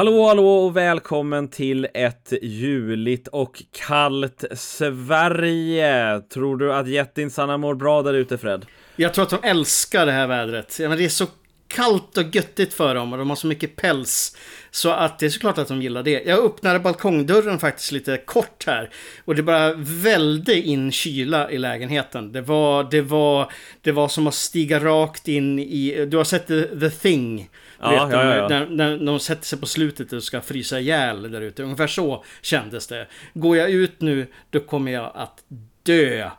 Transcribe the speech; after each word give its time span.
Hallå, 0.00 0.26
hallå 0.26 0.48
och 0.48 0.76
välkommen 0.76 1.48
till 1.48 1.88
ett 1.94 2.32
juligt 2.42 3.28
och 3.28 3.62
kallt 3.72 4.44
Sverige. 4.52 6.20
Tror 6.20 6.56
du 6.56 6.74
att 6.74 6.88
jättinsarna 6.88 7.56
mår 7.56 7.74
bra 7.74 8.02
där 8.02 8.14
ute, 8.14 8.38
Fred? 8.38 8.66
Jag 8.96 9.14
tror 9.14 9.22
att 9.22 9.30
de 9.30 9.48
älskar 9.48 10.06
det 10.06 10.12
här 10.12 10.26
vädret. 10.26 10.78
Ja, 10.80 10.88
men 10.88 10.98
det 10.98 11.04
är 11.04 11.08
så 11.08 11.26
kallt 11.68 12.18
och 12.18 12.34
göttigt 12.34 12.74
för 12.74 12.94
dem 12.94 13.12
och 13.12 13.18
de 13.18 13.28
har 13.28 13.36
så 13.36 13.46
mycket 13.46 13.76
päls. 13.76 14.36
Så 14.70 14.90
att 14.90 15.18
det 15.18 15.26
är 15.26 15.30
såklart 15.30 15.58
att 15.58 15.68
de 15.68 15.82
gillar 15.82 16.02
det. 16.02 16.22
Jag 16.26 16.44
öppnade 16.44 16.78
balkongdörren 16.78 17.58
faktiskt 17.58 17.92
lite 17.92 18.16
kort 18.16 18.64
här. 18.66 18.90
Och 19.24 19.34
det 19.34 19.42
bara 19.42 19.74
välde 19.76 20.54
in 20.54 20.92
kyla 20.92 21.50
i 21.50 21.58
lägenheten. 21.58 22.32
Det 22.32 22.40
var, 22.40 22.88
det 22.90 23.00
var, 23.00 23.52
det 23.80 23.92
var 23.92 24.08
som 24.08 24.26
att 24.26 24.34
stiga 24.34 24.80
rakt 24.80 25.28
in 25.28 25.58
i... 25.58 26.06
Du 26.06 26.16
har 26.16 26.24
sett 26.24 26.46
The, 26.46 26.62
the 26.62 26.90
Thing? 26.90 27.48
Ja, 27.80 28.06
vet, 28.06 28.14
ja, 28.14 28.36
ja. 28.36 28.48
När, 28.48 28.66
när 28.66 29.06
de 29.06 29.20
sätter 29.20 29.44
sig 29.44 29.58
på 29.60 29.66
slutet 29.66 30.12
och 30.12 30.22
ska 30.22 30.40
frysa 30.40 30.80
ihjäl 30.80 31.30
där 31.30 31.40
ute. 31.40 31.62
Ungefär 31.62 31.86
så 31.86 32.24
kändes 32.42 32.86
det. 32.86 33.06
Går 33.34 33.56
jag 33.56 33.70
ut 33.70 34.00
nu, 34.00 34.26
då 34.50 34.60
kommer 34.60 34.92
jag 34.92 35.12
att 35.14 35.44
dö. 35.82 36.30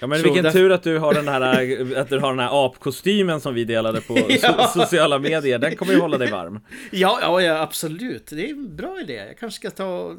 Ja 0.00 0.06
men 0.06 0.18
Så 0.18 0.24
vilken 0.24 0.44
där- 0.44 0.50
tur 0.50 0.72
att 0.72 0.82
du 0.82 0.98
har 0.98 1.14
den 1.14 1.28
här, 1.28 1.40
att 1.96 2.08
du 2.08 2.18
har 2.18 2.30
den 2.30 2.38
här 2.38 2.66
apkostymen 2.66 3.40
som 3.40 3.54
vi 3.54 3.64
delade 3.64 4.00
på 4.00 4.16
so 4.40 4.80
sociala 4.80 5.18
medier. 5.18 5.58
Den 5.58 5.76
kommer 5.76 5.92
ju 5.92 5.98
hålla 6.00 6.18
dig 6.18 6.30
varm. 6.30 6.60
Ja, 6.90 7.18
ja, 7.22 7.40
ja, 7.42 7.60
absolut. 7.60 8.26
Det 8.26 8.46
är 8.46 8.50
en 8.50 8.76
bra 8.76 9.00
idé. 9.00 9.14
Jag 9.14 9.38
kanske 9.38 9.56
ska 9.56 9.70
ta 9.70 9.86
och 9.98 10.16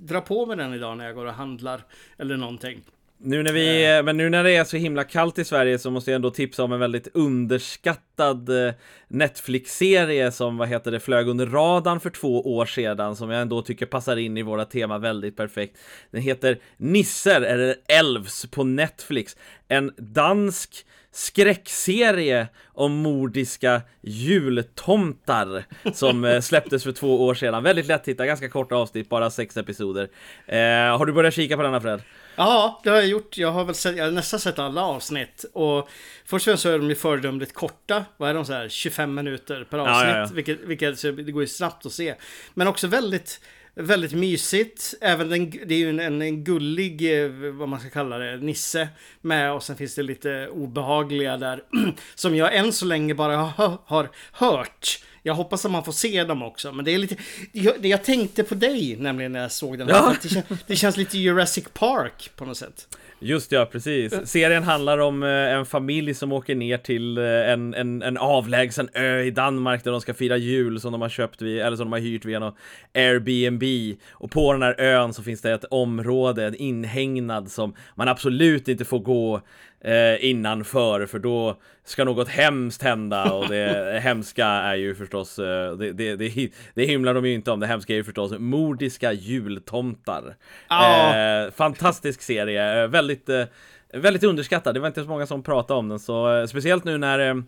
dra 0.00 0.20
på 0.20 0.46
mig 0.46 0.56
den 0.56 0.74
idag 0.74 0.98
när 0.98 1.04
jag 1.06 1.14
går 1.14 1.26
och 1.26 1.32
handlar 1.34 1.84
eller 2.18 2.36
någonting. 2.36 2.80
Nu 3.20 3.42
när 3.42 3.52
vi, 3.52 4.02
men 4.02 4.16
nu 4.16 4.30
när 4.30 4.44
det 4.44 4.56
är 4.56 4.64
så 4.64 4.76
himla 4.76 5.04
kallt 5.04 5.38
i 5.38 5.44
Sverige 5.44 5.78
så 5.78 5.90
måste 5.90 6.10
jag 6.10 6.16
ändå 6.16 6.30
tipsa 6.30 6.64
om 6.64 6.72
en 6.72 6.80
väldigt 6.80 7.08
underskattad 7.14 8.66
eh, 8.66 8.74
Netflix-serie 9.08 10.32
som, 10.32 10.56
vad 10.56 10.68
heter 10.68 10.90
det, 10.90 11.00
flög 11.00 11.28
under 11.28 11.46
radarn 11.46 12.00
för 12.00 12.10
två 12.10 12.56
år 12.56 12.66
sedan 12.66 13.16
som 13.16 13.30
jag 13.30 13.42
ändå 13.42 13.62
tycker 13.62 13.86
passar 13.86 14.16
in 14.16 14.36
i 14.36 14.42
våra 14.42 14.64
tema 14.64 14.98
väldigt 14.98 15.36
perfekt. 15.36 15.78
Den 16.10 16.22
heter 16.22 16.58
Nisser, 16.76 17.40
eller 17.40 17.74
Elves, 17.88 18.46
på 18.46 18.64
Netflix. 18.64 19.36
En 19.68 19.92
dansk 19.96 20.86
skräckserie 21.12 22.48
om 22.66 22.92
mordiska 22.92 23.82
jultomtar 24.00 25.64
som 25.94 26.24
eh, 26.24 26.40
släpptes 26.40 26.84
för 26.84 26.92
två 26.92 27.26
år 27.26 27.34
sedan. 27.34 27.62
Väldigt 27.62 27.86
lätt 27.86 28.08
hitta, 28.08 28.26
ganska 28.26 28.48
korta 28.48 28.76
avsnitt, 28.76 29.08
bara 29.08 29.30
sex 29.30 29.56
episoder. 29.56 30.08
Eh, 30.46 30.98
har 30.98 31.06
du 31.06 31.12
börjat 31.12 31.34
kika 31.34 31.56
på 31.56 31.62
denna 31.62 31.80
Fred? 31.80 32.00
Ja, 32.38 32.80
det 32.84 32.90
har 32.90 32.96
jag 32.96 33.06
gjort. 33.06 33.38
Jag 33.38 33.52
har 33.52 33.64
väl 33.64 33.74
sett, 33.74 33.96
jag 33.96 34.04
har 34.04 34.10
nästan 34.10 34.40
sett 34.40 34.58
alla 34.58 34.82
avsnitt. 34.82 35.44
Och 35.52 35.88
först 36.24 36.32
och 36.32 36.50
främst 36.50 36.62
så 36.62 36.68
är 36.68 36.78
de 36.78 36.88
ju 36.88 36.94
föredömligt 36.94 37.54
korta. 37.54 38.04
Vad 38.16 38.30
är 38.30 38.34
de 38.34 38.44
så 38.44 38.52
här? 38.52 38.68
25 38.68 39.14
minuter 39.14 39.66
per 39.70 39.78
avsnitt. 39.78 40.14
ja, 40.14 40.18
ja. 40.18 40.28
Vilket, 40.34 40.60
vilket 40.60 41.02
det 41.02 41.32
går 41.32 41.42
ju 41.42 41.48
snabbt 41.48 41.86
att 41.86 41.92
se. 41.92 42.14
Men 42.54 42.68
också 42.68 42.86
väldigt, 42.86 43.40
väldigt 43.74 44.12
mysigt. 44.12 44.94
Även 45.00 45.28
den, 45.28 45.50
det 45.50 45.74
är 45.74 45.78
ju 45.78 45.90
en, 45.90 46.00
en, 46.00 46.22
en 46.22 46.44
gullig, 46.44 47.22
eh, 47.24 47.30
vad 47.30 47.68
man 47.68 47.80
ska 47.80 47.90
kalla 47.90 48.18
det, 48.18 48.36
nisse 48.36 48.88
med. 49.20 49.52
Och 49.52 49.62
sen 49.62 49.76
finns 49.76 49.94
det 49.94 50.02
lite 50.02 50.48
obehagliga 50.48 51.36
där. 51.36 51.62
Som 52.14 52.36
jag 52.36 52.56
än 52.56 52.72
så 52.72 52.84
länge 52.84 53.14
bara 53.14 53.36
har, 53.36 53.78
har 53.84 54.10
hört. 54.32 54.98
Jag 55.28 55.34
hoppas 55.34 55.64
att 55.64 55.70
man 55.70 55.84
får 55.84 55.92
se 55.92 56.24
dem 56.24 56.42
också. 56.42 56.72
Men 56.72 56.84
det 56.84 56.94
är 56.94 56.98
lite... 56.98 57.16
Jag, 57.52 57.86
jag 57.86 58.04
tänkte 58.04 58.44
på 58.44 58.54
dig 58.54 58.96
nämligen 58.96 59.32
när 59.32 59.40
jag 59.40 59.52
såg 59.52 59.78
den. 59.78 59.88
här. 59.88 59.94
Ja. 59.94 60.14
Det, 60.22 60.28
kän, 60.28 60.42
det 60.66 60.76
känns 60.76 60.96
lite 60.96 61.18
Jurassic 61.18 61.64
Park 61.72 62.30
på 62.36 62.44
något 62.44 62.56
sätt. 62.56 62.88
Just 63.20 63.52
ja, 63.52 63.68
precis. 63.72 64.14
Serien 64.24 64.62
handlar 64.62 64.98
om 64.98 65.22
eh, 65.22 65.28
en 65.28 65.66
familj 65.66 66.14
som 66.14 66.32
åker 66.32 66.54
ner 66.54 66.78
till 66.78 67.18
eh, 67.18 67.24
en, 67.24 67.74
en, 67.74 68.02
en 68.02 68.16
avlägsen 68.16 68.88
ö 68.94 69.22
i 69.22 69.30
Danmark 69.30 69.84
där 69.84 69.90
de 69.90 70.00
ska 70.00 70.14
fira 70.14 70.36
jul 70.36 70.80
som 70.80 70.92
de 70.92 71.02
har 71.02 71.08
köpt 71.08 71.42
vid, 71.42 71.60
eller 71.60 71.76
som 71.76 71.86
de 71.86 71.92
har 71.92 72.00
hyrt 72.00 72.24
via 72.24 72.38
någon 72.38 72.54
Airbnb. 72.94 73.62
Och 74.10 74.30
på 74.30 74.52
den 74.52 74.62
här 74.62 74.80
ön 74.80 75.12
så 75.14 75.22
finns 75.22 75.40
det 75.40 75.52
ett 75.52 75.64
område, 75.70 76.46
en 76.46 76.54
inhägnad 76.54 77.50
som 77.50 77.74
man 77.94 78.08
absolut 78.08 78.68
inte 78.68 78.84
får 78.84 78.98
gå 78.98 79.40
eh, 79.80 80.24
innanför 80.24 81.06
för 81.06 81.18
då 81.18 81.56
ska 81.84 82.04
något 82.04 82.28
hemskt 82.28 82.82
hända 82.82 83.32
och 83.32 83.48
det 83.48 84.00
hemska 84.02 84.46
är 84.46 84.74
ju 84.74 84.94
förstås, 84.94 85.38
eh, 85.38 85.72
det, 85.72 85.92
det, 85.92 86.16
det, 86.16 86.50
det 86.74 86.84
hymlar 86.84 87.14
de 87.14 87.26
ju 87.26 87.34
inte 87.34 87.50
om, 87.50 87.60
det 87.60 87.66
hemska 87.66 87.92
är 87.92 87.96
ju 87.96 88.04
förstås 88.04 88.32
mordiska 88.38 89.12
jultomtar. 89.12 90.36
Ja. 90.68 91.16
Eh, 91.16 91.50
fantastisk 91.50 92.22
serie, 92.22 92.82
eh, 92.82 92.88
väldigt, 92.88 93.28
eh, 93.28 93.44
väldigt 93.92 94.24
underskattad. 94.24 94.74
Det 94.74 94.80
var 94.80 94.88
inte 94.88 95.02
så 95.02 95.08
många 95.08 95.26
som 95.26 95.42
pratade 95.42 95.78
om 95.78 95.88
den, 95.88 95.98
så 95.98 96.36
eh, 96.36 96.46
speciellt 96.46 96.84
nu 96.84 96.98
när 96.98 97.42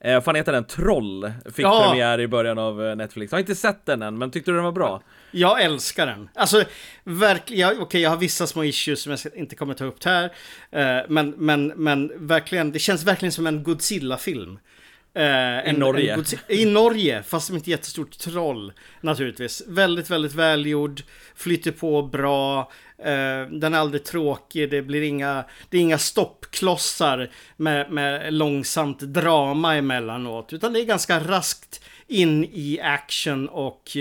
eh, 0.00 0.20
fan 0.20 0.34
heter 0.34 0.52
den? 0.52 0.64
Troll 0.64 1.32
fick 1.54 1.64
Ja. 1.64 1.86
premiär 1.88 2.20
i 2.20 2.28
början 2.28 2.58
av 2.58 2.84
eh, 2.86 2.96
Netflix. 2.96 3.32
Jag 3.32 3.36
har 3.36 3.40
inte 3.40 3.54
sett 3.54 3.86
den 3.86 4.02
än, 4.02 4.18
men 4.18 4.30
tyckte 4.30 4.50
du 4.50 4.54
den 4.54 4.64
var 4.64 4.72
bra? 4.72 5.02
Jag 5.30 5.62
älskar 5.62 6.06
den. 6.06 6.28
Alltså, 6.34 6.64
verkligen. 7.04 7.80
Okej, 7.80 8.00
jag 8.00 8.10
har 8.10 8.16
vissa 8.16 8.46
små 8.46 8.64
issues 8.64 9.00
som 9.02 9.10
jag 9.12 9.20
inte 9.34 9.56
kommer 9.56 9.74
ta 9.74 9.84
upp 9.84 10.04
här. 10.04 10.24
Eh, 10.70 10.98
men, 11.08 11.30
men, 11.30 11.66
men 11.66 12.12
verkligen, 12.16 12.72
det 12.72 12.78
känns 12.78 13.04
verkligen 13.04 13.32
som 13.32 13.46
en 13.46 13.62
Godzilla-film. 13.62 14.58
Eh, 15.16 15.68
en- 15.68 15.74
Norge. 15.76 16.14
en 16.14 16.24
I 16.48 16.64
Norge, 16.64 17.22
fast 17.22 17.46
som 17.46 17.56
ett 17.56 17.66
jättestort 17.66 18.18
troll 18.18 18.72
naturligtvis. 19.00 19.62
Väldigt, 19.68 20.10
väldigt 20.10 20.34
välgjord, 20.34 21.02
flyter 21.36 21.70
på 21.70 22.02
bra. 22.02 22.72
Eh, 22.98 23.46
den 23.50 23.74
är 23.74 23.78
aldrig 23.78 24.04
tråkig, 24.04 24.70
det 24.70 24.82
blir 24.82 25.02
inga, 25.02 25.44
det 25.70 25.76
är 25.76 25.80
inga 25.80 25.98
stoppklossar 26.54 27.28
med, 27.56 27.90
med 27.90 28.34
långsamt 28.34 29.00
drama 29.00 29.76
emellanåt. 29.76 30.52
Utan 30.52 30.72
det 30.72 30.80
är 30.80 30.84
ganska 30.84 31.20
raskt 31.20 31.80
in 32.06 32.44
i 32.44 32.80
action 32.82 33.48
och, 33.48 33.96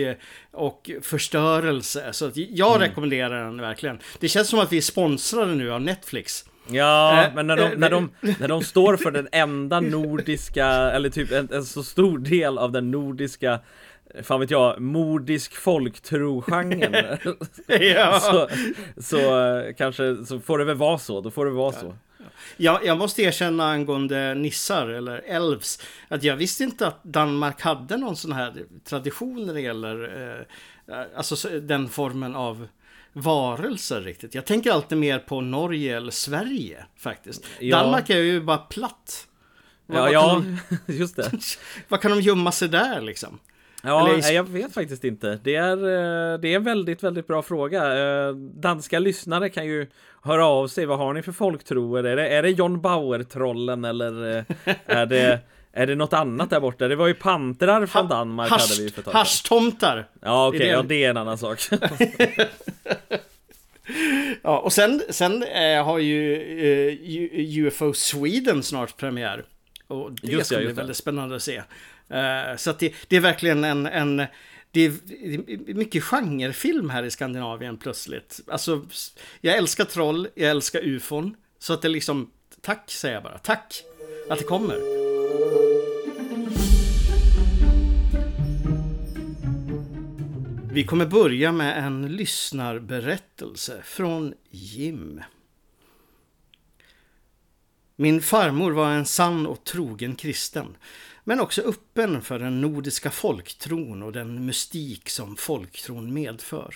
och 0.51 0.91
förstörelse. 1.01 2.13
Så 2.13 2.25
att 2.25 2.37
jag 2.37 2.81
rekommenderar 2.81 3.43
den 3.43 3.61
verkligen. 3.61 3.99
Det 4.19 4.29
känns 4.29 4.49
som 4.49 4.59
att 4.59 4.71
vi 4.71 4.77
är 4.77 4.81
sponsrade 4.81 5.55
nu 5.55 5.71
av 5.71 5.81
Netflix. 5.81 6.45
Ja, 6.67 7.23
Eh, 7.23 7.33
men 7.35 7.47
när 7.47 7.57
de, 7.57 7.63
eh, 7.63 7.77
när, 7.77 7.89
de, 7.89 8.09
när 8.39 8.47
de 8.47 8.63
står 8.63 8.97
för 8.97 9.11
den 9.11 9.27
enda 9.31 9.79
nordiska, 9.79 10.65
eller 10.67 11.09
typ 11.09 11.31
en, 11.31 11.49
en 11.51 11.65
så 11.65 11.83
stor 11.83 12.17
del 12.17 12.57
av 12.57 12.71
den 12.71 12.91
nordiska 12.91 13.59
Fan 14.23 14.39
vet 14.39 14.51
jag, 14.51 14.81
mordisk 14.81 15.55
folktro-genren 15.55 17.17
ja. 17.67 18.19
så, 18.21 18.47
så 19.01 19.17
eh, 19.17 19.73
kanske, 19.77 20.25
så 20.25 20.39
får 20.39 20.57
det 20.57 20.65
väl 20.65 20.75
vara 20.75 20.97
så, 20.97 21.21
då 21.21 21.31
får 21.31 21.45
det 21.45 21.51
vara 21.51 21.71
så 21.71 21.93
Jag, 22.57 22.85
jag 22.85 22.97
måste 22.97 23.21
erkänna 23.21 23.71
angående 23.71 24.33
nissar 24.35 24.87
eller 24.87 25.17
elves 25.25 25.79
att 26.07 26.23
jag 26.23 26.35
visste 26.35 26.63
inte 26.63 26.87
att 26.87 27.03
Danmark 27.03 27.61
hade 27.61 27.97
någon 27.97 28.15
sån 28.15 28.31
här 28.31 28.53
tradition 28.83 29.45
när 29.45 29.53
det 29.53 29.61
gäller 29.61 30.45
eh, 30.87 31.01
alltså 31.15 31.35
så- 31.35 31.49
den 31.59 31.89
formen 31.89 32.35
av 32.35 32.67
varelser 33.13 34.01
riktigt. 34.01 34.35
Jag 34.35 34.45
tänker 34.45 34.71
alltid 34.71 34.97
mer 34.97 35.19
på 35.19 35.41
Norge 35.41 35.97
eller 35.97 36.11
Sverige 36.11 36.85
faktiskt. 36.97 37.45
Ja. 37.59 37.77
Danmark 37.77 38.09
är 38.09 38.17
ju 38.17 38.41
bara 38.41 38.57
platt. 38.57 39.27
Ja, 39.87 39.93
vad, 40.01 40.11
ja, 40.11 40.43
de, 40.87 40.93
just 40.93 41.15
det 41.15 41.31
vad 41.87 42.01
kan 42.01 42.11
de 42.11 42.21
gömma 42.21 42.51
sig 42.51 42.67
där 42.67 43.01
liksom? 43.01 43.39
Ja, 43.85 44.09
Eller 44.09 44.31
jag 44.31 44.49
vet 44.49 44.73
faktiskt 44.73 45.03
inte. 45.03 45.39
Det 45.43 45.55
är, 45.55 45.77
eh, 45.77 46.39
det 46.39 46.47
är 46.47 46.55
en 46.55 46.63
väldigt, 46.63 47.03
väldigt 47.03 47.27
bra 47.27 47.41
fråga. 47.41 47.97
Eh, 47.97 48.35
Danska 48.35 48.99
lyssnare 48.99 49.49
kan 49.49 49.65
ju 49.65 49.87
höra 50.21 50.45
av 50.45 50.67
sig. 50.67 50.85
Vad 50.85 50.97
har 50.97 51.13
ni 51.13 51.21
för 51.21 51.31
folktroer? 51.31 52.03
Är 52.03 52.15
det, 52.15 52.27
är 52.27 52.43
det 52.43 52.49
John 52.49 52.81
Bauer-trollen 52.81 53.85
eller 53.85 54.37
eh, 54.37 54.43
är 54.85 55.05
det, 55.05 55.39
är 55.73 55.87
det 55.87 55.95
något 55.95 56.13
annat 56.13 56.49
där 56.49 56.59
borta? 56.59 56.87
Det 56.87 56.95
var 56.95 57.07
ju 57.07 57.13
pantrar 57.13 57.85
från 57.85 58.07
Danmark 58.07 58.49
hade 58.49 58.75
vi 58.79 58.89
för 58.89 59.01
tag. 59.01 59.11
Haschtomtar! 59.11 60.05
Ja, 60.21 60.47
okej, 60.47 60.61
är 60.61 60.65
det. 60.65 60.71
ja, 60.71 60.81
det 60.81 61.03
är 61.03 61.09
en 61.09 61.17
annan 61.17 61.37
sak. 61.37 61.59
Ja, 64.41 64.59
och 64.59 64.73
sen, 64.73 65.01
sen 65.09 65.43
eh, 65.43 65.85
har 65.85 65.99
ju 65.99 66.35
eh, 66.87 67.65
UFO 67.65 67.93
Sweden 67.93 68.63
snart 68.63 68.97
premiär. 68.97 69.43
Och 69.87 70.11
det 70.11 70.31
Just 70.31 70.45
ska 70.45 70.55
ja, 70.55 70.61
bli 70.61 70.73
väldigt 70.73 70.97
spännande 70.97 71.35
att 71.35 71.43
se. 71.43 71.61
Eh, 72.13 72.55
så 72.57 72.69
att 72.69 72.79
det, 72.79 72.93
det 73.07 73.15
är 73.15 73.19
verkligen 73.19 73.63
en, 73.63 73.85
en 73.85 74.17
det 74.71 74.81
är 74.81 74.93
det 75.05 75.71
är 75.71 75.73
mycket 75.73 76.03
genrefilm 76.03 76.89
här 76.89 77.03
i 77.03 77.11
Skandinavien 77.11 77.77
plötsligt. 77.77 78.39
Alltså, 78.47 78.85
jag 79.41 79.57
älskar 79.57 79.85
troll, 79.85 80.27
jag 80.35 80.49
älskar 80.49 80.81
ufon. 80.81 81.35
Så 81.59 81.73
att 81.73 81.81
det 81.81 81.89
liksom, 81.89 82.31
tack 82.61 82.91
säger 82.91 83.13
jag 83.13 83.23
bara, 83.23 83.37
tack 83.37 83.83
att 84.29 84.39
det 84.39 84.45
kommer. 84.45 85.03
Vi 90.73 90.83
kommer 90.83 91.05
börja 91.05 91.51
med 91.51 91.85
en 91.85 92.15
lyssnarberättelse 92.15 93.81
från 93.83 94.33
Jim. 94.49 95.21
Min 97.95 98.21
farmor 98.21 98.71
var 98.71 98.91
en 98.91 99.05
sann 99.05 99.47
och 99.47 99.63
trogen 99.63 100.15
kristen, 100.15 100.75
men 101.23 101.39
också 101.39 101.61
öppen 101.61 102.21
för 102.21 102.39
den 102.39 102.61
nordiska 102.61 103.11
folktron 103.11 104.03
och 104.03 104.11
den 104.11 104.45
mystik 104.45 105.09
som 105.09 105.35
folktron 105.35 106.13
medför. 106.13 106.75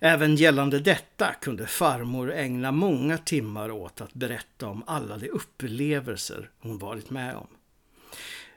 Även 0.00 0.36
gällande 0.36 0.80
detta 0.80 1.34
kunde 1.40 1.66
farmor 1.66 2.32
ägna 2.32 2.72
många 2.72 3.18
timmar 3.18 3.70
åt 3.70 4.00
att 4.00 4.14
berätta 4.14 4.66
om 4.66 4.82
alla 4.86 5.16
de 5.18 5.28
upplevelser 5.28 6.50
hon 6.58 6.78
varit 6.78 7.10
med 7.10 7.36
om. 7.36 7.46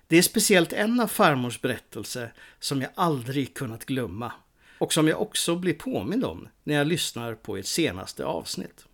Det 0.08 0.18
är 0.18 0.22
speciellt 0.22 0.74
en 0.74 1.00
av 1.00 1.08
farmors 1.08 1.62
berättelse 1.62 2.32
som 2.60 2.82
jag 2.82 2.92
aldrig 2.96 3.54
kunnat 3.54 3.86
glömma 3.86 4.32
och 4.78 4.94
som 4.94 5.08
jag 5.08 5.22
också 5.22 5.56
blir 5.56 5.74
påmind 5.74 6.26
om 6.26 6.48
när 6.64 6.76
jag 6.76 6.88
lyssnar 6.88 7.36
på 7.36 7.58
ert 7.58 7.66
senaste 7.66 8.26
avsnitt. 8.26 8.86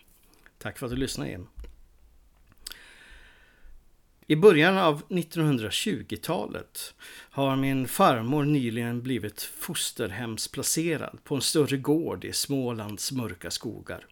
Tack 0.57 0.79
för 0.79 0.85
att 0.85 0.91
du 0.91 0.95
lyssnade 0.95 1.31
in! 1.31 1.47
I 4.31 4.35
början 4.35 4.77
av 4.77 5.03
1920-talet 5.09 6.93
har 7.29 7.55
min 7.55 7.87
farmor 7.87 8.45
nyligen 8.45 9.01
blivit 9.01 9.41
fosterhemsplacerad 9.41 11.23
på 11.23 11.35
en 11.35 11.41
större 11.41 11.77
gård 11.77 12.25
i 12.25 12.33
Smålands 12.33 13.11
mörka 13.11 13.51
skogar. 13.51 14.05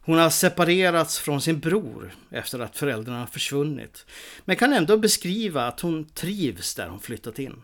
Hon 0.00 0.18
har 0.18 0.30
separerats 0.30 1.18
från 1.18 1.40
sin 1.40 1.60
bror 1.60 2.14
efter 2.30 2.58
att 2.58 2.76
föräldrarna 2.76 3.26
försvunnit, 3.26 4.06
men 4.44 4.56
kan 4.56 4.72
ändå 4.72 4.96
beskriva 4.96 5.66
att 5.66 5.80
hon 5.80 6.04
trivs 6.04 6.74
där 6.74 6.88
hon 6.88 7.00
flyttat 7.00 7.38
in. 7.38 7.62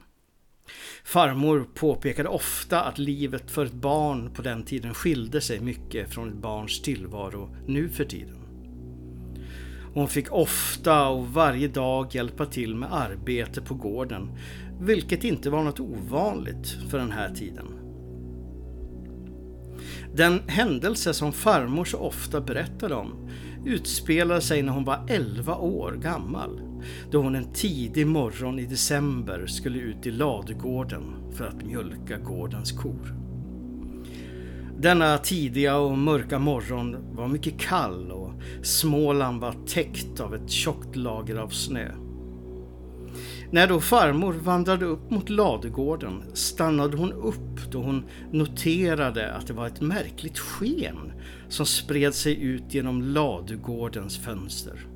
Farmor 1.05 1.69
påpekade 1.75 2.29
ofta 2.29 2.83
att 2.83 2.99
livet 2.99 3.51
för 3.51 3.67
ett 3.67 3.73
barn 3.73 4.35
på 4.35 4.43
den 4.43 4.63
tiden 4.63 4.95
skilde 4.95 5.41
sig 5.41 5.61
mycket 5.61 6.15
från 6.15 6.29
ett 6.29 6.35
barns 6.35 6.83
tillvaro 6.83 7.57
nu 7.67 7.89
för 7.89 8.05
tiden. 8.05 8.40
Hon 9.95 10.09
fick 10.09 10.33
ofta 10.33 11.09
och 11.09 11.27
varje 11.27 11.69
dag 11.69 12.15
hjälpa 12.15 12.47
till 12.47 12.75
med 12.75 12.93
arbete 12.93 13.61
på 13.61 13.75
gården, 13.75 14.31
vilket 14.81 15.25
inte 15.25 15.51
var 15.51 15.63
något 15.63 15.81
ovanligt 15.81 16.69
för 16.91 16.99
den 16.99 17.13
här 17.13 17.35
tiden. 17.35 17.67
Den 20.15 20.41
händelse 20.47 21.15
som 21.15 21.33
farmor 21.33 21.85
så 21.85 21.99
ofta 21.99 22.41
berättade 22.41 22.95
om 22.95 23.31
utspelade 23.65 24.41
sig 24.41 24.63
när 24.63 24.73
hon 24.73 24.85
var 24.85 25.07
11 25.09 25.57
år 25.57 25.93
gammal, 26.03 26.61
då 27.11 27.23
hon 27.23 27.35
en 27.35 27.53
tidig 27.53 28.07
morgon 28.07 28.59
i 28.59 28.67
december 28.67 29.47
skulle 29.47 29.79
ut 29.79 30.07
i 30.07 30.11
ladugården 30.11 31.03
för 31.33 31.47
att 31.47 31.63
mjölka 31.63 32.19
gårdens 32.19 32.73
kor. 32.73 33.15
Denna 34.79 35.19
tidiga 35.19 35.77
och 35.77 35.99
mörka 35.99 36.39
morgon 36.39 36.97
var 37.13 37.29
mycket 37.29 37.59
kall 37.59 38.11
och 38.11 38.30
Småland 38.63 39.41
var 39.41 39.55
täckt 39.67 40.21
av 40.21 40.35
ett 40.35 40.51
tjockt 40.51 40.97
lager 40.97 41.37
av 41.37 41.49
snö. 41.49 41.93
När 43.51 43.67
då 43.67 43.81
farmor 43.81 44.33
vandrade 44.33 44.85
upp 44.85 45.11
mot 45.11 45.29
ladugården 45.29 46.23
stannade 46.33 46.97
hon 46.97 47.13
upp 47.13 47.71
då 47.71 47.83
hon 47.83 48.05
noterade 48.33 49.33
att 49.33 49.47
det 49.47 49.53
var 49.53 49.67
ett 49.67 49.81
märkligt 49.81 50.39
sken 50.39 51.13
som 51.49 51.67
spred 51.67 52.15
sig 52.15 52.43
ut 52.43 52.75
genom 52.75 53.03
ladugårdens 53.03 54.19
fönster. 54.19 54.87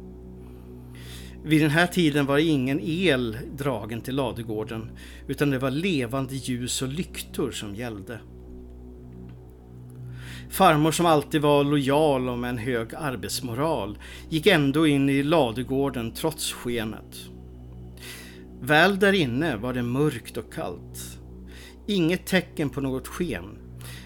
Vid 1.45 1.63
den 1.63 1.71
här 1.71 1.87
tiden 1.87 2.27
var 2.27 2.39
ingen 2.39 2.81
el 2.83 3.37
dragen 3.57 4.01
till 4.01 4.15
ladugården 4.15 4.91
utan 5.29 5.51
det 5.51 5.59
var 5.59 5.71
levande 5.71 6.35
ljus 6.35 6.83
och 6.83 6.89
lyktor 6.89 7.51
som 7.51 7.75
gällde. 7.75 8.21
Farmor 10.55 10.93
som 10.93 11.07
alltid 11.07 11.43
var 11.43 11.65
lojal 11.65 12.29
och 12.29 12.39
med 12.39 12.51
en 12.51 12.59
hög 12.59 12.95
arbetsmoral 12.95 13.99
gick 14.29 14.47
ändå 14.47 14.87
in 14.87 15.09
i 15.09 15.23
ladugården 15.23 16.13
trots 16.13 16.53
skenet. 16.53 17.17
Väl 18.61 18.99
där 18.99 19.13
inne 19.13 19.57
var 19.57 19.73
det 19.73 19.83
mörkt 19.83 20.37
och 20.37 20.53
kallt. 20.53 21.19
Inget 21.87 22.27
tecken 22.27 22.71
på 22.71 22.81
något 22.81 23.09
sken, 23.09 23.59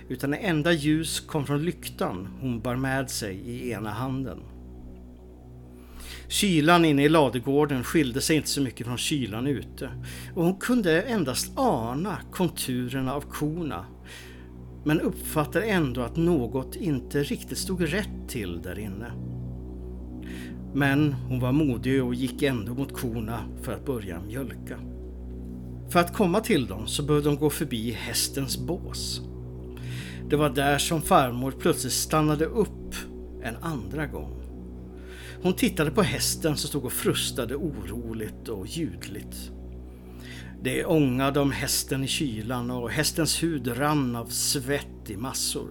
utan 0.09 0.31
det 0.31 0.37
enda 0.37 0.73
ljus 0.73 1.21
kom 1.21 1.47
från 1.47 1.63
lyktan 1.63 2.29
hon 2.41 2.61
bar 2.61 2.77
med 2.77 3.11
sig 3.11 3.35
i 3.35 3.71
ena 3.71 3.91
handen. 3.91 4.39
Kylan 6.29 6.85
inne 6.85 7.05
i 7.05 7.09
ladugården 7.09 7.85
skilde 7.85 8.21
sig 8.21 8.37
inte 8.37 8.49
så 8.49 8.61
mycket 8.61 8.87
från 8.87 8.99
kylan 8.99 9.47
ute 9.47 9.91
och 10.35 10.45
hon 10.45 10.57
kunde 10.57 11.03
endast 11.03 11.53
ana 11.59 12.19
konturerna 12.33 13.15
av 13.15 13.21
korna 13.21 13.85
men 14.85 15.01
uppfattar 15.01 15.61
ändå 15.61 16.01
att 16.01 16.17
något 16.17 16.77
inte 16.77 17.23
riktigt 17.23 17.59
stod 17.59 17.93
rätt 17.93 18.29
till 18.29 18.63
där 18.63 18.79
inne. 18.79 19.13
Men 20.75 21.13
hon 21.13 21.41
var 21.41 21.53
modig 21.53 22.05
och 22.05 22.15
gick 22.15 22.43
ändå 22.43 22.75
mot 22.75 22.93
korna 22.93 23.41
för 23.63 23.73
att 23.73 23.87
börja 23.87 24.21
mjölka. 24.21 24.79
För 25.89 26.01
att 26.01 26.15
komma 26.15 26.41
till 26.41 26.67
dem 26.67 26.87
så 26.87 27.03
behövde 27.03 27.29
de 27.29 27.37
gå 27.37 27.51
förbi 27.51 27.91
hästens 27.91 28.59
bås. 28.59 29.23
Det 30.31 30.37
var 30.37 30.51
där 30.51 30.79
som 30.79 31.03
farmor 31.03 31.51
plötsligt 31.51 31.93
stannade 31.93 32.45
upp 32.45 32.95
en 33.43 33.57
andra 33.57 34.07
gång. 34.07 34.43
Hon 35.43 35.53
tittade 35.53 35.91
på 35.91 36.03
hästen 36.03 36.57
som 36.57 36.69
stod 36.69 36.85
och 36.85 36.93
frustade 36.93 37.57
oroligt 37.57 38.49
och 38.49 38.67
ljudligt. 38.67 39.53
Det 40.63 40.85
ångade 40.85 41.41
om 41.41 41.51
hästen 41.51 42.05
i 42.05 42.07
kylan 42.07 42.71
och 42.71 42.91
hästens 42.91 43.43
hud 43.43 43.79
rann 43.79 44.17
av 44.17 44.27
svett 44.27 45.11
i 45.11 45.17
massor. 45.17 45.71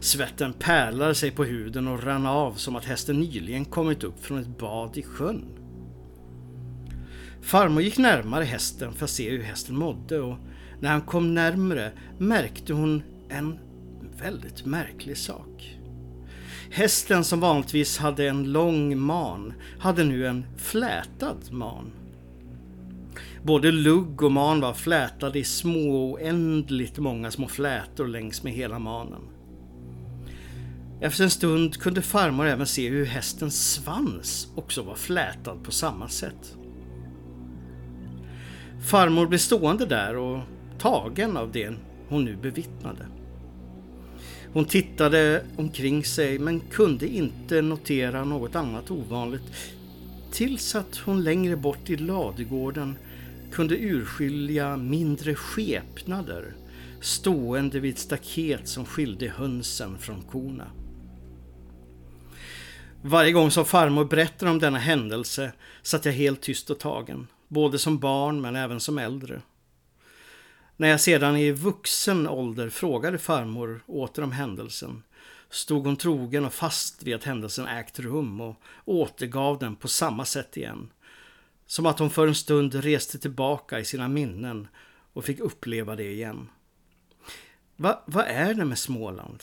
Svetten 0.00 0.52
pärlade 0.52 1.14
sig 1.14 1.30
på 1.30 1.44
huden 1.44 1.88
och 1.88 2.02
rann 2.02 2.26
av 2.26 2.54
som 2.54 2.76
att 2.76 2.84
hästen 2.84 3.20
nyligen 3.20 3.64
kommit 3.64 4.04
upp 4.04 4.24
från 4.24 4.38
ett 4.38 4.58
bad 4.58 4.96
i 4.96 5.02
sjön. 5.02 5.44
Farmor 7.42 7.82
gick 7.82 7.98
närmare 7.98 8.44
hästen 8.44 8.92
för 8.92 9.04
att 9.04 9.10
se 9.10 9.30
hur 9.30 9.42
hästen 9.42 9.76
mådde 9.76 10.20
och 10.20 10.36
när 10.80 10.90
han 10.90 11.02
kom 11.02 11.34
närmre 11.34 11.92
märkte 12.18 12.72
hon 12.72 13.02
en 13.28 13.58
väldigt 14.18 14.66
märklig 14.66 15.18
sak. 15.18 15.78
Hästen 16.70 17.24
som 17.24 17.40
vanligtvis 17.40 17.98
hade 17.98 18.28
en 18.28 18.52
lång 18.52 18.98
man 18.98 19.54
hade 19.78 20.04
nu 20.04 20.26
en 20.26 20.46
flätad 20.56 21.38
man. 21.50 22.01
Både 23.44 23.72
lugg 23.72 24.22
och 24.22 24.32
man 24.32 24.60
var 24.60 24.74
flätade 24.74 25.38
i 25.38 25.44
små, 25.44 26.12
oändligt 26.12 26.98
många 26.98 27.30
små 27.30 27.48
flätor 27.48 28.06
längs 28.06 28.42
med 28.42 28.52
hela 28.52 28.78
manen. 28.78 29.22
Efter 31.00 31.24
en 31.24 31.30
stund 31.30 31.76
kunde 31.76 32.02
farmor 32.02 32.46
även 32.46 32.66
se 32.66 32.88
hur 32.88 33.06
hästens 33.06 33.72
svans 33.72 34.52
också 34.54 34.82
var 34.82 34.94
flätad 34.94 35.64
på 35.64 35.70
samma 35.70 36.08
sätt. 36.08 36.56
Farmor 38.90 39.26
blev 39.26 39.38
stående 39.38 39.86
där 39.86 40.16
och 40.16 40.40
tagen 40.78 41.36
av 41.36 41.52
det 41.52 41.74
hon 42.08 42.24
nu 42.24 42.36
bevittnade. 42.36 43.06
Hon 44.52 44.64
tittade 44.64 45.44
omkring 45.56 46.04
sig 46.04 46.38
men 46.38 46.60
kunde 46.60 47.08
inte 47.08 47.62
notera 47.62 48.24
något 48.24 48.56
annat 48.56 48.90
ovanligt 48.90 49.52
tills 50.32 50.74
att 50.74 50.96
hon 50.96 51.24
längre 51.24 51.56
bort 51.56 51.90
i 51.90 51.96
ladugården 51.96 52.96
kunde 53.52 53.76
urskilja 53.76 54.76
mindre 54.76 55.34
skepnader 55.34 56.54
stående 57.00 57.80
vid 57.80 57.94
ett 57.94 57.98
staket 57.98 58.68
som 58.68 58.84
skilde 58.86 59.28
hönsen 59.28 59.98
från 59.98 60.22
korna. 60.22 60.70
Varje 63.02 63.32
gång 63.32 63.50
som 63.50 63.64
farmor 63.64 64.04
berättade 64.04 64.50
om 64.50 64.58
denna 64.58 64.78
händelse 64.78 65.52
satt 65.82 66.04
jag 66.04 66.12
helt 66.12 66.40
tyst 66.40 66.70
och 66.70 66.78
tagen, 66.78 67.26
både 67.48 67.78
som 67.78 67.98
barn 67.98 68.40
men 68.40 68.56
även 68.56 68.80
som 68.80 68.98
äldre. 68.98 69.42
När 70.76 70.88
jag 70.88 71.00
sedan 71.00 71.36
i 71.36 71.52
vuxen 71.52 72.28
ålder 72.28 72.68
frågade 72.68 73.18
farmor 73.18 73.84
åter 73.86 74.22
om 74.22 74.32
händelsen 74.32 75.02
stod 75.50 75.86
hon 75.86 75.96
trogen 75.96 76.44
och 76.44 76.52
fast 76.52 77.02
vid 77.02 77.14
att 77.14 77.24
händelsen 77.24 77.66
ägt 77.66 77.98
rum 77.98 78.40
och 78.40 78.56
återgav 78.84 79.58
den 79.58 79.76
på 79.76 79.88
samma 79.88 80.24
sätt 80.24 80.56
igen. 80.56 80.88
Som 81.72 81.86
att 81.86 81.98
hon 81.98 82.10
för 82.10 82.26
en 82.26 82.34
stund 82.34 82.74
reste 82.74 83.18
tillbaka 83.18 83.80
i 83.80 83.84
sina 83.84 84.08
minnen 84.08 84.68
och 85.12 85.24
fick 85.24 85.40
uppleva 85.40 85.96
det 85.96 86.12
igen. 86.12 86.48
Va, 87.76 88.02
vad 88.06 88.24
är 88.24 88.54
det 88.54 88.64
med 88.64 88.78
Småland? 88.78 89.42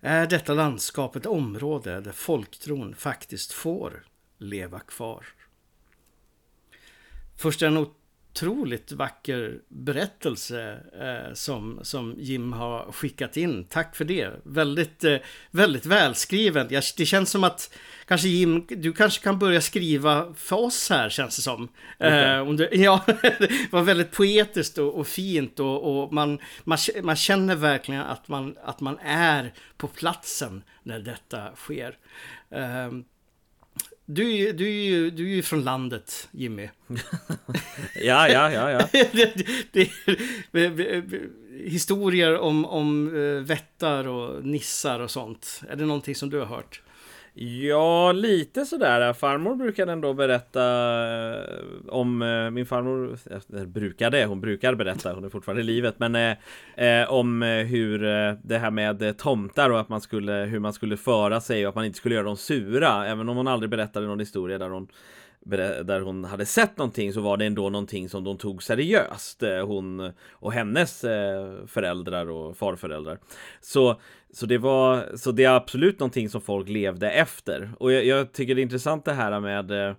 Är 0.00 0.26
detta 0.26 0.54
landskap 0.54 1.16
ett 1.16 1.26
område 1.26 2.00
där 2.00 2.12
folktron 2.12 2.94
faktiskt 2.94 3.52
får 3.52 4.06
leva 4.38 4.80
kvar? 4.80 5.26
Först 7.36 7.62
en 7.62 7.76
otroligt 8.34 8.92
vacker 8.92 9.58
berättelse 9.68 10.78
eh, 11.00 11.34
som, 11.34 11.78
som 11.82 12.14
Jim 12.18 12.52
har 12.52 12.92
skickat 12.92 13.36
in. 13.36 13.64
Tack 13.64 13.96
för 13.96 14.04
det. 14.04 14.30
Väldigt, 14.44 15.04
eh, 15.04 15.16
väldigt 15.50 15.86
välskriven. 15.86 16.66
Jag, 16.70 16.82
det 16.96 17.06
känns 17.06 17.30
som 17.30 17.44
att 17.44 17.74
kanske 18.06 18.28
Jim, 18.28 18.66
du 18.68 18.92
kanske 18.92 19.24
kan 19.24 19.38
börja 19.38 19.60
skriva 19.60 20.34
för 20.36 20.56
oss 20.56 20.90
här 20.90 21.08
känns 21.08 21.36
det 21.36 21.42
som. 21.42 21.68
Okay. 21.98 22.38
Eh, 22.38 22.52
du, 22.52 22.68
ja, 22.72 23.04
det 23.06 23.72
var 23.72 23.82
väldigt 23.82 24.12
poetiskt 24.12 24.78
och, 24.78 24.94
och 24.94 25.06
fint 25.06 25.60
och, 25.60 26.02
och, 26.02 26.12
man, 26.12 26.38
man, 26.64 26.78
man 27.02 27.16
känner 27.16 27.56
verkligen 27.56 28.02
att 28.02 28.28
man, 28.28 28.56
att 28.64 28.80
man 28.80 28.98
är 29.04 29.52
på 29.76 29.88
platsen 29.88 30.62
när 30.82 30.98
detta 30.98 31.54
sker. 31.54 31.96
Du, 34.06 34.38
är, 34.38 34.52
du, 34.52 35.10
du 35.10 35.30
är 35.30 35.34
ju 35.34 35.42
från 35.42 35.64
landet, 35.64 36.28
Jimmy. 36.30 36.68
ja, 37.94 38.28
ja, 38.28 38.52
ja, 38.52 38.70
ja. 38.70 38.88
det, 39.72 39.90
det, 40.52 41.00
historier 41.64 42.38
om, 42.38 42.64
om 42.64 43.16
eh, 43.16 43.42
vättar 43.42 44.08
och 44.08 44.44
nissar 44.44 45.00
och 45.00 45.10
sånt. 45.10 45.60
Är 45.68 45.76
det 45.76 45.84
någonting 45.84 46.14
som 46.14 46.30
du 46.30 46.38
har 46.38 46.46
hört? 46.46 46.82
Ja, 47.36 48.12
lite 48.12 48.64
sådär. 48.64 49.12
Farmor 49.12 49.56
brukade 49.56 49.92
ändå 49.92 50.14
berätta 50.14 50.62
eh, 51.34 51.44
om 51.88 52.22
eh, 52.22 52.50
min 52.50 52.66
farmor 52.66 53.18
eh, 53.56 53.64
brukade, 53.64 54.24
hon 54.24 54.40
brukar 54.40 54.74
berätta, 54.74 55.12
hon 55.12 55.24
är 55.24 55.28
fortfarande 55.28 55.62
i 55.62 55.64
livet, 55.64 55.94
men 55.98 56.36
eh, 56.76 57.12
om 57.12 57.42
hur 57.42 57.98
det 58.46 58.58
här 58.58 58.70
med 58.70 59.18
tomtar 59.18 59.70
och 59.70 59.80
att 59.80 59.88
man 59.88 60.00
skulle, 60.00 60.32
hur 60.32 60.58
man 60.58 60.72
skulle 60.72 60.96
föra 60.96 61.40
sig 61.40 61.66
och 61.66 61.68
att 61.68 61.74
man 61.74 61.84
inte 61.84 61.98
skulle 61.98 62.14
göra 62.14 62.24
dem 62.24 62.36
sura, 62.36 63.06
även 63.06 63.28
om 63.28 63.36
hon 63.36 63.48
aldrig 63.48 63.70
berättade 63.70 64.06
någon 64.06 64.20
historia 64.20 64.58
där 64.58 64.68
hon 64.70 64.88
där 65.44 66.00
hon 66.00 66.24
hade 66.24 66.46
sett 66.46 66.78
någonting 66.78 67.12
så 67.12 67.20
var 67.20 67.36
det 67.36 67.46
ändå 67.46 67.70
någonting 67.70 68.08
som 68.08 68.24
de 68.24 68.38
tog 68.38 68.62
seriöst. 68.62 69.42
Eh, 69.42 69.66
hon 69.66 70.12
och 70.30 70.52
hennes 70.52 71.04
eh, 71.04 71.66
föräldrar 71.66 72.30
och 72.30 72.56
farföräldrar. 72.56 73.18
Så 73.60 74.00
så 74.34 74.46
det 74.46 74.58
var, 74.58 75.16
så 75.16 75.32
det 75.32 75.44
är 75.44 75.50
absolut 75.50 76.00
någonting 76.00 76.28
som 76.28 76.40
folk 76.40 76.68
levde 76.68 77.10
efter. 77.10 77.70
Och 77.78 77.92
jag, 77.92 78.04
jag 78.04 78.32
tycker 78.32 78.54
det 78.54 78.60
är 78.60 78.62
intressant 78.62 79.04
det 79.04 79.12
här 79.12 79.40
med 79.40 79.70
eh, 79.70 79.94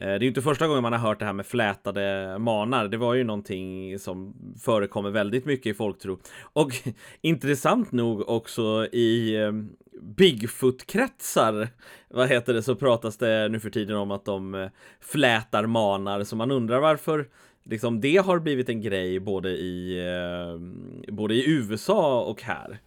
Eh, 0.00 0.06
det 0.06 0.14
är 0.14 0.20
ju 0.20 0.28
inte 0.28 0.42
första 0.42 0.66
gången 0.66 0.82
man 0.82 0.92
har 0.92 1.00
hört 1.00 1.18
det 1.18 1.24
här 1.24 1.32
med 1.32 1.46
flätade 1.46 2.36
manar. 2.38 2.88
Det 2.88 2.96
var 2.96 3.14
ju 3.14 3.24
någonting 3.24 3.98
som 3.98 4.34
förekommer 4.60 5.10
väldigt 5.10 5.44
mycket 5.44 5.66
i 5.66 5.74
folktro. 5.74 6.18
Och 6.42 6.70
intressant 7.20 7.92
nog 7.92 8.28
också 8.28 8.86
i 8.92 9.36
ehm, 9.36 9.68
Bigfoot-kretsar, 10.02 11.68
vad 12.08 12.28
heter 12.28 12.54
det, 12.54 12.62
så 12.62 12.74
pratas 12.74 13.16
det 13.16 13.48
nu 13.48 13.60
för 13.60 13.70
tiden 13.70 13.96
om 13.96 14.10
att 14.10 14.24
de 14.24 14.54
eh, 14.54 14.68
flätar 15.00 15.66
manar. 15.66 16.24
Så 16.24 16.36
man 16.36 16.50
undrar 16.50 16.80
varför 16.80 17.28
liksom 17.64 18.00
det 18.00 18.16
har 18.16 18.38
blivit 18.38 18.68
en 18.68 18.80
grej 18.80 19.20
både 19.20 19.50
i, 19.50 20.06
ehm, 20.08 21.02
både 21.08 21.34
i 21.34 21.50
USA 21.50 22.24
och 22.24 22.42
här. 22.42 22.78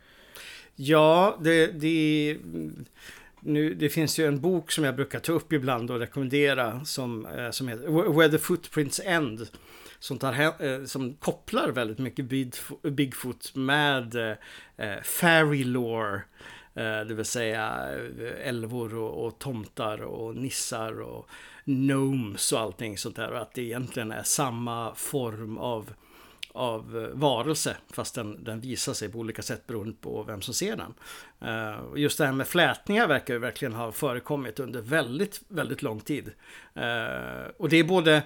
Ja, 0.75 1.37
det, 1.43 1.67
det, 1.67 2.37
nu, 3.47 3.73
det 3.73 3.89
finns 3.89 4.19
ju 4.19 4.27
en 4.27 4.41
bok 4.41 4.71
som 4.71 4.83
jag 4.83 4.95
brukar 4.95 5.19
ta 5.19 5.31
upp 5.31 5.53
ibland 5.53 5.91
och 5.91 5.99
rekommendera 5.99 6.85
som, 6.85 7.25
eh, 7.25 7.51
som 7.51 7.67
heter 7.67 8.13
Where 8.13 8.29
the 8.29 8.37
Footprints 8.37 9.01
End. 9.05 9.49
Som, 9.99 10.17
tar, 10.17 10.63
eh, 10.65 10.83
som 10.85 11.13
kopplar 11.13 11.69
väldigt 11.69 11.97
mycket 11.97 12.25
Bigfoot 12.83 13.55
med 13.55 14.15
eh, 14.15 14.37
eh, 14.77 15.01
fairy 15.03 15.63
lore. 15.63 16.21
Eh, 16.75 16.99
det 17.07 17.13
vill 17.13 17.25
säga 17.25 17.89
eh, 18.19 18.47
älvor 18.47 18.95
och, 18.95 19.25
och, 19.25 19.39
tomtar 19.39 20.01
och 20.01 20.35
nissar 20.35 21.01
och 21.01 21.29
gnomes 21.65 22.51
och 22.51 22.59
allting 22.59 22.97
sånt 22.97 23.15
där. 23.15 23.31
Och 23.31 23.41
att 23.41 23.53
det 23.53 23.61
egentligen 23.61 24.11
är 24.11 24.23
samma 24.23 24.95
form 24.95 25.57
av 25.57 25.93
av 26.57 26.97
eh, 26.97 27.17
varelse 27.17 27.77
fast 27.93 28.15
den, 28.15 28.43
den 28.43 28.59
visar 28.59 28.93
sig 28.93 29.09
på 29.09 29.19
olika 29.19 29.41
sätt 29.41 29.67
beroende 29.67 29.95
på 30.01 30.23
vem 30.23 30.41
som 30.41 30.53
ser 30.53 30.75
den. 30.75 30.93
Uh, 31.49 31.99
just 31.99 32.17
det 32.17 32.25
här 32.25 32.33
med 32.33 32.47
flätningar 32.47 33.07
verkar 33.07 33.33
ju 33.33 33.39
verkligen 33.39 33.73
ha 33.73 33.91
förekommit 33.91 34.59
under 34.59 34.81
väldigt, 34.81 35.41
väldigt 35.47 35.81
lång 35.81 35.99
tid. 35.99 36.31
Uh, 36.77 37.51
och 37.57 37.69
det 37.69 37.77
är 37.77 37.83
både 37.83 38.23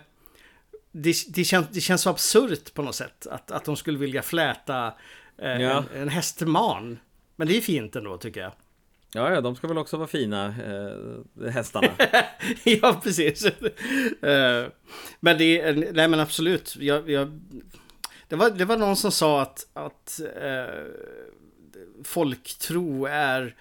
det, 0.91 1.15
det, 1.27 1.43
känns, 1.43 1.67
det 1.69 1.81
känns 1.81 2.01
så 2.01 2.09
absurt 2.09 2.73
på 2.73 2.81
något 2.81 2.95
sätt 2.95 3.27
att, 3.27 3.51
att 3.51 3.65
de 3.65 3.75
skulle 3.75 3.97
vilja 3.97 4.21
fläta 4.21 4.87
uh, 4.87 5.61
ja. 5.61 5.83
en, 5.93 6.01
en 6.01 6.09
hästman. 6.09 6.99
Men 7.35 7.47
det 7.47 7.57
är 7.57 7.61
fint 7.61 7.95
ändå 7.95 8.17
tycker 8.17 8.41
jag. 8.41 8.51
Ja, 9.13 9.33
ja, 9.33 9.41
de 9.41 9.55
ska 9.55 9.67
väl 9.67 9.77
också 9.77 9.97
vara 9.97 10.07
fina, 10.07 10.45
eh, 10.47 11.49
hästarna. 11.51 11.87
ja, 12.63 13.01
precis. 13.03 13.45
eh, 13.45 14.67
men 15.19 15.37
det 15.37 15.61
är, 15.61 15.73
nej 15.93 16.07
men 16.07 16.19
absolut. 16.19 16.75
Jag, 16.79 17.09
jag, 17.09 17.39
det 18.31 18.37
var, 18.37 18.49
det 18.49 18.65
var 18.65 18.77
någon 18.77 18.95
som 18.95 19.11
sa 19.11 19.41
att, 19.41 19.67
att 19.73 20.19
eh, 20.41 20.85
folktro 22.03 23.05
är 23.05 23.55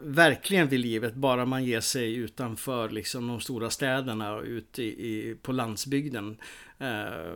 verkligen 0.00 0.68
vid 0.68 0.80
livet 0.80 1.14
bara 1.14 1.44
man 1.44 1.64
ger 1.64 1.80
sig 1.80 2.14
utanför 2.14 2.90
liksom 2.90 3.28
de 3.28 3.40
stora 3.40 3.70
städerna 3.70 4.32
och 4.32 4.44
ut 4.44 4.78
i, 4.78 4.84
i 4.84 5.36
på 5.42 5.52
landsbygden. 5.52 6.36
Eh, 6.78 7.32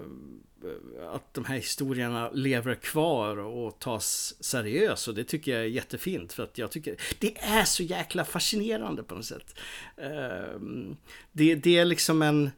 att 1.13 1.35
de 1.35 1.45
här 1.45 1.57
historierna 1.57 2.31
lever 2.31 2.75
kvar 2.75 3.37
och 3.37 3.79
tas 3.79 4.35
seriöst 4.41 5.09
och 5.09 5.15
det 5.15 5.25
tycker 5.25 5.53
jag 5.53 5.61
är 5.61 5.67
jättefint 5.69 6.33
för 6.33 6.43
att 6.43 6.59
jag 6.59 6.71
tycker 6.71 6.97
det 7.19 7.39
är 7.39 7.65
så 7.65 7.83
jäkla 7.83 8.25
fascinerande 8.25 9.03
på 9.03 9.15
något 9.15 9.25
sätt. 9.25 9.59
Eh, 9.97 10.61
det, 11.33 11.55
det 11.55 11.79
är 11.79 11.85
liksom 11.85 12.23
en 12.23 12.51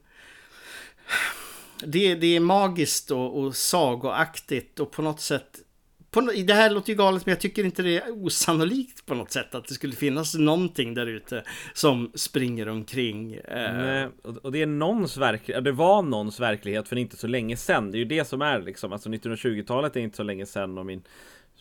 det, 1.85 2.15
det 2.15 2.35
är 2.35 2.39
magiskt 2.39 3.11
och, 3.11 3.39
och 3.39 3.55
sagoaktigt 3.55 4.79
och 4.79 4.91
på 4.91 5.01
något 5.01 5.21
sätt 5.21 5.63
på, 6.11 6.21
det 6.21 6.53
här 6.53 6.69
låter 6.69 6.89
ju 6.89 6.95
galet 6.95 7.25
men 7.25 7.31
jag 7.31 7.39
tycker 7.39 7.63
inte 7.63 7.83
det 7.83 7.97
är 7.97 8.25
osannolikt 8.25 9.05
på 9.05 9.15
något 9.15 9.31
sätt 9.31 9.55
att 9.55 9.67
det 9.67 9.73
skulle 9.73 9.95
finnas 9.95 10.35
någonting 10.35 10.93
där 10.93 11.07
ute 11.07 11.43
som 11.73 12.11
springer 12.15 12.69
omkring. 12.69 13.33
Eh. 13.33 13.73
Nej, 13.73 14.07
och 14.41 14.51
det 14.51 14.61
är 14.61 14.65
någons 14.65 15.17
verklighet, 15.17 15.63
det 15.63 15.71
var 15.71 16.01
någons 16.01 16.39
verklighet 16.39 16.87
för 16.87 16.95
inte 16.95 17.17
så 17.17 17.27
länge 17.27 17.57
sedan. 17.57 17.91
Det 17.91 17.97
är 17.97 17.99
ju 17.99 18.05
det 18.05 18.25
som 18.25 18.41
är 18.41 18.61
liksom, 18.61 18.93
alltså 18.93 19.09
1920-talet 19.09 19.95
är 19.95 19.99
inte 19.99 20.17
så 20.17 20.23
länge 20.23 20.45
sedan 20.45 20.77
och 20.77 20.85
min 20.85 21.03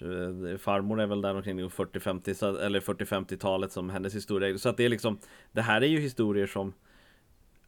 eh, 0.00 0.58
farmor 0.58 1.00
är 1.00 1.06
väl 1.06 1.20
där 1.20 1.34
omkring 1.34 1.68
40-50 1.68 2.60
eller 2.60 2.80
40-50-talet 2.80 3.72
som 3.72 3.90
hennes 3.90 4.14
historia. 4.14 4.58
Så 4.58 4.68
att 4.68 4.76
det 4.76 4.84
är 4.84 4.88
liksom, 4.88 5.18
det 5.52 5.62
här 5.62 5.80
är 5.80 5.86
ju 5.86 6.00
historier 6.00 6.46
som 6.46 6.72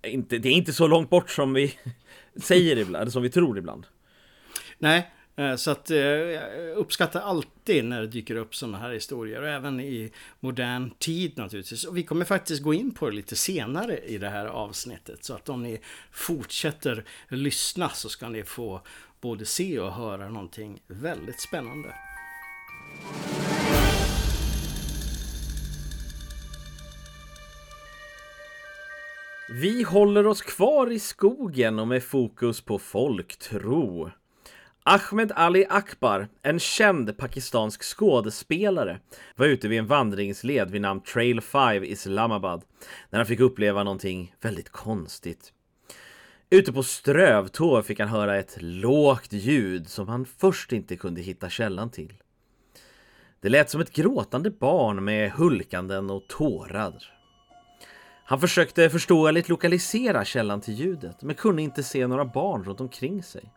inte, 0.03 0.39
det 0.39 0.49
är 0.49 0.53
inte 0.53 0.73
så 0.73 0.87
långt 0.87 1.11
bort 1.11 1.31
som 1.31 1.53
vi 1.55 1.75
säger 2.43 2.77
ibland, 2.77 3.13
som 3.13 3.23
vi 3.23 3.31
tror 3.31 3.59
ibland. 3.59 3.87
Nej, 4.79 5.11
eh, 5.37 5.57
så 5.57 5.71
att 5.71 5.91
eh, 5.91 5.99
jag 5.99 6.77
uppskattar 6.77 7.21
alltid 7.21 7.85
när 7.85 8.01
det 8.01 8.07
dyker 8.07 8.37
upp 8.37 8.55
sådana 8.55 8.79
här 8.79 8.91
historier 8.91 9.43
och 9.43 9.49
även 9.49 9.81
i 9.81 10.13
modern 10.41 10.91
tid 10.91 11.39
naturligtvis. 11.39 11.85
Och 11.85 11.97
vi 11.97 12.03
kommer 12.03 12.25
faktiskt 12.25 12.63
gå 12.63 12.75
in 12.75 12.95
på 12.95 13.11
det 13.11 13.17
lite 13.17 13.37
senare 13.37 13.99
i 13.99 14.19
det 14.19 14.29
här 14.29 14.47
avsnittet. 14.47 15.25
Så 15.25 15.35
att 15.35 15.49
om 15.49 15.63
ni 15.63 15.81
fortsätter 16.13 17.05
lyssna 17.29 17.89
så 17.89 18.09
ska 18.09 18.29
ni 18.29 18.43
få 18.43 18.83
både 19.21 19.45
se 19.45 19.81
och 19.81 19.93
höra 19.93 20.29
någonting 20.29 20.81
väldigt 20.87 21.41
spännande. 21.41 21.95
Vi 29.51 29.83
håller 29.83 30.27
oss 30.27 30.43
kvar 30.43 30.93
i 30.93 30.99
skogen 30.99 31.79
och 31.79 31.89
med 31.89 32.03
fokus 32.03 32.61
på 32.61 32.79
folktro. 32.79 34.11
Ahmed 34.83 35.33
Ali 35.33 35.67
Akbar, 35.69 36.29
en 36.43 36.59
känd 36.59 37.17
pakistansk 37.17 37.83
skådespelare, 37.83 39.01
var 39.37 39.47
ute 39.47 39.69
vid 39.69 39.79
en 39.79 39.87
vandringsled 39.87 40.71
vid 40.71 40.81
namn 40.81 41.01
Trail 41.01 41.41
5 41.41 41.85
i 41.85 41.87
Islamabad 41.87 42.63
när 43.11 43.19
han 43.19 43.27
fick 43.27 43.41
uppleva 43.41 43.85
någonting 43.85 44.35
väldigt 44.41 44.69
konstigt. 44.69 45.53
Ute 46.51 46.73
på 46.73 46.83
strövtå 46.83 47.83
fick 47.83 48.01
han 48.01 48.09
höra 48.09 48.37
ett 48.37 48.57
lågt 48.61 49.33
ljud 49.33 49.89
som 49.89 50.09
han 50.09 50.25
först 50.25 50.73
inte 50.73 50.97
kunde 50.97 51.21
hitta 51.21 51.49
källan 51.49 51.91
till. 51.91 52.15
Det 53.41 53.49
lät 53.49 53.71
som 53.71 53.81
ett 53.81 53.93
gråtande 53.93 54.51
barn 54.51 55.05
med 55.05 55.31
hulkanden 55.33 56.11
och 56.11 56.27
tårar. 56.29 57.18
Han 58.29 58.41
försökte 58.41 58.91
förståeligt 58.91 59.49
lokalisera 59.49 60.25
källan 60.25 60.61
till 60.61 60.75
ljudet, 60.75 61.23
men 61.23 61.35
kunde 61.35 61.63
inte 61.63 61.83
se 61.83 62.07
några 62.07 62.25
barn 62.25 62.65
runt 62.65 62.81
omkring 62.81 63.23
sig. 63.23 63.53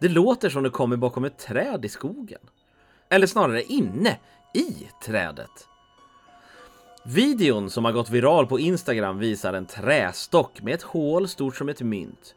Det 0.00 0.08
låter 0.08 0.50
som 0.50 0.62
det 0.62 0.70
kommer 0.70 0.96
bakom 0.96 1.24
ett 1.24 1.38
träd 1.38 1.84
i 1.84 1.88
skogen. 1.88 2.40
Eller 3.08 3.26
snarare 3.26 3.62
inne 3.62 4.18
i 4.54 4.88
trädet. 5.04 5.68
Videon 7.04 7.70
som 7.70 7.84
har 7.84 7.92
gått 7.92 8.10
viral 8.10 8.46
på 8.46 8.60
Instagram 8.60 9.18
visar 9.18 9.52
en 9.52 9.66
trästock 9.66 10.62
med 10.62 10.74
ett 10.74 10.82
hål 10.82 11.28
stort 11.28 11.56
som 11.56 11.68
ett 11.68 11.80
mynt. 11.80 12.34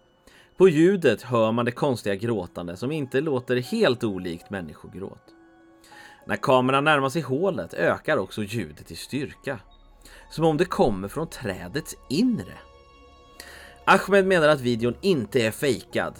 På 0.58 0.70
ljudet 0.70 1.22
hör 1.22 1.52
man 1.52 1.66
det 1.66 1.72
konstiga 1.72 2.16
gråtande 2.16 2.78
som 2.78 2.92
inte 2.92 3.22
låter 3.22 3.58
helt 3.58 4.04
olikt 4.04 4.50
människogråt. 4.50 5.34
När 6.28 6.36
kameran 6.36 6.84
närmar 6.84 7.10
sig 7.10 7.22
hålet 7.22 7.74
ökar 7.74 8.18
också 8.18 8.44
ljudet 8.44 8.92
i 8.92 8.96
styrka 8.96 9.60
som 10.36 10.46
om 10.46 10.58
det 10.58 10.66
kommer 10.66 11.08
från 11.08 11.28
trädets 11.28 11.96
inre. 12.10 12.54
Ahmed 13.86 14.28
menar 14.28 14.48
att 14.48 14.62
videon 14.62 14.96
inte 15.02 15.42
är 15.42 15.52
fejkad, 15.52 16.14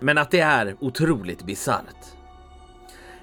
men 0.00 0.18
att 0.18 0.30
det 0.30 0.40
är 0.40 0.76
otroligt 0.80 1.44
bisarrt. 1.44 2.04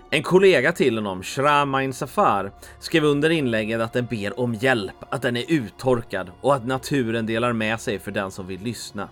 En 0.09 0.23
kollega 0.23 0.71
till 0.71 0.97
honom, 0.97 1.23
Shramain 1.23 1.93
Safar, 1.93 2.51
skrev 2.79 3.03
under 3.03 3.29
inlägget 3.29 3.81
att 3.81 3.93
den 3.93 4.05
ber 4.05 4.39
om 4.39 4.53
hjälp, 4.53 4.95
att 5.09 5.21
den 5.21 5.37
är 5.37 5.45
uttorkad 5.47 6.31
och 6.41 6.55
att 6.55 6.65
naturen 6.65 7.25
delar 7.25 7.53
med 7.53 7.81
sig 7.81 7.99
för 7.99 8.11
den 8.11 8.31
som 8.31 8.47
vill 8.47 8.61
lyssna. 8.61 9.09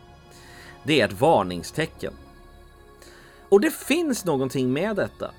Det 0.84 1.02
är 1.02 1.06
ett 1.06 1.22
varningstecken. 1.22 2.14
Och 3.50 3.62
det 3.62 3.74
finns 3.74 4.26
någonting 4.26 4.74
med 4.74 4.96
detta. 4.96 5.32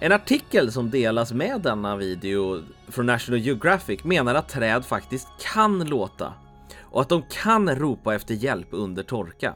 En 0.00 0.12
artikel 0.12 0.72
som 0.72 0.90
delas 0.90 1.32
med 1.32 1.60
denna 1.60 1.96
video 1.96 2.62
från 2.88 3.06
National 3.06 3.40
Geographic 3.40 4.04
menar 4.04 4.34
att 4.34 4.48
träd 4.48 4.84
faktiskt 4.84 5.28
kan 5.52 5.84
låta 5.84 6.32
och 6.80 7.00
att 7.00 7.08
de 7.08 7.22
kan 7.22 7.74
ropa 7.74 8.14
efter 8.14 8.34
hjälp 8.34 8.68
under 8.70 9.02
torka. 9.02 9.54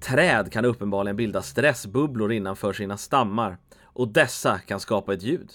Träd 0.00 0.52
kan 0.52 0.64
uppenbarligen 0.64 1.16
bilda 1.16 1.42
stressbubblor 1.42 2.32
innanför 2.32 2.72
sina 2.72 2.96
stammar 2.96 3.58
och 3.82 4.08
dessa 4.08 4.58
kan 4.58 4.80
skapa 4.80 5.14
ett 5.14 5.22
ljud. 5.22 5.50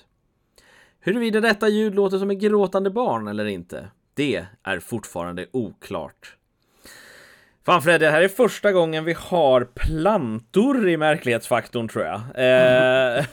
Huruvida 1.00 1.42
detta 1.42 1.70
ljud 1.70 1.96
låter 1.96 2.18
som 2.18 2.32
ett 2.32 2.40
gråtande 2.40 2.90
barn 2.90 3.28
eller 3.28 3.46
inte, 3.46 3.88
det 4.14 4.46
är 4.64 4.80
fortfarande 4.80 5.46
oklart. 5.52 6.36
Fan 7.66 7.82
Fredde, 7.82 8.06
det 8.06 8.12
här 8.12 8.22
är 8.22 8.28
första 8.28 8.72
gången 8.72 9.06
vi 9.06 9.14
har 9.14 9.66
plantor 9.76 10.90
i 10.90 10.98
märklighetsfaktorn 10.98 11.88
tror 11.88 12.06
jag. 12.06 12.22
Eh, 12.36 13.26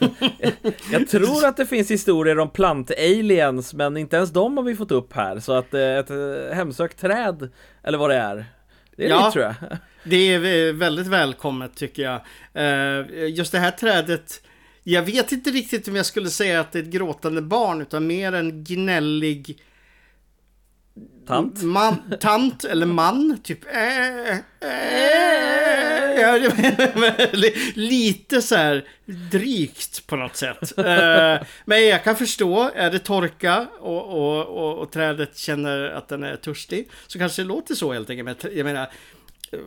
jag 0.91 1.07
tror 1.09 1.45
att 1.45 1.57
det 1.57 1.65
finns 1.65 1.91
historier 1.91 2.39
om 2.39 2.49
plant-aliens, 2.49 3.73
men 3.73 3.97
inte 3.97 4.15
ens 4.15 4.31
de 4.31 4.57
har 4.57 4.63
vi 4.63 4.75
fått 4.75 4.91
upp 4.91 5.13
här. 5.13 5.39
Så 5.39 5.53
att 5.53 5.73
eh, 5.73 5.97
ett 5.97 6.09
eh, 6.09 6.55
hemsökt 6.55 6.99
träd, 6.99 7.49
eller 7.83 7.97
vad 7.97 8.09
det 8.09 8.15
är, 8.15 8.45
det 8.95 9.05
är 9.05 9.09
ja, 9.09 9.25
det 9.25 9.31
tror 9.31 9.45
jag. 9.45 9.55
Det 10.03 10.15
är 10.15 10.73
väldigt 10.73 11.07
välkommet 11.07 11.75
tycker 11.75 12.03
jag. 12.03 12.21
Eh, 12.53 13.27
just 13.29 13.51
det 13.51 13.59
här 13.59 13.71
trädet, 13.71 14.41
jag 14.83 15.01
vet 15.01 15.31
inte 15.31 15.49
riktigt 15.49 15.87
om 15.87 15.95
jag 15.95 16.05
skulle 16.05 16.29
säga 16.29 16.59
att 16.59 16.71
det 16.71 16.79
är 16.79 16.83
ett 16.83 16.89
gråtande 16.89 17.41
barn, 17.41 17.81
utan 17.81 18.07
mer 18.07 18.33
en 18.33 18.63
gnällig 18.63 19.61
Tant? 21.27 21.61
Man, 21.61 21.95
tant 22.19 22.63
eller 22.63 22.85
man, 22.85 23.39
typ 23.43 23.65
äh, 23.65 24.29
äh, 24.29 24.43
Lite 27.73 28.41
så 28.41 28.55
här 28.55 28.87
drygt 29.31 30.07
på 30.07 30.15
något 30.15 30.35
sätt. 30.35 30.73
Men 31.65 31.87
jag 31.87 32.03
kan 32.03 32.15
förstå, 32.15 32.71
är 32.75 32.91
det 32.91 32.99
torka 32.99 33.67
och, 33.79 34.05
och, 34.05 34.45
och, 34.45 34.79
och, 34.79 34.91
trädet 34.91 35.37
känner 35.37 35.89
att 35.89 36.07
den 36.07 36.23
är 36.23 36.35
törstig 36.35 36.89
så 37.07 37.19
kanske 37.19 37.41
det 37.41 37.47
låter 37.47 37.75
så 37.75 37.93
helt 37.93 38.09
enkelt. 38.09 38.43
Men 38.43 38.57
jag 38.57 38.65
menar, 38.65 38.91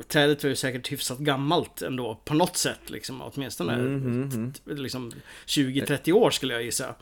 trädet 0.08 0.42
var 0.42 0.48
ju 0.48 0.56
säkert 0.56 0.92
hyfsat 0.92 1.18
gammalt 1.18 1.82
ändå 1.82 2.20
på 2.24 2.34
något 2.34 2.56
sätt 2.56 2.90
liksom. 2.90 3.22
Åtminstone 3.22 3.74
mm, 3.74 3.96
mm, 3.96 4.30
mm. 4.32 4.52
liksom 4.66 5.12
20-30 5.46 6.12
år 6.12 6.30
skulle 6.30 6.54
jag 6.54 6.62
gissa. 6.62 6.94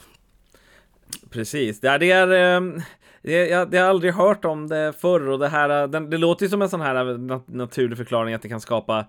Precis, 1.30 1.80
det 1.80 1.88
är, 1.88 1.98
det 1.98 2.10
är 2.10 2.82
det, 3.24 3.46
jag, 3.46 3.74
jag 3.74 3.82
har 3.82 3.88
aldrig 3.88 4.14
hört 4.14 4.44
om 4.44 4.68
det 4.68 4.92
förr 5.00 5.28
och 5.28 5.38
det 5.38 5.48
här, 5.48 5.86
den, 5.86 6.10
det 6.10 6.18
låter 6.18 6.44
ju 6.44 6.50
som 6.50 6.62
en 6.62 6.68
sån 6.68 6.80
här 6.80 7.18
nat 7.18 7.48
naturlig 7.48 7.98
förklaring 7.98 8.34
att 8.34 8.42
det 8.42 8.48
kan 8.48 8.60
skapa 8.60 9.06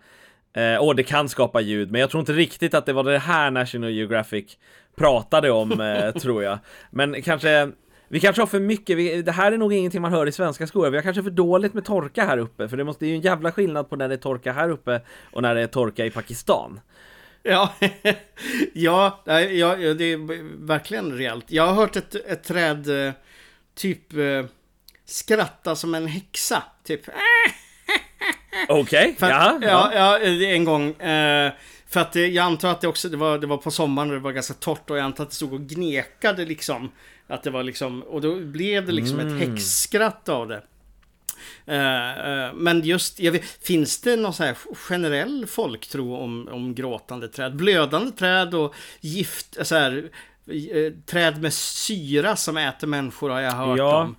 eh, 0.53 0.75
och 0.75 0.95
det 0.95 1.03
kan 1.03 1.29
skapa 1.29 1.61
ljud, 1.61 1.91
men 1.91 2.01
jag 2.01 2.09
tror 2.09 2.19
inte 2.19 2.33
riktigt 2.33 2.73
att 2.73 2.85
det 2.85 2.93
var 2.93 3.03
det 3.03 3.19
här 3.19 3.51
National 3.51 3.89
Geographic 3.89 4.57
pratade 4.95 5.51
om, 5.51 5.81
eh, 5.81 6.11
tror 6.21 6.43
jag. 6.43 6.59
Men 6.89 7.21
kanske 7.21 7.71
vi 8.07 8.19
kanske 8.19 8.41
har 8.41 8.47
för 8.47 8.59
mycket, 8.59 8.97
vi, 8.97 9.21
det 9.21 9.31
här 9.31 9.51
är 9.51 9.57
nog 9.57 9.73
ingenting 9.73 10.01
man 10.01 10.11
hör 10.11 10.27
i 10.27 10.31
svenska 10.31 10.67
skolor. 10.67 10.89
Vi 10.89 10.97
har 10.97 11.03
kanske 11.03 11.23
för 11.23 11.31
dåligt 11.31 11.73
med 11.73 11.85
torka 11.85 12.25
här 12.25 12.37
uppe, 12.37 12.69
för 12.69 12.77
det, 12.77 12.83
måste, 12.83 13.05
det 13.05 13.07
är 13.07 13.09
ju 13.09 13.15
en 13.15 13.21
jävla 13.21 13.51
skillnad 13.51 13.89
på 13.89 13.95
när 13.95 14.07
det 14.09 14.15
är 14.15 14.17
torka 14.17 14.53
här 14.53 14.69
uppe 14.69 15.01
och 15.31 15.41
när 15.41 15.55
det 15.55 15.61
är 15.61 15.67
torka 15.67 16.05
i 16.05 16.11
Pakistan. 16.11 16.79
Ja, 17.43 17.73
ja, 18.73 19.23
ja, 19.25 19.75
det 19.75 20.13
är 20.13 20.65
verkligen 20.65 21.17
rejält. 21.17 21.45
Jag 21.47 21.67
har 21.67 21.73
hört 21.73 21.95
ett, 21.95 22.15
ett 22.15 22.43
träd 22.43 23.07
eh, 23.07 23.13
typ 23.75 24.13
eh, 24.13 24.45
skratta 25.05 25.75
som 25.75 25.95
en 25.95 26.07
häxa. 26.07 26.63
Typ. 26.83 27.01
Okej, 28.67 29.11
okay. 29.17 29.29
ja, 29.29 29.59
ja. 29.61 29.93
Ja, 29.93 30.19
en 30.19 30.63
gång. 30.63 31.01
Eh, 31.01 31.53
för 31.87 31.99
att 31.99 32.15
jag 32.15 32.37
antar 32.37 32.71
att 32.71 32.81
det 32.81 32.87
också, 32.87 33.09
det 33.09 33.17
var, 33.17 33.37
det 33.37 33.47
var 33.47 33.57
på 33.57 33.71
sommaren 33.71 34.09
och 34.09 34.15
det 34.15 34.21
var 34.21 34.31
ganska 34.31 34.53
torrt 34.53 34.89
och 34.89 34.97
jag 34.97 35.03
antar 35.03 35.23
att 35.23 35.29
det 35.29 35.35
stod 35.35 35.53
och 35.53 35.61
gnekade 35.61 36.45
liksom. 36.45 36.91
Att 37.27 37.43
det 37.43 37.49
var 37.49 37.63
liksom, 37.63 38.03
och 38.03 38.21
då 38.21 38.35
blev 38.35 38.85
det 38.85 38.91
liksom 38.91 39.19
mm. 39.19 39.35
ett 39.35 39.47
häxskratt 39.47 40.29
av 40.29 40.47
det. 40.47 40.61
Uh, 41.67 42.29
uh, 42.29 42.53
men 42.53 42.81
just, 42.81 43.19
vet, 43.19 43.45
finns 43.45 44.01
det 44.01 44.15
någon 44.15 44.33
så 44.33 44.43
här 44.43 44.57
generell 44.75 45.45
folktro 45.47 46.15
om, 46.15 46.47
om 46.51 46.75
gråtande 46.75 47.27
träd? 47.27 47.55
Blödande 47.55 48.11
träd 48.11 48.55
och 48.55 48.75
gift, 49.01 49.67
så 49.67 49.75
här, 49.75 50.09
träd 51.05 51.41
med 51.41 51.53
syra 51.53 52.35
som 52.35 52.57
äter 52.57 52.87
människor 52.87 53.29
har 53.29 53.41
jag 53.41 53.51
hört 53.51 53.77
ja, 53.77 54.03
om. 54.03 54.15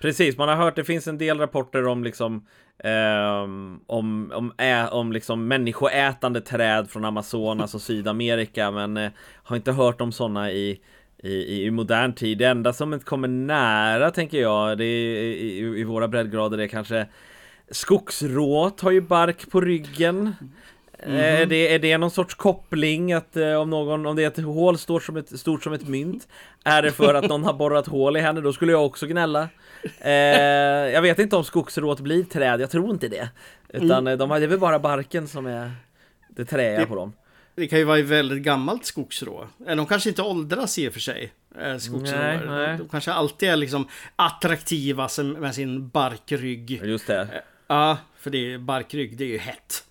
Precis, 0.00 0.38
man 0.38 0.48
har 0.48 0.56
hört, 0.56 0.76
det 0.76 0.84
finns 0.84 1.06
en 1.06 1.18
del 1.18 1.38
rapporter 1.38 1.86
om 1.86 2.04
liksom 2.04 2.46
Um, 2.84 3.80
om, 3.86 4.32
om, 4.34 4.52
ä, 4.58 4.88
om 4.88 5.12
liksom 5.12 5.48
människoätande 5.48 6.40
träd 6.40 6.90
från 6.90 7.04
Amazonas 7.04 7.74
och 7.74 7.82
Sydamerika 7.82 8.70
men 8.70 8.96
uh, 8.96 9.10
har 9.42 9.56
inte 9.56 9.72
hört 9.72 10.00
om 10.00 10.12
sådana 10.12 10.50
i 10.50 10.80
i, 11.22 11.64
i, 11.66 11.70
modern 11.70 12.12
tid. 12.12 12.38
Det 12.38 12.44
enda 12.44 12.72
som 12.72 13.00
kommer 13.00 13.28
nära 13.28 14.10
tänker 14.10 14.40
jag, 14.40 14.78
det 14.78 14.84
är, 14.84 15.16
i, 15.16 15.80
i 15.80 15.84
våra 15.84 16.08
breddgrader 16.08 16.56
det 16.56 16.64
är 16.64 16.68
kanske 16.68 17.06
Skogsråt 17.70 18.80
har 18.80 18.90
ju 18.90 19.00
bark 19.00 19.50
på 19.50 19.60
ryggen. 19.60 20.34
Mm 21.02 21.16
-hmm. 21.16 21.22
är, 21.22 21.46
det, 21.46 21.74
är 21.74 21.78
det 21.78 21.98
någon 21.98 22.10
sorts 22.10 22.34
koppling 22.34 23.12
att 23.12 23.36
eh, 23.36 23.54
om 23.54 23.70
någon, 23.70 24.06
om 24.06 24.16
det 24.16 24.24
är 24.24 24.28
ett 24.28 24.44
hål 24.44 24.78
stort 24.78 25.02
som 25.02 25.16
ett, 25.16 25.40
stort 25.40 25.62
som 25.62 25.72
ett 25.72 25.88
mynt 25.88 26.28
Är 26.64 26.82
det 26.82 26.92
för 26.92 27.14
att 27.14 27.28
någon 27.28 27.44
har 27.44 27.52
borrat 27.52 27.86
hål 27.86 28.16
i 28.16 28.20
henne? 28.20 28.40
Då 28.40 28.52
skulle 28.52 28.72
jag 28.72 28.86
också 28.86 29.06
gnälla 29.06 29.48
eh, 29.98 30.10
Jag 30.92 31.02
vet 31.02 31.18
inte 31.18 31.36
om 31.36 31.44
skogsråt 31.44 32.00
blir 32.00 32.24
träd, 32.24 32.60
jag 32.60 32.70
tror 32.70 32.90
inte 32.90 33.08
det 33.08 33.28
Utan 33.68 33.90
mm. 33.90 34.18
de 34.18 34.30
har, 34.30 34.40
det 34.40 34.46
är 34.46 34.48
väl 34.48 34.58
bara 34.58 34.78
barken 34.78 35.28
som 35.28 35.46
är 35.46 35.72
det 36.28 36.44
träiga 36.44 36.86
på 36.86 36.94
dem 36.94 37.12
det 37.60 37.66
kan 37.66 37.78
ju 37.78 37.84
vara 37.84 37.98
ett 37.98 38.06
väldigt 38.06 38.42
gammalt 38.42 38.84
skogsrå. 38.84 39.48
De 39.58 39.86
kanske 39.86 40.08
inte 40.08 40.22
åldras 40.22 40.78
i 40.78 40.88
och 40.88 40.92
för 40.92 41.00
sig. 41.00 41.32
Eh, 41.60 41.76
skogsråar. 41.76 42.78
De 42.78 42.88
kanske 42.88 43.12
alltid 43.12 43.48
är 43.48 43.56
liksom 43.56 43.88
attraktiva 44.16 45.08
med 45.38 45.54
sin 45.54 45.88
barkrygg. 45.88 46.70
Just 46.84 47.06
det. 47.06 47.20
Eh, 47.20 47.28
ja, 47.66 47.98
för 48.16 48.30
det 48.30 48.54
är 48.54 48.58
barkrygg, 48.58 49.16
det 49.16 49.24
är 49.24 49.28
ju 49.28 49.38
hett. 49.38 49.84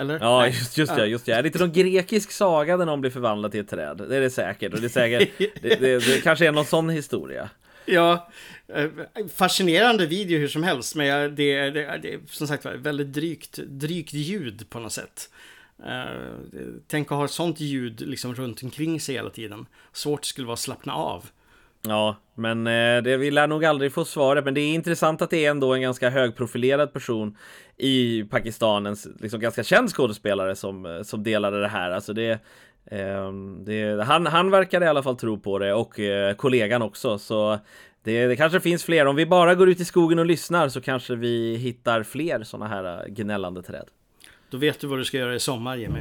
Eller? 0.00 0.18
Ja, 0.20 0.46
just, 0.46 0.78
just 0.78 0.96
det, 0.96 1.06
just 1.06 1.26
det. 1.26 1.32
Är 1.32 1.42
det 1.42 1.46
inte 1.46 1.58
någon 1.58 1.72
grekisk 1.72 2.32
saga 2.32 2.76
där 2.76 2.86
någon 2.86 3.00
blir 3.00 3.10
förvandlad 3.10 3.52
till 3.52 3.60
ett 3.60 3.68
träd? 3.68 4.04
Det 4.08 4.16
är 4.16 4.20
det 4.20 4.30
säkert. 4.30 4.74
Och 4.74 4.80
det 4.80 4.86
är 4.86 4.88
säkert, 4.88 5.30
det, 5.38 5.80
det, 5.80 5.98
det 6.06 6.20
kanske 6.22 6.46
är 6.46 6.52
någon 6.52 6.64
sån 6.64 6.88
historia. 6.88 7.50
Ja, 7.86 8.30
eh, 8.68 8.88
fascinerande 9.34 10.06
video 10.06 10.38
hur 10.38 10.48
som 10.48 10.62
helst. 10.62 10.94
Men 10.94 11.34
det, 11.34 11.52
är, 11.54 12.20
som 12.26 12.46
sagt 12.46 12.66
väldigt 12.66 13.12
drygt, 13.12 13.58
drygt 13.66 14.12
ljud 14.12 14.70
på 14.70 14.80
något 14.80 14.92
sätt. 14.92 15.30
Uh, 15.80 16.38
tänk 16.86 17.12
att 17.12 17.18
ha 17.18 17.28
sånt 17.28 17.60
ljud 17.60 18.00
liksom 18.00 18.34
runt 18.34 18.62
omkring 18.62 19.00
sig 19.00 19.14
hela 19.14 19.30
tiden. 19.30 19.66
Svårt 19.92 20.24
skulle 20.24 20.46
vara 20.46 20.54
att 20.54 20.60
slappna 20.60 20.94
av. 20.94 21.30
Ja, 21.88 22.16
men 22.34 22.66
eh, 22.66 23.02
det, 23.02 23.16
vi 23.16 23.30
lär 23.30 23.46
nog 23.46 23.64
aldrig 23.64 23.92
få 23.92 24.04
svaret. 24.04 24.44
Men 24.44 24.54
det 24.54 24.60
är 24.60 24.74
intressant 24.74 25.22
att 25.22 25.30
det 25.30 25.46
är 25.46 25.50
ändå 25.50 25.74
en 25.74 25.80
ganska 25.80 26.10
högprofilerad 26.10 26.92
person 26.92 27.36
i 27.76 28.24
Pakistan, 28.24 28.86
en 28.86 28.96
liksom 29.20 29.40
ganska 29.40 29.62
känd 29.62 29.90
skådespelare 29.90 30.56
som, 30.56 30.86
eh, 30.86 31.02
som 31.02 31.22
delade 31.22 31.60
det 31.60 31.68
här. 31.68 31.90
Alltså 31.90 32.12
det, 32.12 32.30
eh, 32.84 33.32
det, 33.64 34.04
han, 34.04 34.26
han 34.26 34.50
verkar 34.50 34.82
i 34.82 34.86
alla 34.86 35.02
fall 35.02 35.16
tro 35.16 35.38
på 35.38 35.58
det 35.58 35.74
och 35.74 36.00
eh, 36.00 36.34
kollegan 36.34 36.82
också. 36.82 37.18
Så 37.18 37.58
det, 38.02 38.26
det, 38.26 38.36
kanske 38.36 38.60
finns 38.60 38.84
fler. 38.84 39.06
Om 39.06 39.16
vi 39.16 39.26
bara 39.26 39.54
går 39.54 39.68
ut 39.68 39.80
i 39.80 39.84
skogen 39.84 40.18
och 40.18 40.26
lyssnar 40.26 40.68
så 40.68 40.80
kanske 40.80 41.14
vi 41.14 41.56
hittar 41.56 42.02
fler 42.02 42.42
sådana 42.42 42.68
här 42.68 42.84
eh, 42.84 43.12
gnällande 43.12 43.62
träd. 43.62 43.88
Då 44.50 44.58
vet 44.58 44.80
du 44.80 44.86
vad 44.86 44.98
du 44.98 45.04
ska 45.04 45.18
göra 45.18 45.34
i 45.34 45.40
sommar 45.40 45.76
Jimmy. 45.76 46.00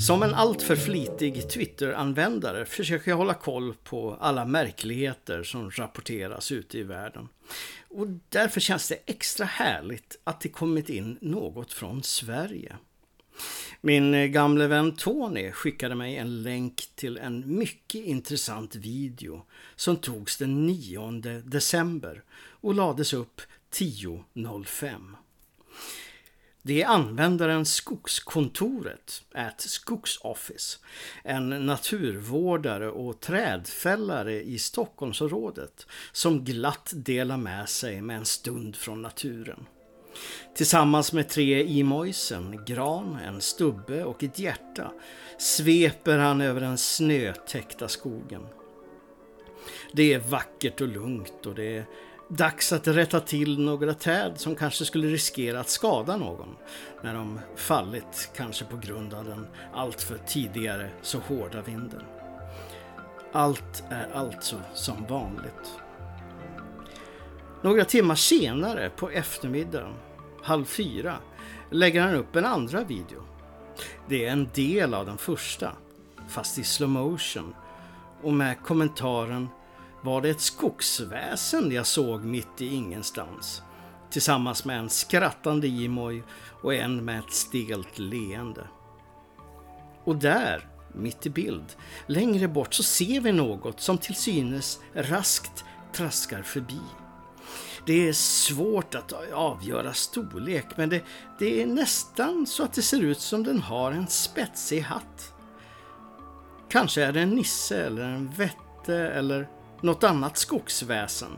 Som 0.00 0.22
en 0.22 0.34
alltför 0.34 0.76
flitig 0.76 1.50
Twitter-användare 1.50 2.64
försöker 2.64 3.10
jag 3.10 3.18
hålla 3.18 3.34
koll 3.34 3.74
på 3.84 4.16
alla 4.20 4.44
märkligheter 4.44 5.42
som 5.42 5.70
rapporteras 5.70 6.52
ute 6.52 6.78
i 6.78 6.82
världen. 6.82 7.28
Och 7.88 8.06
därför 8.28 8.60
känns 8.60 8.88
det 8.88 8.98
extra 9.06 9.46
härligt 9.46 10.18
att 10.24 10.40
det 10.40 10.48
kommit 10.48 10.88
in 10.88 11.18
något 11.20 11.72
från 11.72 12.02
Sverige. 12.02 12.76
Min 13.80 14.32
gamle 14.32 14.66
vän 14.66 14.96
Tony 14.96 15.52
skickade 15.52 15.94
mig 15.94 16.16
en 16.16 16.42
länk 16.42 16.82
till 16.94 17.18
en 17.18 17.58
mycket 17.58 18.04
intressant 18.04 18.74
video 18.74 19.42
som 19.76 19.96
togs 19.96 20.36
den 20.36 20.66
9 20.66 21.10
december 21.44 22.22
och 22.60 22.74
lades 22.74 23.12
upp 23.12 23.40
10.05. 23.72 25.14
Det 26.62 26.82
är 26.82 26.86
användaren 26.86 27.66
Skogskontoret, 27.66 29.22
at 29.34 29.60
Skogsoffice, 29.60 30.78
en 31.24 31.48
naturvårdare 31.48 32.90
och 32.90 33.20
trädfällare 33.20 34.42
i 34.42 34.58
Stockholmsområdet 34.58 35.86
som 36.12 36.44
glatt 36.44 36.92
delar 36.94 37.36
med 37.36 37.68
sig 37.68 38.02
med 38.02 38.16
en 38.16 38.24
stund 38.24 38.76
från 38.76 39.02
naturen. 39.02 39.66
Tillsammans 40.54 41.12
med 41.12 41.28
tre 41.28 41.80
emojis, 41.80 42.32
en 42.32 42.64
gran, 42.64 43.18
en 43.24 43.40
stubbe 43.40 44.04
och 44.04 44.22
ett 44.22 44.38
hjärta 44.38 44.92
sveper 45.38 46.18
han 46.18 46.40
över 46.40 46.60
den 46.60 46.78
snötäckta 46.78 47.88
skogen. 47.88 48.46
Det 49.92 50.12
är 50.12 50.18
vackert 50.18 50.80
och 50.80 50.88
lugnt 50.88 51.46
och 51.46 51.54
det 51.54 51.76
är 51.76 51.86
dags 52.30 52.72
att 52.72 52.88
rätta 52.88 53.20
till 53.20 53.60
några 53.60 53.94
träd 53.94 54.32
som 54.36 54.56
kanske 54.56 54.84
skulle 54.84 55.08
riskera 55.08 55.60
att 55.60 55.68
skada 55.68 56.16
någon 56.16 56.56
när 57.02 57.14
de 57.14 57.40
fallit, 57.56 58.30
kanske 58.36 58.64
på 58.64 58.76
grund 58.76 59.14
av 59.14 59.24
den 59.24 59.46
alltför 59.74 60.18
tidigare 60.26 60.90
så 61.02 61.18
hårda 61.18 61.62
vinden. 61.62 62.02
Allt 63.32 63.84
är 63.90 64.08
alltså 64.14 64.56
som 64.74 65.06
vanligt. 65.06 65.80
Några 67.62 67.84
timmar 67.84 68.14
senare 68.14 68.90
på 68.96 69.10
eftermiddagen 69.10 69.94
halv 70.42 70.64
fyra, 70.64 71.16
lägger 71.70 72.02
han 72.02 72.14
upp 72.14 72.36
en 72.36 72.44
andra 72.44 72.84
video. 72.84 73.22
Det 74.08 74.26
är 74.26 74.32
en 74.32 74.48
del 74.54 74.94
av 74.94 75.06
den 75.06 75.18
första, 75.18 75.72
fast 76.28 76.58
i 76.58 76.64
slow 76.64 76.88
motion 76.88 77.54
och 78.22 78.32
med 78.32 78.62
kommentaren 78.62 79.48
var 80.02 80.20
det 80.20 80.30
ett 80.30 80.40
skogsväsen 80.40 81.72
jag 81.72 81.86
såg 81.86 82.24
mitt 82.24 82.60
i 82.60 82.74
ingenstans? 82.74 83.62
Tillsammans 84.10 84.64
med 84.64 84.78
en 84.78 84.88
skrattande 84.88 85.68
Jimoj 85.68 86.22
och 86.62 86.74
en 86.74 87.04
med 87.04 87.18
ett 87.18 87.32
stelt 87.32 87.98
leende. 87.98 88.66
Och 90.04 90.16
där, 90.16 90.68
mitt 90.92 91.26
i 91.26 91.30
bild, 91.30 91.76
längre 92.06 92.48
bort 92.48 92.74
så 92.74 92.82
ser 92.82 93.20
vi 93.20 93.32
något 93.32 93.80
som 93.80 93.98
till 93.98 94.14
synes 94.14 94.80
raskt 94.94 95.64
traskar 95.92 96.42
förbi. 96.42 96.80
Det 97.86 98.08
är 98.08 98.12
svårt 98.12 98.94
att 98.94 99.12
avgöra 99.32 99.92
storlek 99.92 100.66
men 100.76 100.88
det, 100.88 101.02
det 101.38 101.62
är 101.62 101.66
nästan 101.66 102.46
så 102.46 102.62
att 102.62 102.72
det 102.72 102.82
ser 102.82 103.00
ut 103.00 103.20
som 103.20 103.44
den 103.44 103.62
har 103.62 103.92
en 103.92 104.06
spetsig 104.06 104.80
hatt. 104.80 105.34
Kanske 106.68 107.04
är 107.04 107.12
det 107.12 107.20
en 107.20 107.30
nisse 107.30 107.86
eller 107.86 108.02
en 108.02 108.30
vätte 108.30 108.96
eller 108.96 109.48
något 109.80 110.04
annat 110.04 110.36
skogsväsen. 110.36 111.36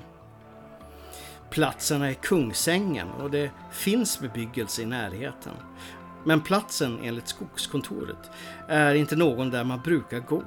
Platsen 1.51 2.03
är 2.03 2.13
Kungsängen 2.13 3.11
och 3.11 3.31
det 3.31 3.51
finns 3.71 4.21
bebyggelse 4.21 4.83
i 4.83 4.87
närheten. 4.87 5.53
Men 6.25 6.41
platsen 6.41 6.99
enligt 7.03 7.29
Skogskontoret 7.29 8.31
är 8.69 8.95
inte 8.95 9.17
någon 9.17 9.51
där 9.51 9.65
man 9.65 9.81
brukar 9.81 10.19
gå. 10.19 10.43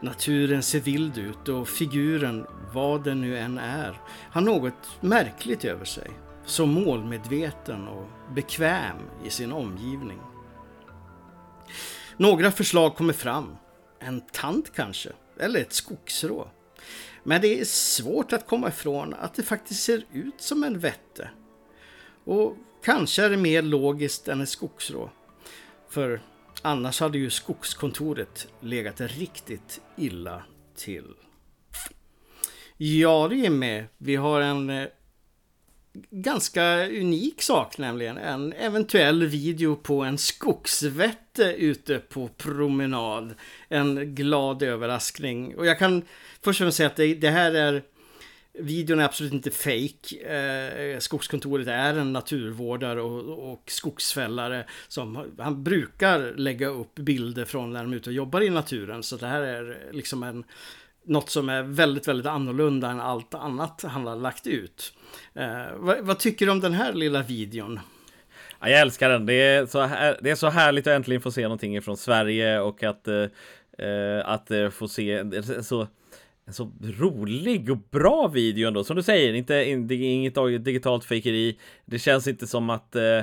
Naturen 0.00 0.62
ser 0.62 0.80
vild 0.80 1.18
ut 1.18 1.48
och 1.48 1.68
figuren, 1.68 2.46
vad 2.72 3.04
den 3.04 3.20
nu 3.20 3.38
än 3.38 3.58
är, 3.58 4.00
har 4.30 4.40
något 4.40 4.90
märkligt 5.00 5.64
över 5.64 5.84
sig. 5.84 6.10
Så 6.44 6.66
målmedveten 6.66 7.88
och 7.88 8.06
bekväm 8.34 8.96
i 9.24 9.30
sin 9.30 9.52
omgivning. 9.52 10.20
Några 12.16 12.50
förslag 12.50 12.96
kommer 12.96 13.12
fram. 13.12 13.56
En 13.98 14.20
tant 14.20 14.72
kanske, 14.74 15.10
eller 15.38 15.60
ett 15.60 15.72
skogsrå. 15.72 16.48
Men 17.22 17.40
det 17.40 17.60
är 17.60 17.64
svårt 17.64 18.32
att 18.32 18.46
komma 18.46 18.68
ifrån 18.68 19.14
att 19.14 19.34
det 19.34 19.42
faktiskt 19.42 19.82
ser 19.82 20.04
ut 20.12 20.40
som 20.40 20.64
en 20.64 20.78
vätte. 20.78 21.30
Och 22.24 22.56
kanske 22.84 23.24
är 23.24 23.30
det 23.30 23.36
mer 23.36 23.62
logiskt 23.62 24.28
än 24.28 24.40
ett 24.40 24.48
skogsrå. 24.48 25.10
För 25.88 26.20
annars 26.62 27.00
hade 27.00 27.18
ju 27.18 27.30
skogskontoret 27.30 28.48
legat 28.60 29.00
riktigt 29.00 29.80
illa 29.96 30.42
till. 30.76 31.14
Ja, 32.76 33.28
det 33.30 33.46
är 33.46 33.50
med. 33.50 33.86
Vi 33.98 34.16
har 34.16 34.40
en 34.40 34.70
eh, 34.70 34.88
ganska 36.10 36.88
unik 36.88 37.42
sak 37.42 37.78
nämligen. 37.78 38.18
En 38.18 38.52
eventuell 38.52 39.26
video 39.26 39.76
på 39.76 40.02
en 40.02 40.18
skogsvätte 40.18 41.54
ute 41.58 41.98
på 41.98 42.28
promenad. 42.28 43.34
En 43.68 44.14
glad 44.14 44.62
överraskning. 44.62 45.56
Och 45.56 45.66
jag 45.66 45.78
kan 45.78 46.02
först 46.42 46.60
och 46.60 46.64
främst 46.64 46.76
säga 46.76 46.86
att 46.86 46.96
det, 46.96 47.14
det 47.14 47.30
här 47.30 47.54
är 47.54 47.82
Videon 48.52 49.00
är 49.00 49.04
absolut 49.04 49.32
inte 49.32 49.50
fake. 49.50 50.16
Eh, 50.16 50.98
skogskontoret 50.98 51.68
är 51.68 51.94
en 51.94 52.12
naturvårdare 52.12 53.02
och, 53.02 53.52
och 53.52 53.62
skogsfällare 53.66 54.64
som 54.88 55.34
han 55.38 55.64
brukar 55.64 56.34
lägga 56.36 56.68
upp 56.68 56.94
bilder 56.94 57.44
från 57.44 57.72
när 57.72 57.82
de 57.82 57.92
är 57.92 57.96
ute 57.96 58.10
och 58.10 58.14
jobbar 58.14 58.40
i 58.40 58.50
naturen. 58.50 59.02
Så 59.02 59.16
det 59.16 59.26
här 59.26 59.42
är 59.42 59.78
liksom 59.92 60.22
en 60.22 60.44
något 61.10 61.30
som 61.30 61.48
är 61.48 61.62
väldigt, 61.62 62.08
väldigt 62.08 62.26
annorlunda 62.26 62.90
än 62.90 63.00
allt 63.00 63.34
annat 63.34 63.84
han 63.88 64.06
har 64.06 64.16
lagt 64.16 64.46
ut. 64.46 64.92
Eh, 65.34 65.76
vad, 65.76 66.00
vad, 66.00 66.18
tycker 66.18 66.46
du 66.46 66.52
om 66.52 66.60
den 66.60 66.72
här 66.72 66.92
lilla 66.92 67.22
videon? 67.22 67.80
Ja, 68.60 68.68
jag 68.68 68.80
älskar 68.80 69.10
den. 69.10 69.26
Det 69.26 69.34
är, 69.34 69.66
så 69.66 69.80
här, 69.80 70.18
det 70.22 70.30
är 70.30 70.34
så 70.34 70.48
härligt 70.48 70.86
att 70.86 70.92
äntligen 70.92 71.22
få 71.22 71.32
se 71.32 71.42
någonting 71.42 71.82
från 71.82 71.96
Sverige 71.96 72.60
och 72.60 72.82
att, 72.82 73.08
eh, 73.08 73.26
eh, 73.78 74.28
att 74.28 74.50
eh, 74.50 74.70
få 74.70 74.88
se 74.88 75.24
så 75.62 75.86
en 76.50 76.54
så 76.54 76.72
rolig 76.98 77.70
och 77.70 77.78
bra 77.90 78.28
video 78.28 78.68
ändå. 78.68 78.84
Som 78.84 78.96
du 78.96 79.02
säger, 79.02 79.32
inte, 79.32 79.54
är 79.54 79.92
inget 79.92 80.64
digitalt 80.64 81.04
fejkeri. 81.04 81.58
Det 81.84 81.98
känns 81.98 82.26
inte 82.26 82.46
som 82.46 82.70
att 82.70 82.96
eh, 82.96 83.22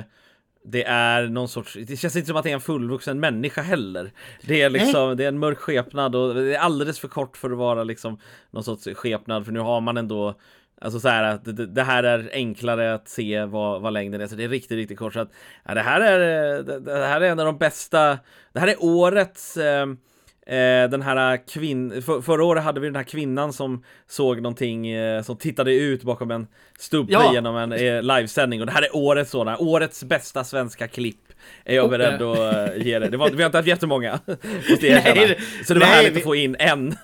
det 0.70 0.84
är 0.84 1.28
någon 1.28 1.48
sorts, 1.48 1.76
det 1.86 1.96
känns 1.96 2.16
inte 2.16 2.26
som 2.26 2.36
att 2.36 2.44
det 2.44 2.50
är 2.50 2.54
en 2.54 2.60
fullvuxen 2.60 3.20
människa 3.20 3.62
heller. 3.62 4.12
Det 4.42 4.62
är 4.62 4.70
liksom, 4.70 5.06
Nej. 5.06 5.16
det 5.16 5.24
är 5.24 5.28
en 5.28 5.38
mörk 5.38 5.58
skepnad 5.58 6.16
och 6.16 6.34
det 6.34 6.54
är 6.54 6.58
alldeles 6.58 6.98
för 6.98 7.08
kort 7.08 7.36
för 7.36 7.50
att 7.50 7.58
vara 7.58 7.84
liksom 7.84 8.20
någon 8.50 8.64
sorts 8.64 8.88
skepnad 8.94 9.44
för 9.44 9.52
nu 9.52 9.60
har 9.60 9.80
man 9.80 9.96
ändå 9.96 10.34
Alltså 10.80 11.00
så 11.00 11.08
här 11.08 11.22
att 11.22 11.44
det, 11.44 11.66
det, 11.66 11.82
här 11.82 12.02
är 12.02 12.30
enklare 12.32 12.94
att 12.94 13.08
se 13.08 13.44
vad, 13.44 13.82
vad 13.82 13.92
längden 13.92 14.20
är, 14.20 14.26
så 14.26 14.34
det 14.34 14.44
är 14.44 14.48
riktigt, 14.48 14.76
riktigt 14.76 14.98
kort. 14.98 15.12
Så 15.12 15.20
att, 15.20 15.32
ja, 15.64 15.74
det, 15.74 15.80
här 15.80 16.00
är, 16.00 16.18
det, 16.62 16.80
det, 16.80 17.06
här 17.06 17.20
är 17.20 17.30
en 17.30 17.40
av 17.40 17.46
de 17.46 17.58
bästa, 17.58 18.18
det 18.52 18.60
här 18.60 18.68
är 18.68 18.76
årets 18.84 19.56
eh, 19.56 19.86
Eh, 19.86 19.86
den 20.90 21.02
här 21.02 21.46
kvinn... 21.46 22.02
För, 22.02 22.20
förra 22.20 22.44
året 22.44 22.64
hade 22.64 22.80
vi 22.80 22.86
den 22.86 22.96
här 22.96 23.02
kvinnan 23.02 23.52
som 23.52 23.84
såg 24.06 24.40
någonting, 24.40 24.88
eh, 24.88 25.22
som 25.22 25.36
tittade 25.36 25.74
ut 25.74 26.02
bakom 26.02 26.30
en 26.30 26.46
stubbe 26.78 27.12
ja. 27.12 27.34
genom 27.34 27.56
en 27.56 27.72
eh, 27.72 28.02
livesändning 28.02 28.60
och 28.60 28.66
det 28.66 28.72
här 28.72 28.82
är 28.82 28.96
årets 28.96 29.30
sådana, 29.30 29.58
årets 29.58 30.04
bästa 30.04 30.44
svenska 30.44 30.88
klipp 30.88 31.16
är 31.64 31.76
jag 31.76 31.90
beredd 31.90 32.22
att 32.22 32.76
ge 32.76 32.98
det. 32.98 33.08
det 33.08 33.16
var, 33.16 33.30
vi 33.30 33.42
har 33.42 33.46
inte 33.46 33.58
haft 33.58 33.68
jättemånga, 33.68 34.20
måste 34.70 34.86
jag 34.86 35.06
erkänna. 35.06 35.34
Så 35.64 35.74
det 35.74 35.80
var 35.80 35.86
nej, 35.86 35.96
härligt 35.96 36.12
vi... 36.12 36.18
att 36.18 36.24
få 36.24 36.34
in 36.34 36.56
en 36.58 36.96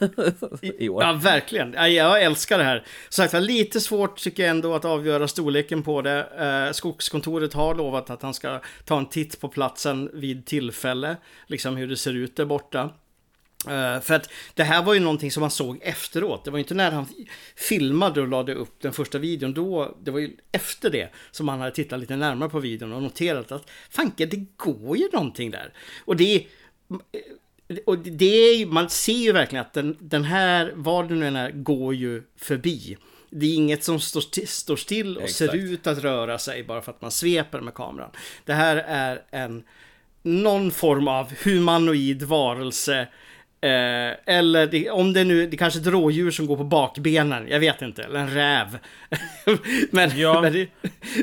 i 0.62 0.88
år. 0.88 1.02
Ja, 1.02 1.12
verkligen. 1.12 1.72
Jag 1.94 2.22
älskar 2.22 2.58
det 2.58 2.64
här. 2.64 2.84
Sagt, 3.08 3.32
lite 3.32 3.80
svårt 3.80 4.18
tycker 4.18 4.42
jag 4.42 4.50
ändå 4.50 4.74
att 4.74 4.84
avgöra 4.84 5.28
storleken 5.28 5.82
på 5.82 6.02
det. 6.02 6.26
Skogskontoret 6.72 7.54
har 7.54 7.74
lovat 7.74 8.10
att 8.10 8.22
han 8.22 8.34
ska 8.34 8.60
ta 8.84 8.98
en 8.98 9.08
titt 9.08 9.40
på 9.40 9.48
platsen 9.48 10.10
vid 10.12 10.46
tillfälle, 10.46 11.16
liksom 11.46 11.76
hur 11.76 11.88
det 11.88 11.96
ser 11.96 12.14
ut 12.14 12.36
där 12.36 12.44
borta. 12.44 12.90
Uh, 13.68 14.00
för 14.00 14.14
att 14.14 14.30
det 14.54 14.64
här 14.64 14.82
var 14.82 14.94
ju 14.94 15.00
någonting 15.00 15.30
som 15.30 15.40
man 15.40 15.50
såg 15.50 15.78
efteråt. 15.82 16.44
Det 16.44 16.50
var 16.50 16.58
ju 16.58 16.62
inte 16.62 16.74
när 16.74 16.90
han 16.90 17.06
filmade 17.56 18.20
och 18.20 18.28
lade 18.28 18.54
upp 18.54 18.74
den 18.80 18.92
första 18.92 19.18
videon. 19.18 19.54
Då, 19.54 19.96
det 20.02 20.10
var 20.10 20.18
ju 20.18 20.36
efter 20.52 20.90
det 20.90 21.08
som 21.30 21.48
han 21.48 21.60
hade 21.60 21.72
tittat 21.72 22.00
lite 22.00 22.16
närmare 22.16 22.48
på 22.48 22.60
videon 22.60 22.92
och 22.92 23.02
noterat 23.02 23.52
att 23.52 23.70
fanke, 23.90 24.26
det 24.26 24.46
går 24.56 24.96
ju 24.96 25.08
någonting 25.12 25.50
där. 25.50 25.72
Och 26.04 26.16
det 26.16 26.46
och 27.84 27.98
det 27.98 28.26
är 28.26 28.66
man 28.66 28.90
ser 28.90 29.12
ju 29.12 29.32
verkligen 29.32 29.64
att 29.64 29.72
den, 29.72 29.96
den 30.00 30.24
här, 30.24 30.72
vad 30.74 31.08
det 31.08 31.14
nu 31.14 31.26
än 31.26 31.36
är, 31.36 31.50
går 31.50 31.94
ju 31.94 32.22
förbi. 32.36 32.96
Det 33.30 33.46
är 33.46 33.54
inget 33.54 33.84
som 33.84 34.00
står, 34.00 34.46
står 34.46 34.76
still 34.76 35.16
och 35.16 35.22
Exakt. 35.22 35.52
ser 35.52 35.56
ut 35.58 35.86
att 35.86 35.98
röra 35.98 36.38
sig 36.38 36.64
bara 36.64 36.82
för 36.82 36.92
att 36.92 37.02
man 37.02 37.10
sveper 37.10 37.60
med 37.60 37.74
kameran. 37.74 38.10
Det 38.44 38.52
här 38.52 38.76
är 38.76 39.22
en 39.30 39.64
någon 40.22 40.70
form 40.70 41.08
av 41.08 41.32
humanoid 41.44 42.22
varelse 42.22 43.08
Eh, 43.64 44.16
eller 44.26 44.66
det, 44.66 44.90
om 44.90 45.12
det 45.12 45.24
nu, 45.24 45.46
det 45.46 45.56
kanske 45.56 45.78
är 45.78 45.80
ett 45.80 45.86
rådjur 45.86 46.30
som 46.30 46.46
går 46.46 46.56
på 46.56 46.64
bakbenen, 46.64 47.48
jag 47.48 47.60
vet 47.60 47.82
inte, 47.82 48.02
eller 48.02 48.20
en 48.20 48.30
räv. 48.30 48.78
men, 49.90 50.18
ja. 50.18 50.40
men, 50.40 50.66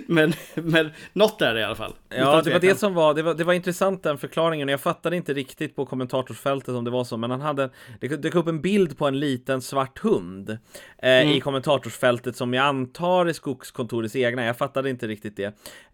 men, 0.05 0.33
men 0.55 0.91
något 1.13 1.41
är 1.41 1.53
det 1.53 1.59
i 1.59 1.63
alla 1.63 1.75
fall. 1.75 1.93
Ja, 2.09 2.41
det 2.41 2.51
var 2.51 2.59
det 2.59 2.79
som 2.79 2.93
var, 2.93 3.13
det 3.13 3.21
var, 3.21 3.33
det 3.33 3.43
var 3.43 3.53
intressant 3.53 4.03
den 4.03 4.17
förklaringen. 4.17 4.67
Jag 4.67 4.81
fattade 4.81 5.15
inte 5.15 5.33
riktigt 5.33 5.75
på 5.75 5.85
kommentatorsfältet 5.85 6.75
om 6.75 6.83
det 6.83 6.91
var 6.91 7.03
så, 7.03 7.17
men 7.17 7.31
han 7.31 7.41
hade, 7.41 7.69
det 7.99 8.07
dök 8.07 8.35
upp 8.35 8.47
en 8.47 8.61
bild 8.61 8.97
på 8.97 9.07
en 9.07 9.19
liten 9.19 9.61
svart 9.61 9.99
hund 9.99 10.49
eh, 10.49 10.57
mm. 11.01 11.29
i 11.29 11.39
kommentatorsfältet 11.39 12.35
som 12.35 12.53
jag 12.53 12.65
antar 12.65 13.25
är 13.25 13.33
Skogskontorets 13.33 14.15
egna. 14.15 14.45
Jag 14.45 14.57
fattade 14.57 14.89
inte 14.89 15.07
riktigt 15.07 15.37
det. 15.37 15.53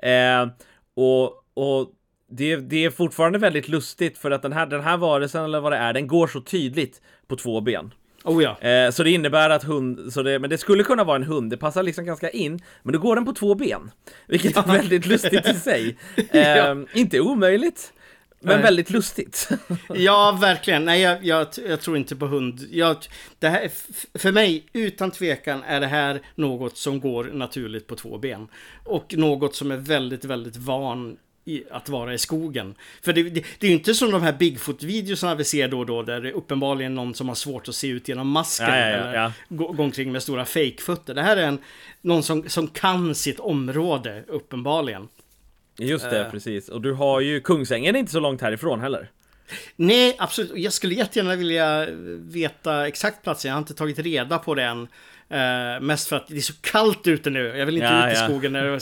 Eh, 0.10 0.48
och, 0.96 1.26
och 1.54 1.94
det, 2.30 2.56
det 2.56 2.86
är 2.86 2.90
fortfarande 2.90 3.40
väldigt 3.40 3.68
lustigt 3.68 4.18
för 4.18 4.32
att 4.32 4.42
den 4.42 4.54
här, 4.54 4.66
den 4.66 4.82
här 4.82 4.98
varelsen 4.98 5.44
eller 5.44 5.60
vad 5.60 5.72
det 5.72 5.78
är, 5.78 5.94
den 5.94 6.08
går 6.08 6.28
så 6.28 6.42
tydligt 6.42 7.02
på 7.28 7.36
två 7.36 7.62
ben. 7.62 7.94
Oh 8.24 8.44
ja. 8.44 8.70
Eh, 8.70 8.92
så 8.92 9.04
det 9.04 9.12
innebär 9.12 9.50
att 9.50 9.64
hund, 9.64 10.14
så 10.14 10.24
det, 10.24 10.40
men 10.40 10.50
det 10.50 10.58
skulle 10.58 10.84
kunna 10.84 11.04
vara 11.04 11.16
en 11.16 11.24
hund, 11.24 11.50
det 11.50 11.58
passar 11.58 11.84
liksom 11.84 12.06
ganska 12.06 12.30
in, 12.30 12.60
men 12.84 12.94
då 12.94 13.00
går 13.00 13.16
den 13.16 13.26
på 13.26 13.34
två 13.34 13.56
ben. 13.56 13.92
Vilket 14.28 14.58
är 14.58 14.62
väldigt 14.62 15.06
lustigt 15.06 15.50
i 15.50 15.54
sig. 15.54 15.98
Eh, 16.32 16.58
ja. 16.58 16.76
Inte 16.94 17.20
omöjligt, 17.20 17.94
men 18.40 18.56
Nej. 18.56 18.64
väldigt 18.64 18.90
lustigt. 18.90 19.50
ja, 19.90 20.38
verkligen. 20.42 20.86
Nej, 20.86 21.02
jag, 21.02 21.26
jag, 21.26 21.48
jag, 21.68 21.82
tror 21.82 21.98
inte 21.98 22.16
på 22.16 22.28
hund. 22.28 22.68
Jag, 22.72 22.98
det 23.40 23.48
här, 23.48 23.72
för 24.14 24.32
mig, 24.32 24.66
utan 24.74 25.12
tvekan, 25.12 25.64
är 25.64 25.80
det 25.80 25.88
här 25.88 26.22
något 26.36 26.78
som 26.78 27.00
går 27.00 27.24
naturligt 27.24 27.88
på 27.88 27.96
två 27.96 28.18
ben. 28.18 28.48
Och 28.84 29.14
något 29.18 29.56
som 29.56 29.72
är 29.72 29.78
väldigt, 29.78 30.26
väldigt 30.26 30.58
van 30.58 31.18
i, 31.48 31.64
att 31.72 31.90
vara 31.90 32.14
i 32.14 32.18
skogen. 32.18 32.76
För 33.02 33.14
det, 33.14 33.24
det, 33.24 33.46
det 33.60 33.68
är 33.68 33.70
ju 33.70 33.78
inte 33.78 33.94
som 33.94 34.12
de 34.12 34.22
här 34.22 34.34
Bigfoot-videorna 34.34 35.36
vi 35.36 35.44
ser 35.44 35.68
då 35.68 35.80
och 35.80 35.86
då, 35.86 36.04
där 36.04 36.22
det 36.22 36.30
är 36.30 36.34
uppenbarligen 36.34 36.96
någon 36.96 37.14
som 37.14 37.28
har 37.28 37.36
svårt 37.36 37.68
att 37.68 37.76
se 37.76 37.88
ut 37.88 38.08
genom 38.08 38.30
masken. 38.30 38.68
Ja, 38.68 38.76
ja, 38.76 38.98
ja, 38.98 38.98
eller 38.98 39.32
gå, 39.50 39.72
gå 39.72 39.84
omkring 39.84 40.12
med 40.12 40.24
stora 40.24 40.46
fejkfötter. 40.46 41.14
Det 41.14 41.22
här 41.22 41.38
är 41.38 41.48
en, 41.48 41.60
någon 42.02 42.24
som, 42.24 42.50
som 42.50 42.68
kan 42.68 43.16
sitt 43.16 43.40
område, 43.40 44.24
uppenbarligen. 44.28 45.08
Just 45.80 46.10
det, 46.10 46.26
uh, 46.26 46.32
precis. 46.32 46.70
Och 46.70 46.82
du 46.82 46.94
har 46.94 47.22
ju 47.22 47.42
Kungsängen 47.42 47.96
inte 47.96 48.12
så 48.12 48.20
långt 48.20 48.42
härifrån 48.42 48.80
heller. 48.80 49.10
Nej, 49.76 50.16
absolut. 50.20 50.52
Jag 50.56 50.74
skulle 50.74 50.96
jättegärna 50.96 51.36
vilja 51.36 51.88
veta 52.20 52.88
exakt 52.88 53.24
platsen. 53.24 53.50
Jag 53.50 53.56
har 53.56 53.60
inte 53.60 53.74
tagit 53.74 54.00
reda 54.00 54.40
på 54.40 54.56
den. 54.56 54.88
Uh, 55.32 55.82
mest 55.82 56.08
för 56.08 56.16
att 56.16 56.28
det 56.28 56.38
är 56.38 56.42
så 56.42 56.54
kallt 56.62 57.08
ute 57.08 57.30
nu. 57.30 57.40
Jag 57.58 57.66
vill 57.66 57.76
inte 57.76 57.88
Ja, 57.88 58.08
ut 58.12 58.18
i 58.18 58.20
ja. 58.20 58.28
skogen. 58.28 58.54
När. 58.54 58.80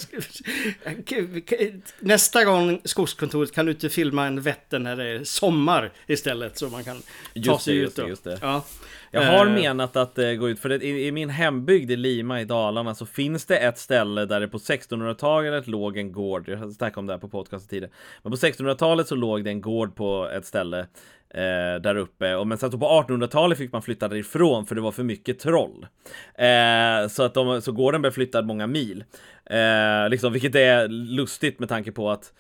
Nästa 2.00 2.46
gång 2.46 2.82
Skogskontoret 2.84 3.52
kan 3.52 3.66
du 3.66 3.72
inte 3.72 3.90
filma 3.90 4.26
en 4.26 4.42
Vättern 4.42 4.84
när 4.84 4.96
det 4.96 5.06
är 5.06 5.24
sommar 5.24 5.92
istället. 6.08 6.58
Så 6.58 6.70
man 6.70 6.84
kan 6.84 6.96
ta 6.98 7.02
Just 7.34 7.62
sig 7.66 7.76
det, 7.78 7.82
ut. 7.82 7.96
då. 7.96 8.08
just 8.08 8.24
det. 8.24 8.38
Ja. 8.42 8.66
Jag 9.12 9.22
har 9.22 9.46
Eh, 9.46 9.52
menat 9.54 9.96
att 9.96 10.18
eh, 10.18 10.32
gå 10.32 10.50
ut, 10.50 10.60
för 10.60 10.70
det, 10.70 10.76
i, 10.86 11.08
i 11.08 11.12
min 11.12 11.30
hembygd 11.30 11.92
i 11.92 11.96
Lima 11.96 12.42
i 12.42 12.46
Dalarna 12.46 12.96
så 12.96 13.06
finns 13.06 13.46
det 13.46 13.58
ett 13.58 13.78
ställe 13.78 14.26
där 14.26 14.40
det 14.40 14.48
på 14.48 14.58
1600-talet 14.58 15.68
låg 15.68 15.98
en 15.98 16.12
gård, 16.12 16.50
jag 16.50 16.58
har 16.58 16.72
snackat 16.72 16.98
om 16.98 17.06
det 17.08 17.14
här 17.14 17.20
på 17.20 17.30
podcast 17.30 17.70
tidigare, 17.70 17.92
men 18.24 18.32
på 18.32 18.38
1600-talet 18.38 19.08
så 19.08 19.16
låg 19.16 19.44
det 19.44 19.50
en 19.50 19.62
gård 19.62 19.96
på 19.96 20.30
ett 20.34 20.46
ställe 20.46 20.88
eh, 21.30 21.82
där 21.82 21.96
uppe, 21.96 22.36
och 22.36 22.48
men 22.48 22.58
sen 22.58 22.72
så 22.72 22.78
på 22.78 22.86
1800-talet 22.86 23.58
fick 23.58 23.72
man 23.72 23.82
flytta 23.82 24.08
därifrån 24.08 24.66
för 24.66 24.76
det 24.76 24.82
var 24.82 24.92
för 24.92 25.04
mycket 25.04 25.40
troll. 25.40 25.88
Eh, 26.36 27.08
så 27.10 27.24
att 27.24 27.34
de, 27.34 27.62
så 27.62 27.72
gården 27.72 28.02
blev 28.02 28.12
flyttad 28.12 28.46
många 28.46 28.68
mil. 28.68 29.04
Eh, 29.46 30.10
liksom, 30.10 30.34
vilket 30.34 30.56
är 30.56 30.88
lustigt 30.88 31.60
med 31.60 31.70
tanke 31.70 31.92
på 31.92 32.12
att 32.12 32.34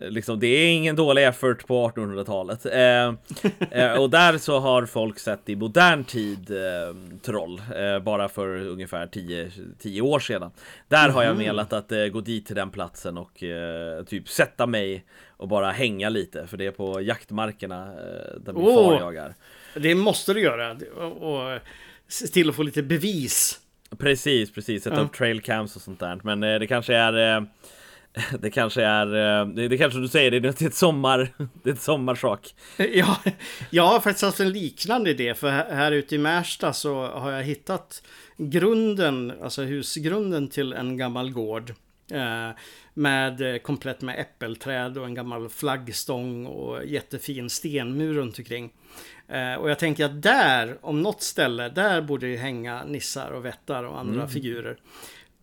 Liksom, 0.00 0.40
det 0.40 0.46
är 0.46 0.68
ingen 0.72 0.96
dålig 0.96 1.26
effort 1.26 1.66
på 1.66 1.88
1800-talet. 1.90 2.66
Eh, 2.66 3.14
eh, 3.82 3.92
och 4.02 4.10
där 4.10 4.38
så 4.38 4.58
har 4.58 4.86
folk 4.86 5.18
sett 5.18 5.48
i 5.48 5.56
modern 5.56 6.04
tid 6.04 6.50
eh, 6.50 6.96
troll, 7.22 7.62
eh, 7.76 7.98
bara 7.98 8.28
för 8.28 8.48
ungefär 8.66 9.06
10, 9.06 9.50
10 9.78 10.00
år 10.02 10.18
sedan. 10.20 10.50
Där 10.88 11.08
har 11.08 11.22
jag 11.22 11.34
Mhm. 11.34 11.44
velat 11.44 11.72
att 11.72 11.92
eh, 11.92 12.04
gå 12.06 12.20
dit 12.20 12.46
till 12.46 12.56
den 12.56 12.70
platsen 12.70 13.18
och 13.18 13.42
eh, 13.42 14.04
typ 14.04 14.28
sätta 14.28 14.66
mig 14.66 15.04
och 15.36 15.48
bara 15.48 15.70
hänga 15.70 16.08
lite, 16.08 16.46
för 16.46 16.56
det 16.56 16.66
är 16.66 16.70
på 16.70 17.00
jaktmarkerna 17.00 17.84
där 18.40 18.52
min 18.52 18.62
Åh. 18.62 18.74
far 18.90 19.00
jagar. 19.00 19.34
Det 19.74 19.94
måste 19.94 20.34
du 20.34 20.40
göra. 20.40 20.76
Och, 20.96 21.34
och 21.54 21.58
se 22.08 22.26
till 22.26 22.48
att 22.48 22.56
få 22.56 22.62
lite 22.62 22.82
bevis. 22.82 23.60
Precis, 23.98 24.52
precis, 24.52 24.82
sätta 24.82 24.96
Ja. 24.96 25.02
upp 25.02 25.12
trail 25.12 25.40
cams 25.40 25.76
och 25.76 25.82
sånt 25.82 26.00
där. 26.00 26.20
Men 26.22 26.40
det 26.40 26.66
kanske 26.66 26.94
är 26.94 27.46
det 28.40 28.50
kanske 28.50 28.82
är, 28.82 29.40
eh, 29.40 29.46
det, 29.46 29.78
kanske 29.78 30.00
du 30.00 30.08
säger, 30.08 30.30
det 30.30 30.62
är 30.62 30.66
ett 30.66 30.74
sommar, 30.74 31.34
det 31.62 31.70
är 31.70 31.74
ett 31.74 31.80
sommarsak. 31.80 32.54
Ja, 32.76 33.16
jag 33.70 33.86
har 33.86 34.00
faktiskt 34.00 34.24
haft 34.24 34.40
en 34.40 34.52
liknande 34.52 35.10
idé. 35.10 35.34
För 35.34 35.50
här 35.50 35.92
ute 35.92 36.14
i 36.14 36.18
Märsta 36.18 36.72
så 36.72 37.06
har 37.06 37.32
jag 37.32 37.42
hittat 37.42 38.02
grunden, 38.36 39.32
alltså 39.42 39.62
husgrunden 39.62 40.48
till 40.48 40.72
en 40.72 40.96
gammal 40.96 41.30
gård. 41.30 41.74
Eh, 42.10 42.50
med 42.94 43.54
eh, 43.54 43.58
komplett 43.58 44.00
med 44.00 44.20
äppelträd 44.20 44.98
och 44.98 45.06
en 45.06 45.14
gammal 45.14 45.48
flaggstång 45.48 46.46
och 46.46 46.84
jättefin 46.84 47.50
stenmur 47.50 48.14
runt 48.14 48.38
omkring. 48.38 48.72
Och 49.58 49.70
jag 49.70 49.78
tänker 49.78 50.04
att 50.04 50.22
där, 50.22 50.78
om 50.80 51.02
något 51.02 51.22
ställe, 51.22 51.68
där 51.68 52.00
borde 52.00 52.26
det 52.26 52.36
hänga 52.36 52.84
nissar 52.84 53.30
och 53.30 53.44
vättar 53.44 53.84
och 53.84 53.98
andra 53.98 54.28
figurer. 54.28 54.78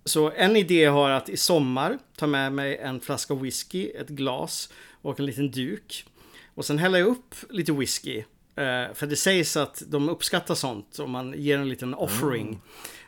Så 0.06 0.32
en 0.36 0.56
idé 0.56 0.86
har 0.86 1.10
att 1.10 1.30
i 1.30 1.38
sommar 1.38 1.98
ta 2.18 2.28
med 2.28 2.54
mig 2.54 2.78
en 2.78 3.00
flaska 3.00 3.36
whisky, 3.36 3.90
ett 3.90 4.10
glas 4.10 4.70
och 5.02 5.20
en 5.20 5.26
liten 5.26 5.52
duk. 5.52 6.06
Och 6.56 6.66
sen 6.66 6.78
häller 6.78 7.00
jag 7.00 7.08
upp 7.08 7.36
lite 7.50 7.72
whisky. 7.72 8.18
Eh, 8.56 8.94
för 8.94 9.06
det 9.08 9.16
sägs 9.16 9.58
att 9.58 9.84
de 9.88 10.10
uppskattar 10.10 10.56
sånt 10.56 11.00
om 11.00 11.12
man 11.12 11.34
ger 11.38 11.58
en 11.58 11.70
liten 11.70 11.94
offering. 11.94 12.62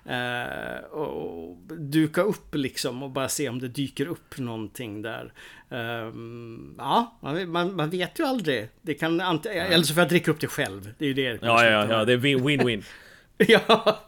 Eh, 0.06 0.84
och 0.92 1.58
duka 1.80 2.22
upp 2.22 2.56
liksom 2.56 3.04
och 3.04 3.10
bara 3.10 3.30
se 3.30 3.50
om 3.50 3.60
det 3.60 3.68
dyker 3.68 4.08
upp 4.08 4.38
någonting 4.38 5.02
där. 5.02 5.34
Ehm, 5.70 6.76
ja, 6.78 7.20
man, 7.48 7.76
man, 7.76 7.90
vet 7.90 8.20
ju 8.20 8.24
aldrig. 8.26 8.70
Det 8.82 8.94
kan 8.94 9.22
ante- 9.22 9.50
eller 9.50 9.86
så 9.86 9.94
får 9.94 10.02
jag 10.02 10.10
dricka 10.10 10.32
upp 10.32 10.40
det 10.40 10.48
själv. 10.48 10.94
Det 10.98 11.06
är 11.06 11.08
ju 11.08 11.14
det. 11.14 11.40
Ja, 11.42 11.66
ja, 11.66 11.88
ja, 11.90 12.06
det 12.06 12.14
är 12.14 12.18
win- 12.18 12.44
win-win. 12.44 12.84
ja. 13.38 14.00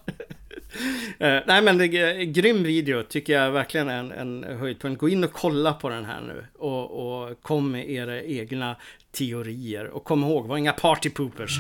Uh, 1.21 1.39
nej 1.47 1.62
men 1.62 1.77
det 1.77 1.88
grym 2.25 2.63
video 2.63 3.03
tycker 3.03 3.34
jag 3.34 3.51
verkligen 3.51 3.89
är 3.89 3.99
en, 3.99 4.12
en 4.12 4.58
höjdpunkt. 4.60 4.99
Gå 4.99 5.10
in 5.10 5.23
och 5.23 5.34
kolla 5.34 5.73
på 5.73 5.89
den 5.89 6.05
här 6.05 6.21
nu 6.21 6.45
och, 6.58 6.91
och 6.91 7.41
kom 7.41 7.71
med 7.71 7.89
era 7.89 8.21
egna 8.21 8.75
teorier. 9.12 9.86
Och 9.86 10.03
kom 10.03 10.23
ihåg, 10.23 10.47
var 10.47 10.58
inga 10.58 10.73
partypoopers! 10.73 11.60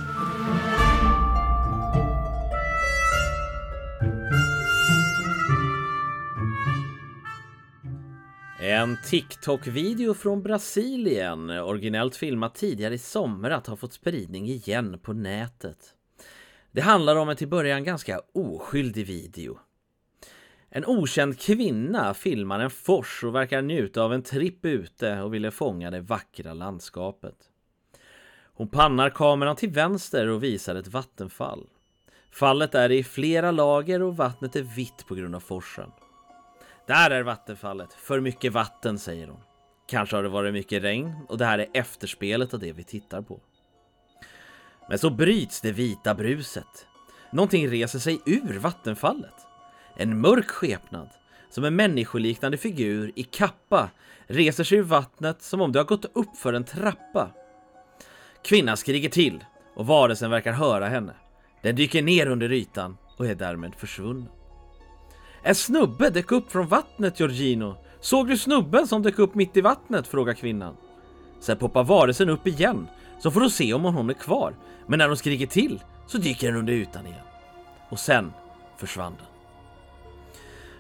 En 8.61 8.97
TikTok-video 9.05 10.13
från 10.13 10.43
Brasilien, 10.43 11.49
originellt 11.49 12.15
filmat 12.15 12.55
tidigare 12.55 12.93
i 12.93 12.97
somras, 12.97 13.67
har 13.67 13.75
fått 13.75 13.93
spridning 13.93 14.47
igen 14.47 14.99
på 15.03 15.13
nätet. 15.13 15.77
Det 16.71 16.81
handlar 16.81 17.15
om 17.15 17.29
en 17.29 17.35
till 17.35 17.47
början 17.47 17.83
ganska 17.83 18.21
oskyldig 18.33 19.05
video. 19.05 19.59
En 20.69 20.85
okänd 20.85 21.39
kvinna 21.39 22.13
filmar 22.13 22.59
en 22.59 22.69
fors 22.69 23.23
och 23.23 23.35
verkar 23.35 23.61
njuta 23.61 24.01
av 24.03 24.13
en 24.13 24.23
tripp 24.23 24.65
ute 24.65 25.21
och 25.21 25.33
ville 25.33 25.51
fånga 25.51 25.91
det 25.91 26.01
vackra 26.01 26.53
landskapet. 26.53 27.35
Hon 28.53 28.67
pannar 28.67 29.09
kameran 29.09 29.55
till 29.55 29.69
vänster 29.69 30.27
och 30.27 30.43
visar 30.43 30.75
ett 30.75 30.87
vattenfall. 30.87 31.67
Fallet 32.31 32.75
är 32.75 32.91
i 32.91 33.03
flera 33.03 33.51
lager 33.51 34.01
och 34.01 34.17
vattnet 34.17 34.55
är 34.55 34.61
vitt 34.61 35.05
på 35.07 35.15
grund 35.15 35.35
av 35.35 35.39
forsen. 35.39 35.91
Där 36.87 37.11
är 37.11 37.23
vattenfallet. 37.23 37.93
För 37.93 38.19
mycket 38.19 38.53
vatten, 38.53 38.99
säger 38.99 39.27
hon. 39.27 39.39
Kanske 39.87 40.15
har 40.15 40.23
det 40.23 40.29
varit 40.29 40.53
mycket 40.53 40.83
regn 40.83 41.15
och 41.29 41.37
det 41.37 41.45
här 41.45 41.59
är 41.59 41.67
efterspelet 41.73 42.53
av 42.53 42.59
det 42.59 42.73
vi 42.73 42.83
tittar 42.83 43.21
på. 43.21 43.39
Men 44.89 44.99
så 44.99 45.09
bryts 45.09 45.61
det 45.61 45.71
vita 45.71 46.15
bruset. 46.15 46.87
Någonting 47.31 47.67
reser 47.67 47.99
sig 47.99 48.21
ur 48.25 48.59
vattenfallet. 48.59 49.33
En 49.95 50.21
mörk 50.21 50.47
skepnad, 50.49 51.09
som 51.49 51.63
en 51.63 51.75
människoliknande 51.75 52.57
figur 52.57 53.11
i 53.15 53.23
kappa, 53.23 53.89
reser 54.27 54.63
sig 54.63 54.77
ur 54.77 54.83
vattnet 54.83 55.41
som 55.41 55.61
om 55.61 55.71
det 55.71 55.79
har 55.79 55.85
gått 55.85 56.05
upp 56.13 56.37
för 56.37 56.53
en 56.53 56.63
trappa. 56.63 57.31
Kvinnan 58.43 58.77
skriker 58.77 59.09
till 59.09 59.43
och 59.75 59.87
varelsen 59.87 60.31
verkar 60.31 60.53
höra 60.53 60.87
henne. 60.87 61.13
Den 61.61 61.75
dyker 61.75 62.01
ner 62.01 62.27
under 62.27 62.51
ytan 62.51 62.97
och 63.17 63.27
är 63.27 63.35
därmed 63.35 63.75
försvunnen. 63.75 64.29
En 65.43 65.55
snubbe 65.55 66.09
dök 66.09 66.31
upp 66.31 66.51
från 66.51 66.67
vattnet, 66.67 67.19
Georgino. 67.19 67.75
Såg 67.99 68.27
du 68.27 68.37
snubben 68.37 68.87
som 68.87 69.01
dök 69.01 69.19
upp 69.19 69.35
mitt 69.35 69.57
i 69.57 69.61
vattnet? 69.61 70.07
frågar 70.07 70.33
kvinnan. 70.33 70.75
Sen 71.39 71.57
poppar 71.57 71.83
varelsen 71.83 72.29
upp 72.29 72.47
igen, 72.47 72.87
så 73.19 73.31
får 73.31 73.41
du 73.41 73.49
se 73.49 73.73
om 73.73 73.83
hon 73.83 74.09
är 74.09 74.13
kvar. 74.13 74.53
Men 74.87 74.99
när 74.99 75.07
hon 75.07 75.17
skriker 75.17 75.47
till 75.47 75.79
så 76.07 76.17
dyker 76.17 76.47
den 76.47 76.55
under 76.55 76.73
ytan 76.73 77.05
igen. 77.05 77.19
Och 77.89 77.99
sen 77.99 78.33
försvann 78.77 79.13
den. 79.17 79.25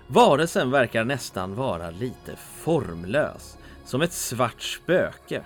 Varelsen 0.07 0.71
verkar 0.71 1.03
nästan 1.03 1.55
vara 1.55 1.89
lite 1.91 2.35
formlös, 2.35 3.57
som 3.85 4.01
ett 4.01 4.13
svart 4.13 4.61
spöke. 4.61 5.41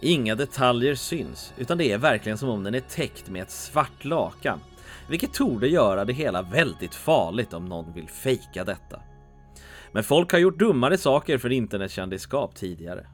Inga 0.00 0.34
detaljer 0.34 0.94
syns, 0.94 1.52
utan 1.56 1.78
det 1.78 1.92
är 1.92 1.98
verkligen 1.98 2.38
som 2.38 2.48
om 2.48 2.62
den 2.62 2.74
är 2.74 2.80
täckt 2.80 3.28
med 3.28 3.42
ett 3.42 3.50
svart 3.50 4.04
lakan. 4.04 4.60
Vilket 5.08 5.32
torde 5.32 5.68
göra 5.68 6.04
det 6.04 6.12
hela 6.12 6.42
väldigt 6.42 6.94
farligt 6.94 7.52
om 7.52 7.64
någon 7.64 7.92
vill 7.92 8.08
fejka 8.08 8.64
detta. 8.64 9.00
Men 9.92 10.04
folk 10.04 10.32
har 10.32 10.38
gjort 10.38 10.58
dummare 10.58 10.98
saker 10.98 11.38
för 11.38 11.52
internetkändisskap 11.52 12.54
tidigare. 12.54 13.06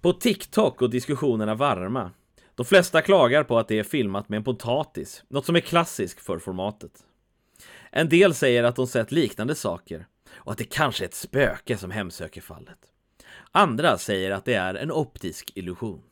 På 0.00 0.12
TikTok 0.12 0.82
och 0.82 0.90
diskussionerna 0.90 1.54
varma. 1.54 2.10
De 2.54 2.66
flesta 2.66 3.02
klagar 3.02 3.44
på 3.44 3.58
att 3.58 3.68
det 3.68 3.78
är 3.78 3.82
filmat 3.82 4.28
med 4.28 4.36
en 4.36 4.44
potatis, 4.44 5.24
något 5.28 5.46
som 5.46 5.56
är 5.56 5.60
klassiskt 5.60 6.20
för 6.20 6.38
formatet. 6.38 6.92
En 7.90 8.08
del 8.08 8.34
säger 8.34 8.64
att 8.64 8.76
de 8.76 8.86
sett 8.86 9.12
liknande 9.12 9.54
saker 9.54 10.06
och 10.30 10.52
att 10.52 10.58
det 10.58 10.64
kanske 10.64 11.04
är 11.04 11.08
ett 11.08 11.14
spöke 11.14 11.76
som 11.76 11.90
hemsöker 11.90 12.40
fallet. 12.40 12.78
Andra 13.52 13.98
säger 13.98 14.30
att 14.30 14.44
det 14.44 14.54
är 14.54 14.74
en 14.74 14.92
optisk 14.92 15.52
illusion. 15.54 16.02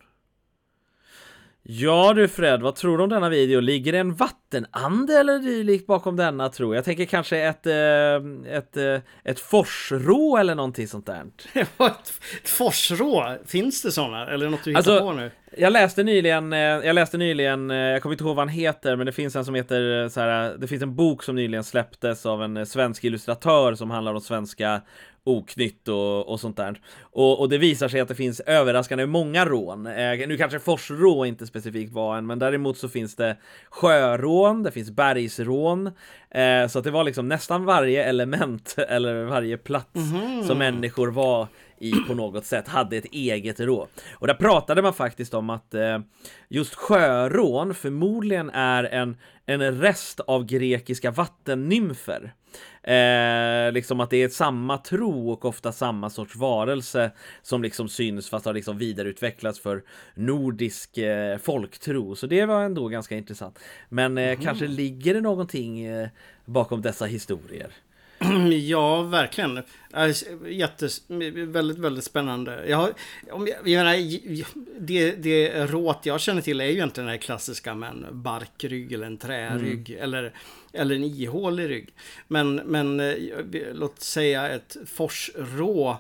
Ja 1.68 2.12
du 2.12 2.29
Fred, 2.29 2.62
vad 2.62 2.74
tror 2.74 2.98
du 2.98 3.05
om 3.05 3.11
denna 3.11 3.29
video? 3.29 3.61
Ligger 3.61 3.92
det 3.92 3.98
en 3.98 4.14
vattenande 4.14 5.14
eller 5.20 5.38
dylikt 5.38 5.87
bakom 5.87 6.16
denna 6.16 6.48
tro? 6.48 6.74
Jag 6.74 6.85
tänker 6.85 7.05
kanske 7.05 7.38
ett, 7.38 7.66
eh, 7.66 8.55
ett, 8.57 8.76
eh, 8.76 9.00
ett 9.24 9.40
forsrå 9.40 10.37
eller 10.37 10.55
någonting 10.55 10.88
sånt 10.88 11.07
där. 11.07 11.24
ett, 11.55 11.81
ett 12.42 12.48
forsrå, 12.48 13.37
finns 13.46 13.83
det 13.83 13.92
sådana? 13.92 14.26
Eller 14.26 14.48
något 14.48 14.64
du 14.64 14.70
hittar 14.70 14.79
Alltså, 14.79 15.00
på 15.00 15.12
nu? 15.12 15.31
Jag 15.57 15.72
läste 15.72 16.02
nyligen, 16.02 16.52
eh, 16.52 16.59
jag 16.59 16.94
läste 16.94 17.18
nyligen, 17.18 17.70
eh, 17.70 17.76
jag 17.76 18.02
kommer 18.02 18.14
inte 18.14 18.24
ihåg 18.24 18.37
vad 18.37 18.46
han 18.46 18.55
heter, 18.55 18.96
men 18.96 19.07
det 19.07 19.12
finns 19.12 19.37
en 19.37 19.44
som 19.44 19.55
heter 19.55 20.02
eh, 20.02 20.09
så 20.09 20.20
här, 20.20 20.57
det 20.59 20.66
finns 20.66 20.83
en 20.83 20.94
bok 20.96 21.22
som 21.22 21.37
nyligen 21.37 21.64
släpptes 21.64 22.26
av 22.26 22.42
en 22.42 22.66
svensk 22.66 23.05
illustratör 23.05 23.74
som 23.74 23.90
handlar 23.90 24.14
om 24.14 24.20
svenska 24.20 24.81
oknytt 25.26 25.88
och, 25.88 26.28
och 26.28 26.40
sånt 26.40 26.56
där. 26.56 26.80
Och, 27.00 27.40
och 27.40 27.48
det 27.48 27.58
visar 27.58 27.88
sig 27.88 28.00
att 28.00 28.08
det 28.08 28.14
finns 28.14 28.40
överraskande 28.40 29.06
många 29.06 29.44
rån. 29.44 29.86
Eh, 29.86 30.28
nu 30.28 30.36
kanske 30.36 30.58
forsrå 30.58 31.26
inte 31.26 31.46
specifikt 31.46 31.92
var 31.92 32.16
en, 32.18 32.26
men 32.26 32.38
däremot 32.38 32.78
så 32.78 32.88
finns 32.88 33.16
det 33.16 33.36
sjörån, 33.70 34.62
det 34.62 34.70
finns 34.70 34.90
bergsrån. 34.90 35.86
Eh, 36.30 36.68
så 36.68 36.78
att 36.78 36.84
det 36.84 36.90
var 36.90 37.04
liksom 37.04 37.28
nästan 37.28 37.64
varje 37.64 38.04
element 38.04 38.74
eller 38.88 39.24
varje 39.24 39.56
plats 39.56 40.00
som 40.46 40.58
människor 40.58 41.08
var 41.08 41.48
i 41.78 41.92
på 41.92 42.14
något 42.14 42.46
sätt 42.46 42.68
hade 42.68 42.96
ett 42.96 43.12
eget 43.12 43.60
rå. 43.60 43.88
Och 44.14 44.26
där 44.26 44.34
pratade 44.34 44.82
man 44.82 44.94
faktiskt 44.94 45.34
om 45.34 45.50
att 45.50 45.74
eh, 45.74 45.98
just 46.48 46.74
sjörån 46.74 47.74
förmodligen 47.74 48.50
är 48.50 48.84
en, 48.84 49.16
en 49.46 49.80
rest 49.80 50.20
av 50.20 50.46
grekiska 50.46 51.10
vattennymfer. 51.10 52.34
Eh, 52.82 53.72
liksom 53.72 54.00
att 54.00 54.10
det 54.10 54.22
är 54.22 54.28
samma 54.28 54.78
tro 54.78 55.30
och 55.30 55.44
ofta 55.44 55.72
samma 55.72 56.10
sorts 56.10 56.36
varelse 56.36 57.10
som 57.42 57.62
liksom 57.62 57.88
syns 57.88 58.30
fast 58.30 58.46
har 58.46 58.54
liksom 58.54 58.78
vidareutvecklats 58.78 59.60
för 59.60 59.82
nordisk 60.14 60.98
eh, 60.98 61.38
folktro. 61.38 62.14
Så 62.16 62.26
det 62.26 62.46
var 62.46 62.62
ändå 62.62 62.88
ganska 62.88 63.16
intressant. 63.16 63.58
Men 63.88 64.18
eh, 64.18 64.24
mm. 64.24 64.44
kanske 64.44 64.66
ligger 64.66 65.14
det 65.14 65.20
någonting 65.20 65.84
eh, 65.84 66.08
bakom 66.44 66.82
dessa 66.82 67.04
historier? 67.04 67.70
Ja, 68.52 69.02
verkligen. 69.02 69.62
Jättes, 70.46 71.02
väldigt, 71.09 71.79
väldigt 71.79 72.05
spännande. 72.05 72.68
Jag, 72.68 72.88
om 73.31 73.46
jag, 73.46 73.68
jag 73.68 73.85
menar, 73.85 74.81
det, 74.81 75.12
det 75.12 75.66
råt 75.66 76.07
jag 76.07 76.20
känner 76.20 76.42
till 76.42 76.61
är 76.61 76.64
ju 76.64 76.72
egentligen 76.72 77.07
den 77.07 77.12
här 77.12 77.22
klassiska 77.22 77.74
med 77.74 77.90
en 77.90 78.07
barkrygg 78.11 78.92
eller 78.92 79.07
en 79.07 79.18
trärygg 79.18 79.90
mm. 79.90 80.02
eller, 80.02 80.33
eller 80.72 80.94
en 80.94 81.05
ihålig 81.05 81.68
rygg. 81.68 81.88
Men, 82.29 82.55
men 82.55 83.00
eh, 83.00 83.14
låt 83.72 84.00
säga 84.00 84.48
ett 84.48 84.76
forsrå 84.87 85.96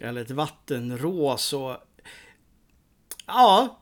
eller 0.00 0.20
ett 0.20 0.30
vattenrå 0.30 1.36
så 1.36 1.76
Ja, 3.26 3.80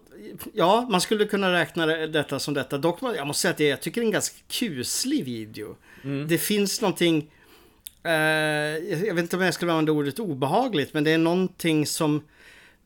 ja, 0.52 0.86
man 0.90 1.00
skulle 1.00 1.24
kunna 1.24 1.52
räkna 1.52 1.86
detta 1.86 2.38
som 2.38 2.54
detta. 2.54 2.78
Dock, 2.78 2.98
jag 3.02 3.26
måste 3.26 3.40
säga 3.40 3.52
att 3.52 3.60
jag 3.60 3.80
tycker 3.82 4.00
det 4.00 4.04
är 4.04 4.06
en 4.06 4.12
ganska 4.12 4.36
kuslig 4.48 5.24
video. 5.24 5.76
Mm. 6.04 6.28
Det 6.28 6.38
finns 6.38 6.80
någonting 6.80 7.30
Eh, 8.04 8.12
jag 9.06 9.14
vet 9.14 9.22
inte 9.22 9.36
om 9.36 9.42
jag 9.42 9.54
skulle 9.54 9.72
använda 9.72 9.92
ordet 9.92 10.18
obehagligt, 10.18 10.94
men 10.94 11.04
det 11.04 11.10
är 11.10 11.18
någonting 11.18 11.86
som, 11.86 12.22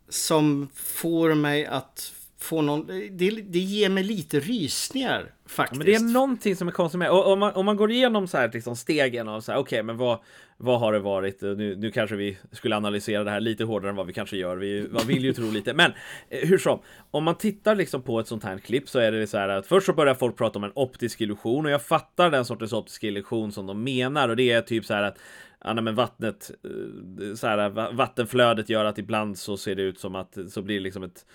som 0.09 0.69
får 0.75 1.35
mig 1.35 1.67
att 1.67 2.13
få 2.41 2.63
någon... 2.63 2.87
Det, 3.11 3.31
det 3.31 3.59
ger 3.59 3.89
mig 3.89 4.05
lite 4.05 4.41
rysningar 4.41 5.33
faktiskt. 5.47 5.75
Ja, 5.75 5.79
men 5.79 6.05
det 6.05 6.11
är 6.11 6.13
någonting 6.13 6.57
som 6.57 6.69
är 6.69 6.73
konstigt 6.73 6.99
med. 6.99 7.11
Och, 7.11 7.33
om, 7.33 7.39
man, 7.39 7.53
om 7.53 7.67
man 7.67 7.77
går 7.77 7.91
igenom 7.91 8.29
så 8.29 8.39
här, 8.39 8.51
liksom 8.53 8.77
stegen 8.77 9.29
av 9.29 9.41
så 9.41 9.53
här, 9.53 9.59
okej, 9.59 9.77
okay, 9.77 9.83
men 9.83 9.97
vad, 9.97 10.19
vad 10.57 10.81
har 10.81 10.93
det 10.93 10.99
varit? 10.99 11.43
Nu, 11.43 11.77
nu 11.77 11.91
kanske 11.91 12.17
vi 12.17 12.39
skulle 12.53 12.77
analysera 12.77 13.25
det 13.25 13.31
här 13.31 13.41
lite 13.41 13.65
hårdare 13.65 13.91
än 13.91 13.97
vad 13.97 14.07
vi 14.07 14.13
kanske 14.13 14.37
gör. 14.37 14.57
Vi 14.57 14.89
man 14.91 15.07
vill 15.07 15.25
ju 15.25 15.33
tro 15.33 15.51
lite. 15.51 15.75
Men 15.75 15.93
eh, 16.29 16.49
hur 16.49 16.59
som, 16.59 16.79
om 17.11 17.25
man 17.25 17.35
tittar 17.35 17.75
liksom 17.75 18.03
på 18.03 18.21
ett 18.21 18.29
sånt 18.29 18.45
här 18.45 18.59
klipp 18.59 18.89
så 18.89 18.99
är 18.99 19.13
det 19.13 19.27
så 19.27 19.39
här 19.39 19.49
att 19.49 19.67
först 19.67 19.87
så 19.87 19.93
börjar 19.93 20.15
folk 20.15 20.37
prata 20.37 20.59
om 20.59 20.65
en 20.65 20.73
optisk 20.75 21.21
illusion 21.21 21.67
och 21.67 21.71
jag 21.71 21.83
fattar 21.83 22.31
den 22.31 22.45
sortens 22.45 22.73
optisk 22.73 23.05
illusion 23.05 23.53
som 23.53 23.67
de 23.67 23.85
menar 23.85 24.29
och 24.29 24.37
det 24.37 24.51
är 24.51 24.63
typ 24.63 24.85
så 24.85 24.95
här 24.95 25.03
att 25.03 25.19
Ja, 25.65 25.75
men 25.75 25.95
vattnet, 25.95 26.51
eh, 26.65 27.35
så 27.35 27.47
här, 27.47 27.93
vattenflödet 27.93 28.69
gör 28.69 28.85
att 28.85 28.99
ibland 28.99 29.39
så 29.39 29.57
ser 29.57 29.75
det 29.75 29.83
ut 29.83 30.01
som 30.01 30.15
att 30.15 30.39
så 30.49 30.63
blir 30.63 30.77
det 30.77 30.83
liksom 30.83 31.03
ett 31.03 31.27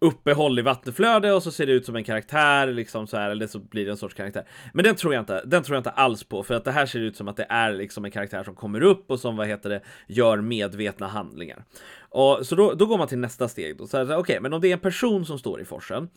uppehåll 0.00 0.58
i 0.58 0.62
vattenflöde 0.62 1.32
och 1.32 1.42
så 1.42 1.52
ser 1.52 1.66
det 1.66 1.72
ut 1.72 1.86
som 1.86 1.96
en 1.96 2.04
karaktär 2.04 2.66
liksom 2.66 3.06
så 3.06 3.16
här 3.16 3.30
eller 3.30 3.46
så 3.46 3.58
blir 3.58 3.84
det 3.84 3.90
en 3.90 3.96
sorts 3.96 4.14
karaktär. 4.14 4.44
Men 4.74 4.84
den 4.84 4.94
tror 4.94 5.14
jag 5.14 5.22
inte. 5.22 5.42
Den 5.46 5.62
tror 5.62 5.76
jag 5.76 5.80
inte 5.80 5.90
alls 5.90 6.24
på 6.24 6.42
för 6.42 6.54
att 6.54 6.64
det 6.64 6.72
här 6.72 6.86
ser 6.86 7.00
ut 7.00 7.16
som 7.16 7.28
att 7.28 7.36
det 7.36 7.46
är 7.48 7.72
liksom 7.72 8.04
en 8.04 8.10
karaktär 8.10 8.44
som 8.44 8.54
kommer 8.54 8.80
upp 8.80 9.10
och 9.10 9.20
som 9.20 9.36
vad 9.36 9.46
heter 9.46 9.70
det 9.70 9.80
gör 10.06 10.40
medvetna 10.40 11.06
handlingar. 11.06 11.64
Och 11.98 12.46
så 12.46 12.54
då, 12.54 12.74
då 12.74 12.86
går 12.86 12.98
man 12.98 13.08
till 13.08 13.18
nästa 13.18 13.48
steg 13.48 13.76
då. 13.76 13.84
Okej, 13.84 14.16
okay, 14.16 14.40
men 14.40 14.52
om 14.52 14.60
det 14.60 14.68
är 14.68 14.72
en 14.72 14.78
person 14.78 15.26
som 15.26 15.38
står 15.38 15.60
i 15.60 15.64
forsen. 15.64 16.08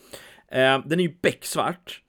Eh, 0.47 0.79
den 0.85 0.99
är 0.99 1.03
ju 1.03 1.15
becksvart. 1.21 2.02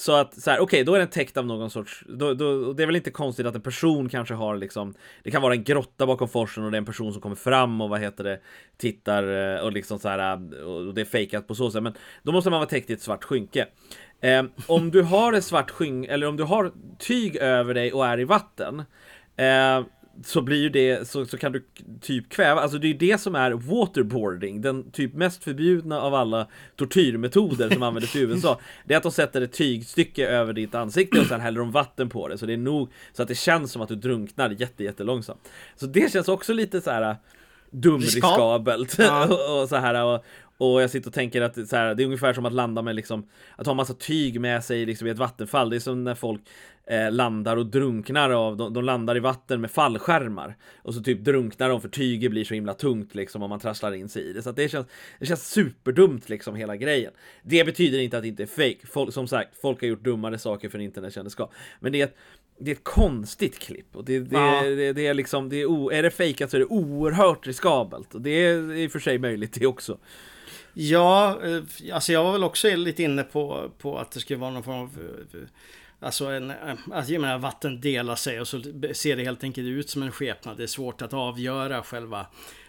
Så 0.00 0.12
att 0.12 0.42
så 0.42 0.50
här, 0.50 0.58
okej, 0.58 0.64
okay, 0.64 0.84
då 0.84 0.94
är 0.94 0.98
den 0.98 1.08
täckt 1.08 1.36
av 1.36 1.46
någon 1.46 1.70
sorts, 1.70 2.04
då, 2.08 2.34
då, 2.34 2.72
det 2.72 2.82
är 2.82 2.86
väl 2.86 2.96
inte 2.96 3.10
konstigt 3.10 3.46
att 3.46 3.54
en 3.54 3.60
person 3.60 4.08
kanske 4.08 4.34
har 4.34 4.56
liksom, 4.56 4.94
det 5.22 5.30
kan 5.30 5.42
vara 5.42 5.54
en 5.54 5.64
grotta 5.64 6.06
bakom 6.06 6.28
forsen 6.28 6.64
och 6.64 6.70
det 6.70 6.76
är 6.76 6.78
en 6.78 6.84
person 6.84 7.12
som 7.12 7.22
kommer 7.22 7.36
fram 7.36 7.80
och 7.80 7.88
vad 7.88 8.00
heter 8.00 8.24
det, 8.24 8.40
tittar 8.76 9.56
eh, 9.56 9.60
och 9.60 9.72
liksom 9.72 9.98
så 9.98 10.08
här, 10.08 10.36
eh, 10.36 10.60
och 10.60 10.94
det 10.94 11.00
är 11.00 11.04
fejkat 11.04 11.46
på 11.46 11.54
så 11.54 11.70
sätt, 11.70 11.82
men 11.82 11.94
då 12.22 12.32
måste 12.32 12.50
man 12.50 12.58
vara 12.58 12.68
täckt 12.68 12.90
i 12.90 12.92
ett 12.92 13.02
svart 13.02 13.24
skynke. 13.24 13.66
Eh, 14.20 14.42
om 14.66 14.90
du 14.90 15.02
har 15.02 15.32
ett 15.32 15.44
svart 15.44 15.70
skynke, 15.70 16.12
eller 16.12 16.26
om 16.26 16.36
du 16.36 16.42
har 16.42 16.72
tyg 16.98 17.36
över 17.36 17.74
dig 17.74 17.92
och 17.92 18.06
är 18.06 18.20
i 18.20 18.24
vatten, 18.24 18.82
eh, 19.36 19.80
så 20.24 20.42
blir 20.42 20.62
ju 20.62 20.68
det, 20.68 21.08
så, 21.08 21.26
så 21.26 21.38
kan 21.38 21.52
du 21.52 21.64
typ 22.00 22.28
kväva, 22.28 22.60
alltså 22.60 22.78
det 22.78 22.88
är 22.88 22.94
det 22.94 23.20
som 23.20 23.34
är 23.34 23.50
waterboarding, 23.50 24.60
den 24.60 24.90
typ 24.90 25.14
mest 25.14 25.44
förbjudna 25.44 26.00
av 26.00 26.14
alla 26.14 26.46
tortyrmetoder 26.76 27.70
som 27.70 27.82
användes 27.82 28.16
i 28.16 28.20
USA. 28.20 28.60
Det 28.84 28.94
är 28.94 28.98
att 28.98 29.02
de 29.02 29.12
sätter 29.12 29.40
ett 29.42 29.52
tygstycke 29.52 30.28
över 30.28 30.52
ditt 30.52 30.74
ansikte 30.74 31.20
och 31.20 31.26
sen 31.26 31.40
häller 31.40 31.60
de 31.60 31.70
vatten 31.70 32.08
på 32.08 32.28
det, 32.28 32.38
så 32.38 32.46
det 32.46 32.52
är 32.52 32.56
nog 32.56 32.90
så 33.12 33.22
att 33.22 33.28
det 33.28 33.34
känns 33.34 33.72
som 33.72 33.82
att 33.82 33.88
du 33.88 33.96
drunknar 33.96 34.50
jätte, 34.50 34.84
jättelångsamt. 34.84 35.48
Så 35.76 35.86
det 35.86 36.12
känns 36.12 36.28
också 36.28 36.52
lite 36.52 36.80
så 36.80 36.90
här 36.90 37.16
dumriskabelt. 37.70 38.98
Ja. 38.98 39.24
och, 39.62 39.68
så 39.68 39.76
här, 39.76 40.04
och, 40.04 40.24
och 40.60 40.82
jag 40.82 40.90
sitter 40.90 41.08
och 41.08 41.14
tänker 41.14 41.42
att 41.42 41.68
så 41.68 41.76
här, 41.76 41.94
det 41.94 42.02
är 42.02 42.04
ungefär 42.04 42.32
som 42.32 42.46
att 42.46 42.52
landa 42.52 42.82
med 42.82 42.96
liksom 42.96 43.26
Att 43.56 43.66
ha 43.66 43.74
massa 43.74 43.94
tyg 43.94 44.40
med 44.40 44.64
sig 44.64 44.86
liksom 44.86 45.06
i 45.06 45.10
ett 45.10 45.18
vattenfall. 45.18 45.70
Det 45.70 45.76
är 45.76 45.80
som 45.80 46.04
när 46.04 46.14
folk 46.14 46.40
eh, 46.86 47.12
landar 47.12 47.56
och 47.56 47.66
drunknar 47.66 48.30
av 48.30 48.56
de, 48.56 48.74
de, 48.74 48.84
landar 48.84 49.16
i 49.16 49.20
vatten 49.20 49.60
med 49.60 49.70
fallskärmar. 49.70 50.56
Och 50.82 50.94
så 50.94 51.02
typ 51.02 51.20
drunknar 51.20 51.68
de 51.68 51.80
för 51.80 51.88
tyget 51.88 52.30
blir 52.30 52.44
så 52.44 52.54
himla 52.54 52.74
tungt 52.74 53.14
liksom 53.14 53.42
om 53.42 53.50
man 53.50 53.60
trasslar 53.60 53.92
in 53.92 54.08
sig 54.08 54.22
i 54.22 54.32
det. 54.32 54.42
Så 54.42 54.52
det 54.52 54.68
känns, 54.68 54.86
det 55.18 55.26
känns 55.26 55.48
superdumt 55.48 56.28
liksom 56.28 56.54
hela 56.54 56.76
grejen. 56.76 57.12
Det 57.42 57.64
betyder 57.64 57.98
inte 57.98 58.16
att 58.16 58.22
det 58.22 58.28
inte 58.28 58.42
är 58.42 58.46
fake. 58.46 58.86
Folk, 58.86 59.14
Som 59.14 59.28
sagt, 59.28 59.60
folk 59.60 59.80
har 59.80 59.88
gjort 59.88 60.04
dummare 60.04 60.38
saker 60.38 60.68
för 60.68 60.78
internetkändisskap 60.78 61.52
Men 61.80 61.92
det 61.92 62.00
är 62.00 62.04
ett 62.04 62.16
det 62.62 62.70
är 62.70 62.74
ett 62.74 62.84
konstigt 62.84 63.58
klipp. 63.58 63.96
Och 63.96 64.04
det, 64.04 64.18
det, 64.18 64.36
ja. 64.36 64.62
det, 64.62 64.92
det 64.92 65.06
är 65.06 65.14
liksom, 65.14 65.48
det 65.48 65.56
är, 65.56 65.66
o, 65.66 65.90
är 65.90 66.02
det 66.02 66.10
fejkat 66.10 66.50
så 66.50 66.56
är 66.56 66.58
det 66.58 66.66
oerhört 66.66 67.46
riskabelt. 67.46 68.14
Och 68.14 68.20
det 68.20 68.30
är 68.30 68.72
i 68.74 68.86
och 68.86 68.92
för 68.92 68.98
sig 68.98 69.18
möjligt 69.18 69.52
det 69.52 69.66
också. 69.66 69.98
Ja, 70.74 71.40
eh, 71.44 71.94
alltså 71.94 72.12
jag 72.12 72.24
var 72.24 72.32
väl 72.32 72.44
också 72.44 72.76
lite 72.76 73.02
inne 73.02 73.22
på, 73.22 73.70
på 73.78 73.98
att 73.98 74.10
det 74.10 74.20
skulle 74.20 74.38
vara 74.38 74.50
någon 74.50 74.62
form 74.62 74.80
av 74.80 74.90
eh, 75.34 75.40
Alltså 76.02 76.26
en, 76.26 76.52
alltså 76.92 77.12
jag 77.12 77.20
menar 77.20 77.38
vatten 77.38 77.80
delar 77.80 78.16
sig 78.16 78.40
och 78.40 78.48
så 78.48 78.62
ser 78.92 79.16
det 79.16 79.24
helt 79.24 79.44
enkelt 79.44 79.66
ut 79.66 79.90
som 79.90 80.02
en 80.02 80.12
skepnad. 80.12 80.56
Det 80.56 80.62
är 80.62 80.66
svårt 80.66 81.02
att 81.02 81.12
avgöra 81.12 81.82
själva 81.82 82.26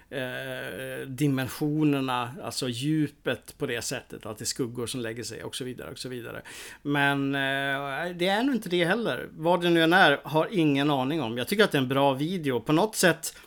eh, 0.09 1.07
dimensionerna, 1.07 2.31
alltså 2.43 2.69
djupet 2.69 3.57
på 3.57 3.65
det 3.65 3.81
sättet. 3.81 4.25
Att 4.25 4.37
det 4.37 4.43
är 4.43 4.45
skuggor 4.45 4.87
som 4.87 5.01
lägger 5.01 5.23
sig 5.23 5.43
och 5.43 5.55
så 5.55 5.63
vidare 5.63 5.91
och 5.91 5.97
så 5.97 6.09
vidare. 6.09 6.41
Men 6.81 7.35
eh, 7.35 8.15
det 8.15 8.27
är 8.27 8.43
nog 8.43 8.55
inte 8.55 8.69
det 8.69 8.85
heller. 8.85 9.29
Vad 9.31 9.61
det 9.61 9.69
nu 9.69 9.83
än 9.83 9.93
är 9.93 10.19
har 10.23 10.47
ingen 10.51 10.91
aning 10.91 11.21
om. 11.21 11.37
Jag 11.37 11.47
tycker 11.47 11.63
att 11.63 11.71
det 11.71 11.77
är 11.77 11.81
en 11.81 11.87
bra 11.87 12.13
video. 12.13 12.59
På 12.59 12.73
något 12.73 12.95
sätt, 12.95 13.37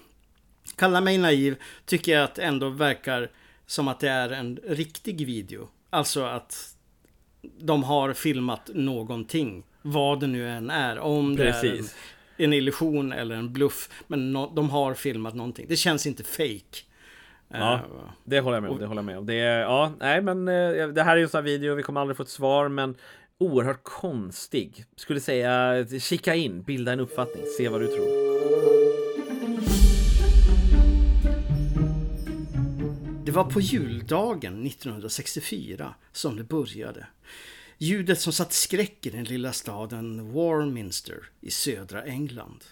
kalla 0.77 1.01
mig 1.01 1.19
naiv, 1.19 1.57
tycker 1.87 2.13
jag 2.13 2.25
att 2.25 2.35
det 2.35 2.43
ändå 2.43 2.69
verkar 2.69 3.31
som 3.67 3.89
att 3.89 4.01
det 4.01 4.09
är 4.09 4.31
en 4.31 4.59
riktig 4.65 5.27
video. 5.27 5.69
Alltså 5.91 6.23
att 6.23 6.77
de 7.59 7.85
har 7.85 8.13
filmat 8.13 8.71
någonting. 8.75 9.65
Vad 9.83 10.21
det 10.21 10.27
nu 10.27 10.49
än 10.49 10.71
är. 10.71 10.99
Om 10.99 11.37
Precis. 11.37 11.63
det 11.63 12.43
är 12.43 12.47
en, 12.47 12.53
en 12.53 12.53
illusion 12.53 13.13
eller 13.13 13.35
en 13.35 13.53
bluff. 13.53 13.89
Men 14.07 14.33
no, 14.33 14.53
de 14.55 14.71
har 14.71 14.95
filmat 14.95 15.35
någonting. 15.35 15.67
Det 15.69 15.77
känns 15.77 16.07
inte 16.07 16.25
fake. 16.25 16.85
Ja, 17.49 17.75
uh, 17.75 18.11
det 18.25 18.41
håller 18.41 18.57
jag 18.57 18.63
med 18.63 18.73
om. 18.73 18.79
Det 18.79 18.87
håller 18.87 18.99
jag 18.99 19.07
med 19.07 19.19
om. 19.19 19.27
Det 19.27 19.35
ja, 19.35 19.93
nej, 20.01 20.23
men 20.23 20.49
uh, 20.49 20.89
det 20.89 21.03
här 21.03 21.13
är 21.13 21.17
ju 21.17 21.23
en 21.23 21.29
sån 21.29 21.39
här 21.39 21.45
video. 21.45 21.75
Vi 21.75 21.83
kommer 21.83 22.01
aldrig 22.01 22.17
få 22.17 22.23
ett 22.23 22.29
svar, 22.29 22.69
men 22.69 22.97
oerhört 23.39 23.83
konstig. 23.83 24.85
Skulle 24.97 25.21
säga, 25.21 25.87
kika 26.01 26.35
in, 26.35 26.63
bilda 26.63 26.93
en 26.93 27.01
uppfattning, 27.01 27.45
se 27.59 27.69
vad 27.69 27.81
du 27.81 27.87
tror. 27.87 28.24
Var 33.35 33.45
på 33.45 33.61
juldagen 33.61 34.67
1964 34.67 35.95
som 36.13 36.37
det 36.37 36.45
började. 36.45 37.07
Ljudet 37.79 38.21
som 38.21 38.33
satt 38.33 38.53
skräck 38.53 39.07
i 39.07 39.11
den 39.11 39.25
lilla 39.25 39.53
staden 39.53 40.33
Warminster 40.33 41.31
i 41.41 41.51
södra 41.51 42.05
England. 42.05 42.65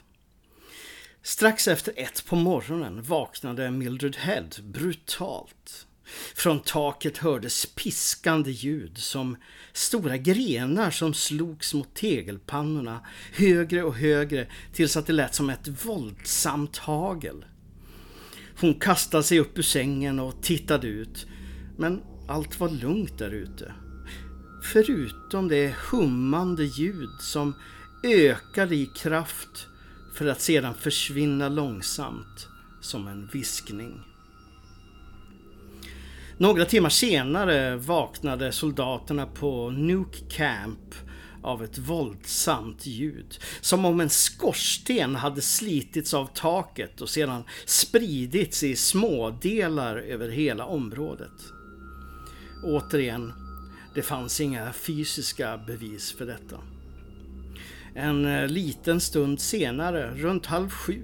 Strax 1.23 1.69
efter 1.69 1.93
ett 1.97 2.25
på 2.27 2.37
morgonen 2.37 3.03
vaknade 3.03 3.71
Mildred 3.71 4.17
Head 4.17 4.49
brutalt. 4.63 5.87
Från 6.35 6.61
taket 6.61 7.19
hördes 7.19 7.67
piskande 7.67 8.51
ljud 8.51 8.99
som 8.99 9.37
stora 9.73 10.17
grenar 10.17 10.91
som 10.91 11.15
slogs 11.15 11.75
mot 11.75 11.95
tegelpannorna 11.95 13.07
högre 13.33 13.83
och 13.83 13.95
högre 13.95 14.47
tills 14.73 14.97
att 14.97 15.07
det 15.07 15.13
lät 15.13 15.35
som 15.35 15.51
ett 15.51 15.69
våldsamt 15.85 16.77
hagel. 16.77 17.45
Hon 18.63 18.75
kastade 18.75 19.23
sig 19.23 19.41
upp 19.41 19.59
ur 19.59 19.63
sängen 19.63 20.21
och 20.21 20.43
tittade 20.43 20.87
ut. 20.87 21.27
Men 21.79 22.03
allt 22.29 22.61
var 22.61 22.69
lugnt 22.69 23.19
där 23.19 23.31
ute. 23.31 23.73
Förutom 24.73 25.49
det 25.49 25.75
hummande 25.91 26.65
ljud 26.65 27.11
som 27.21 27.55
ökade 28.05 28.75
i 28.75 28.87
kraft 28.87 29.67
för 30.15 30.27
att 30.27 30.41
sedan 30.41 30.75
försvinna 30.75 31.49
långsamt 31.49 32.49
som 32.81 33.07
en 33.07 33.29
viskning. 33.33 34.01
Några 36.39 36.65
timmar 36.65 36.91
senare 36.91 37.77
vaknade 37.77 38.53
soldaterna 38.53 39.27
på 39.27 39.71
Nuke 39.71 40.19
Camp 40.31 40.95
av 41.43 41.65
ett 41.65 41.79
våldsamt 41.79 42.87
ljud. 42.87 43.39
Som 43.61 43.85
om 43.85 44.01
en 44.01 44.11
skorsten 44.11 45.15
hade 45.15 45.43
slitits 45.43 46.15
av 46.15 46.27
taket 46.35 47.01
och 47.01 47.09
sedan 47.09 47.45
spridits 47.67 48.63
i 48.63 48.77
smådelar 48.77 49.97
över 49.97 50.29
hela 50.29 50.65
området. 50.65 51.53
Återigen, 52.65 53.33
det 53.95 54.03
fanns 54.03 54.41
inga 54.41 54.73
fysiska 54.73 55.59
bevis 55.67 56.13
för 56.13 56.27
detta. 56.27 56.57
En 57.95 58.25
eh, 58.25 58.49
liten 58.49 59.01
stund 59.01 59.41
senare, 59.41 60.15
runt 60.15 60.47
halv 60.47 60.71
sju, 60.71 61.03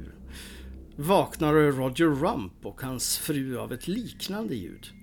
vaknade 0.97 1.71
Roger 1.71 2.07
Rump 2.07 2.67
och 2.67 2.83
hans 2.83 3.19
fru 3.19 3.59
av 3.59 3.73
ett 3.73 3.89
liknande 3.89 4.55
ljud. 4.55 4.98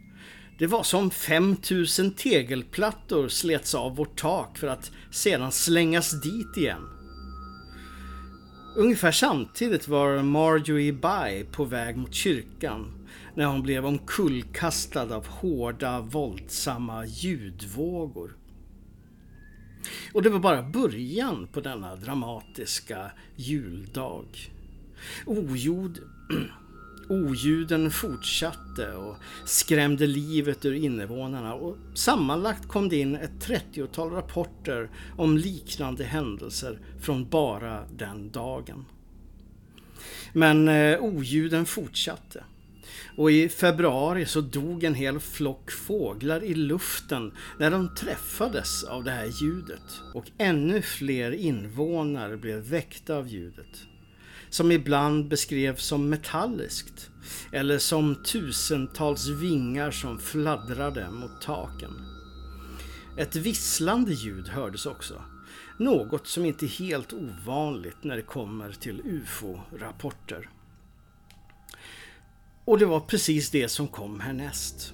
Det 0.58 0.68
var 0.68 0.84
som 0.84 1.12
5000 1.12 2.12
tegelplattor 2.12 3.28
slets 3.28 3.76
av 3.76 3.96
vårt 3.96 4.20
tak 4.20 4.58
för 4.58 4.68
att 4.68 4.92
sedan 5.12 5.52
slängas 5.52 6.22
dit 6.22 6.58
igen. 6.58 6.90
Ungefär 8.76 9.12
samtidigt 9.12 9.88
var 9.88 10.24
Marjorie 10.24 10.94
By 10.94 11.46
på 11.52 11.66
väg 11.66 11.98
mot 11.98 12.14
kyrkan 12.14 13.08
när 13.36 13.46
hon 13.46 13.62
blev 13.64 13.86
omkullkastad 13.86 15.16
av 15.16 15.28
hårda, 15.28 16.00
våldsamma 16.02 17.06
ljudvågor. 17.06 18.38
Och 20.14 20.22
det 20.22 20.30
var 20.30 20.40
bara 20.40 20.64
början 20.64 21.48
på 21.52 21.62
denna 21.62 21.96
dramatiska 21.96 23.12
juldag. 23.36 24.26
Oljud, 25.26 26.00
oljuden 27.10 27.92
fortsatte 27.92 28.92
och 28.94 29.16
skrämde 29.46 30.08
livet 30.08 30.66
ur 30.66 30.74
invånarna 30.74 31.54
och 31.54 31.78
sammanlagt 31.94 32.68
kom 32.68 32.90
det 32.90 32.98
in 32.98 33.16
ett 33.16 33.48
30-tal 33.48 34.12
rapporter 34.12 34.90
om 35.18 35.38
liknande 35.38 36.04
händelser 36.04 36.80
från 37.02 37.30
bara 37.30 37.88
den 37.98 38.32
dagen. 38.32 38.86
Men 40.34 40.68
eh, 40.68 41.04
oljuden 41.04 41.66
fortsatte. 41.66 42.44
Och 43.18 43.32
i 43.32 43.50
februari 43.50 44.26
så 44.26 44.42
dog 44.42 44.84
en 44.84 44.94
hel 44.94 45.20
flock 45.20 45.72
fåglar 45.72 46.44
i 46.44 46.54
luften 46.54 47.32
när 47.60 47.72
de 47.72 47.96
träffades 47.96 48.84
av 48.84 49.04
det 49.04 49.12
här 49.12 49.44
ljudet. 49.44 50.02
Och 50.14 50.32
ännu 50.38 50.82
fler 50.82 51.32
invånare 51.32 52.38
blev 52.38 52.60
väckta 52.60 53.16
av 53.16 53.28
ljudet. 53.28 53.88
Som 54.56 54.72
ibland 54.72 55.28
beskrevs 55.28 55.86
som 55.86 56.10
metalliskt. 56.10 57.10
Eller 57.52 57.78
som 57.78 58.16
tusentals 58.16 59.28
vingar 59.28 59.92
som 59.92 60.20
fladdrade 60.20 61.12
mot 61.12 61.42
taken. 61.42 61.92
Ett 63.18 63.36
visslande 63.36 64.14
ljud 64.14 64.48
hördes 64.48 64.86
också. 64.86 65.22
Något 65.80 66.28
som 66.28 66.46
inte 66.46 66.66
är 66.66 66.68
helt 66.68 67.14
ovanligt 67.14 68.04
när 68.04 68.16
det 68.16 68.22
kommer 68.22 68.72
till 68.72 69.02
UFO-rapporter. 69.06 70.50
Och 72.66 72.80
det 72.80 72.86
var 72.86 73.00
precis 73.00 73.50
det 73.50 73.70
som 73.70 73.88
kom 73.88 74.20
härnäst. 74.20 74.94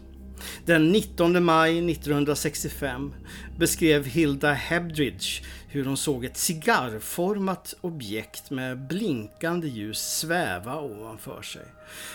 Den 0.66 0.92
19 0.92 1.44
maj 1.44 1.92
1965 1.92 3.14
beskrev 3.58 4.06
Hilda 4.06 4.54
Hebdridge 4.54 5.44
hur 5.68 5.86
hon 5.86 5.98
såg 5.98 6.26
ett 6.26 6.38
cigarrformat 6.38 7.74
objekt 7.82 8.50
med 8.50 8.88
blinkande 8.88 9.68
ljus 9.68 10.00
sväva 10.00 10.80
ovanför 10.80 11.42
sig. 11.42 11.66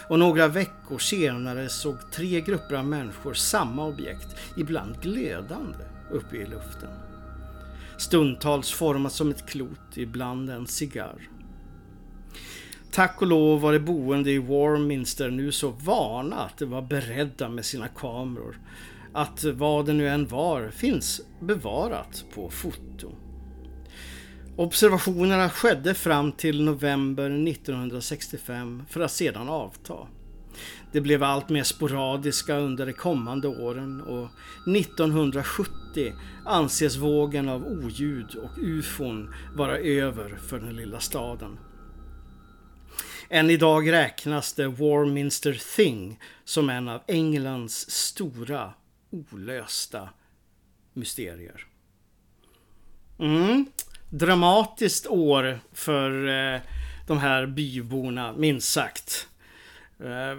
Och 0.08 0.18
några 0.18 0.48
veckor 0.48 0.98
senare 0.98 1.68
såg 1.68 1.96
tre 2.12 2.40
grupper 2.40 2.74
av 2.74 2.84
människor 2.84 3.34
samma 3.34 3.86
objekt, 3.86 4.36
ibland 4.56 5.02
glödande, 5.02 5.84
uppe 6.10 6.36
i 6.36 6.46
luften. 6.46 6.90
Stundtals 7.98 8.72
format 8.72 9.12
som 9.12 9.30
ett 9.30 9.46
klot, 9.46 9.96
ibland 9.96 10.50
en 10.50 10.66
cigarr. 10.66 11.28
Tack 12.90 13.22
och 13.22 13.26
lov 13.26 13.60
var 13.60 13.72
de 13.72 13.78
boende 13.78 14.30
i 14.30 14.38
Warminster 14.38 15.30
nu 15.30 15.52
så 15.52 15.70
vana 15.70 16.36
att 16.36 16.58
de 16.58 16.64
var 16.66 16.82
beredda 16.82 17.48
med 17.48 17.64
sina 17.64 17.88
kameror. 17.88 18.58
Att 19.12 19.44
vad 19.44 19.86
det 19.86 19.92
nu 19.92 20.08
än 20.08 20.26
var 20.26 20.70
finns 20.70 21.20
bevarat 21.40 22.24
på 22.34 22.50
foto. 22.50 23.12
Observationerna 24.56 25.50
skedde 25.50 25.94
fram 25.94 26.32
till 26.32 26.64
november 26.64 27.48
1965 27.48 28.82
för 28.88 29.00
att 29.00 29.12
sedan 29.12 29.48
avta. 29.48 29.94
Det 30.92 31.00
blev 31.00 31.22
allt 31.22 31.48
mer 31.48 31.62
sporadiska 31.62 32.56
under 32.56 32.86
de 32.86 32.92
kommande 32.92 33.48
åren 33.48 34.00
och 34.00 34.28
1970 34.76 36.12
anses 36.44 36.96
vågen 36.96 37.48
av 37.48 37.66
oljud 37.66 38.34
och 38.34 38.58
ufon 38.58 39.34
vara 39.54 39.78
över 39.78 40.38
för 40.48 40.58
den 40.58 40.76
lilla 40.76 41.00
staden. 41.00 41.58
Än 43.28 43.50
idag 43.50 43.92
räknas 43.92 44.52
det 44.52 44.68
Warminster 44.68 45.62
Thing 45.76 46.20
som 46.44 46.70
en 46.70 46.88
av 46.88 47.02
Englands 47.06 47.90
stora 47.90 48.72
olösta 49.10 50.08
mysterier. 50.92 51.66
Mm. 53.18 53.66
Dramatiskt 54.10 55.06
år 55.06 55.60
för 55.72 56.28
eh, 56.28 56.60
de 57.06 57.18
här 57.18 57.46
byborna, 57.46 58.32
minst 58.32 58.72
sagt. 58.72 59.28
Eh, 60.00 60.38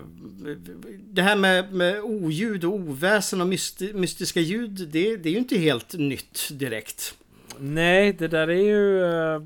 det 1.00 1.22
här 1.22 1.36
med, 1.36 1.74
med 1.74 2.02
oljud 2.02 2.66
och 2.66 2.74
oväsen 2.74 3.42
och 3.42 3.48
mysti 3.48 3.94
mystiska 3.94 4.40
ljud, 4.40 4.72
det, 4.72 5.18
det, 5.18 5.30
är 5.30 5.34
ju 5.34 5.40
inte 5.40 5.58
helt 5.58 5.94
nytt 5.94 6.50
direkt. 6.52 7.18
Nej, 7.60 8.14
det 8.14 8.28
där 8.28 8.48
är 8.48 8.62
ju 8.62 9.04
eh, 9.04 9.42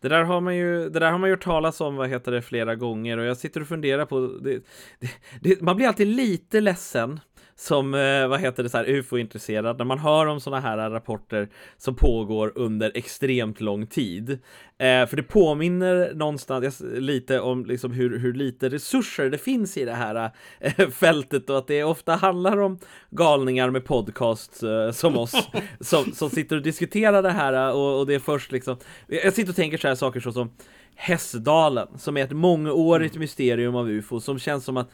det 0.00 0.08
där 0.08 0.24
har 0.24 0.40
man 0.40 0.56
ju, 0.56 0.88
det 0.88 0.98
där 0.98 1.10
har 1.10 1.18
man 1.18 1.30
gjort 1.30 1.44
talas 1.44 1.80
om, 1.80 1.96
vad 1.96 2.08
heter 2.08 2.32
det, 2.32 2.42
flera 2.42 2.74
gånger. 2.74 3.18
Och 3.18 3.24
jag 3.24 3.36
sitter 3.36 3.60
och 3.60 3.68
funderar 3.68 4.06
på, 4.06 4.20
det, 4.20 4.62
det, 4.98 5.10
det, 5.40 5.60
man 5.60 5.76
blir 5.76 5.86
alltid 5.86 6.06
lite 6.06 6.60
ledsen 6.60 7.20
som, 7.60 7.94
eh, 7.94 8.28
vad 8.28 8.40
heter 8.40 8.62
det, 8.62 8.68
så 8.68 8.76
här 8.76 8.88
ufo-intresserad, 8.88 9.78
när 9.78 9.84
man 9.84 9.98
hör 9.98 10.26
om 10.26 10.40
sådana 10.40 10.60
här 10.60 10.90
rapporter 10.90 11.48
som 11.76 11.94
pågår 11.94 12.52
under 12.54 12.92
extremt 12.94 13.60
lång 13.60 13.86
tid. 13.86 14.30
Eh, 14.78 15.06
för 15.06 15.16
det 15.16 15.22
påminner 15.22 16.12
någonstans 16.14 16.82
lite 16.84 17.40
om 17.40 17.64
liksom 17.64 17.92
hur, 17.92 18.18
hur 18.18 18.32
lite 18.32 18.68
resurser 18.68 19.30
det 19.30 19.38
finns 19.38 19.76
i 19.76 19.84
det 19.84 19.94
här 19.94 20.30
eh, 20.60 20.88
fältet 20.90 21.50
och 21.50 21.58
att 21.58 21.66
det 21.66 21.84
ofta 21.84 22.14
handlar 22.14 22.56
om 22.60 22.78
galningar 23.10 23.70
med 23.70 23.84
podcast 23.84 24.62
eh, 24.62 24.90
som 24.90 25.16
oss 25.16 25.48
som, 25.80 26.12
som 26.12 26.30
sitter 26.30 26.56
och 26.56 26.62
diskuterar 26.62 27.22
det 27.22 27.30
här 27.30 27.74
och, 27.74 27.98
och 27.98 28.06
det 28.06 28.14
är 28.14 28.18
först 28.18 28.52
liksom, 28.52 28.76
jag 29.06 29.32
sitter 29.32 29.50
och 29.50 29.56
tänker 29.56 29.78
så 29.78 29.88
här 29.88 29.94
saker 29.94 30.20
så 30.20 30.32
som 30.32 30.50
Hästdalen, 30.94 31.88
som 31.98 32.16
är 32.16 32.24
ett 32.24 32.32
mångårigt 32.32 33.16
mysterium 33.16 33.74
av 33.74 33.90
ufo, 33.90 34.20
som 34.20 34.38
känns 34.38 34.64
som 34.64 34.76
att 34.76 34.90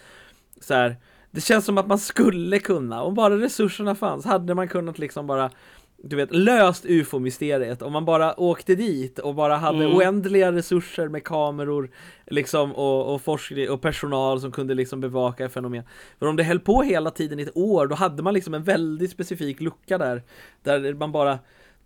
så 0.61 0.75
här, 0.75 0.97
det 1.35 1.41
känns 1.41 1.65
som 1.65 1.79
att 1.79 1.87
man 1.87 1.99
skulle 1.99 2.59
kunna, 2.59 3.03
om 3.03 3.15
bara 3.15 3.39
resurserna 3.39 3.95
fanns, 3.95 4.25
hade 4.25 4.55
man 4.55 4.69
kunnat 4.69 4.99
liksom 4.99 5.27
bara 5.27 5.51
du 5.97 6.17
vet, 6.17 6.35
löst 6.35 6.85
ufo-mysteriet 6.85 7.83
om 7.83 7.93
man 7.93 8.05
bara 8.05 8.41
åkte 8.41 8.75
dit 8.75 9.19
och 9.19 9.35
bara 9.35 9.57
hade 9.57 9.85
mm. 9.85 9.97
oändliga 9.97 10.53
resurser 10.53 11.09
med 11.09 11.25
kameror 11.25 11.91
liksom 12.27 12.73
och, 12.73 13.15
och 13.15 13.23
forskning 13.23 13.71
och 13.71 13.83
personal 13.83 14.41
som 14.41 14.53
kunde 14.53 14.75
liksom 14.75 15.01
bevaka 15.01 15.49
fenomen. 15.49 15.85
För 16.19 16.27
om 16.27 16.37
det 16.37 16.45
höll 16.45 16.61
på 16.61 16.83
hela 16.83 17.11
tiden 17.11 17.41
i 17.41 17.43
ett 17.43 17.57
år, 17.57 17.87
då 17.87 17.95
hade 17.95 18.23
man 18.23 18.35
liksom 18.35 18.55
en 18.55 18.65
väldigt 18.65 19.11
specifik 19.11 19.61
lucka 19.61 19.99
där, 19.99 20.23
där 20.63 20.95
man 20.95 21.13
bara 21.13 21.39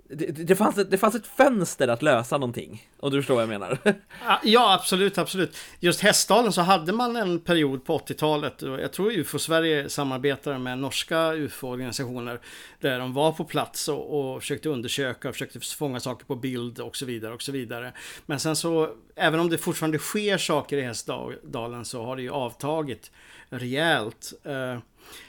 det, 0.09 0.27
det, 0.27 0.57
fanns 0.57 0.79
ett, 0.79 0.91
det 0.91 0.99
fanns 0.99 1.15
ett 1.15 1.27
fönster 1.27 1.89
att 1.89 2.03
lösa 2.03 2.39
någonting. 2.39 2.89
Och 3.01 3.11
du 3.11 3.19
förstår 3.19 3.35
vad 3.35 3.43
jag 3.43 3.49
menar? 3.49 3.79
Ja, 4.43 4.75
absolut, 4.75 5.19
absolut. 5.19 5.57
Just 5.81 6.01
Hästdalen 6.01 6.53
så 6.53 6.61
hade 6.61 6.93
man 6.93 7.17
en 7.17 7.41
period 7.41 7.85
på 7.85 7.99
80-talet. 7.99 8.63
Jag 8.63 8.93
tror 8.93 9.13
UFO-Sverige 9.13 9.89
samarbetar 9.89 10.59
med 10.59 10.79
norska 10.79 11.35
UFO-organisationer. 11.35 12.41
Där 12.81 12.99
de 12.99 13.13
var 13.13 13.33
på 13.33 13.45
plats 13.45 13.89
och, 13.89 14.35
och 14.35 14.43
försökte 14.43 14.69
undersöka, 14.69 15.29
och 15.29 15.35
försökte 15.35 15.61
fånga 15.61 16.01
saker 16.01 16.27
på 16.27 16.37
bild 16.37 16.81
och 16.81 16.97
så 16.97 17.07
vidare 17.07 17.35
och 17.35 17.43
så 17.43 17.53
vidare. 17.53 17.93
Men 18.27 18.41
sen 18.41 18.57
så, 18.57 18.91
även 19.17 19.41
om 19.41 19.51
det 19.51 19.59
fortfarande 19.59 19.99
sker 19.99 20.39
saker 20.39 20.77
i 20.77 20.83
Hästdalen 20.83 21.85
så 21.85 22.05
har 22.05 22.17
det 22.17 22.23
ju 22.23 22.31
avtagit 22.31 23.11
rejält. 23.49 24.33
Eh, 24.45 24.79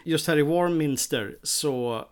just 0.04 0.28
här 0.28 0.38
i 0.38 0.42
Warminster 0.42 1.38
så 1.44 2.06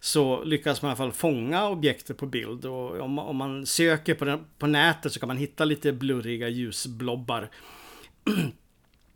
så 0.00 0.44
lyckas 0.44 0.82
man 0.82 0.88
i 0.88 0.90
alla 0.90 0.96
fall 0.96 1.12
fånga 1.12 1.68
objektet 1.68 2.16
på 2.16 2.26
bild. 2.26 2.64
Och 2.64 3.00
om, 3.00 3.18
om 3.18 3.36
man 3.36 3.66
söker 3.66 4.14
på, 4.14 4.24
den, 4.24 4.44
på 4.58 4.66
nätet 4.66 5.12
så 5.12 5.20
kan 5.20 5.26
man 5.26 5.36
hitta 5.36 5.64
lite 5.64 5.92
blurriga 5.92 6.48
ljusblobbar. 6.48 7.50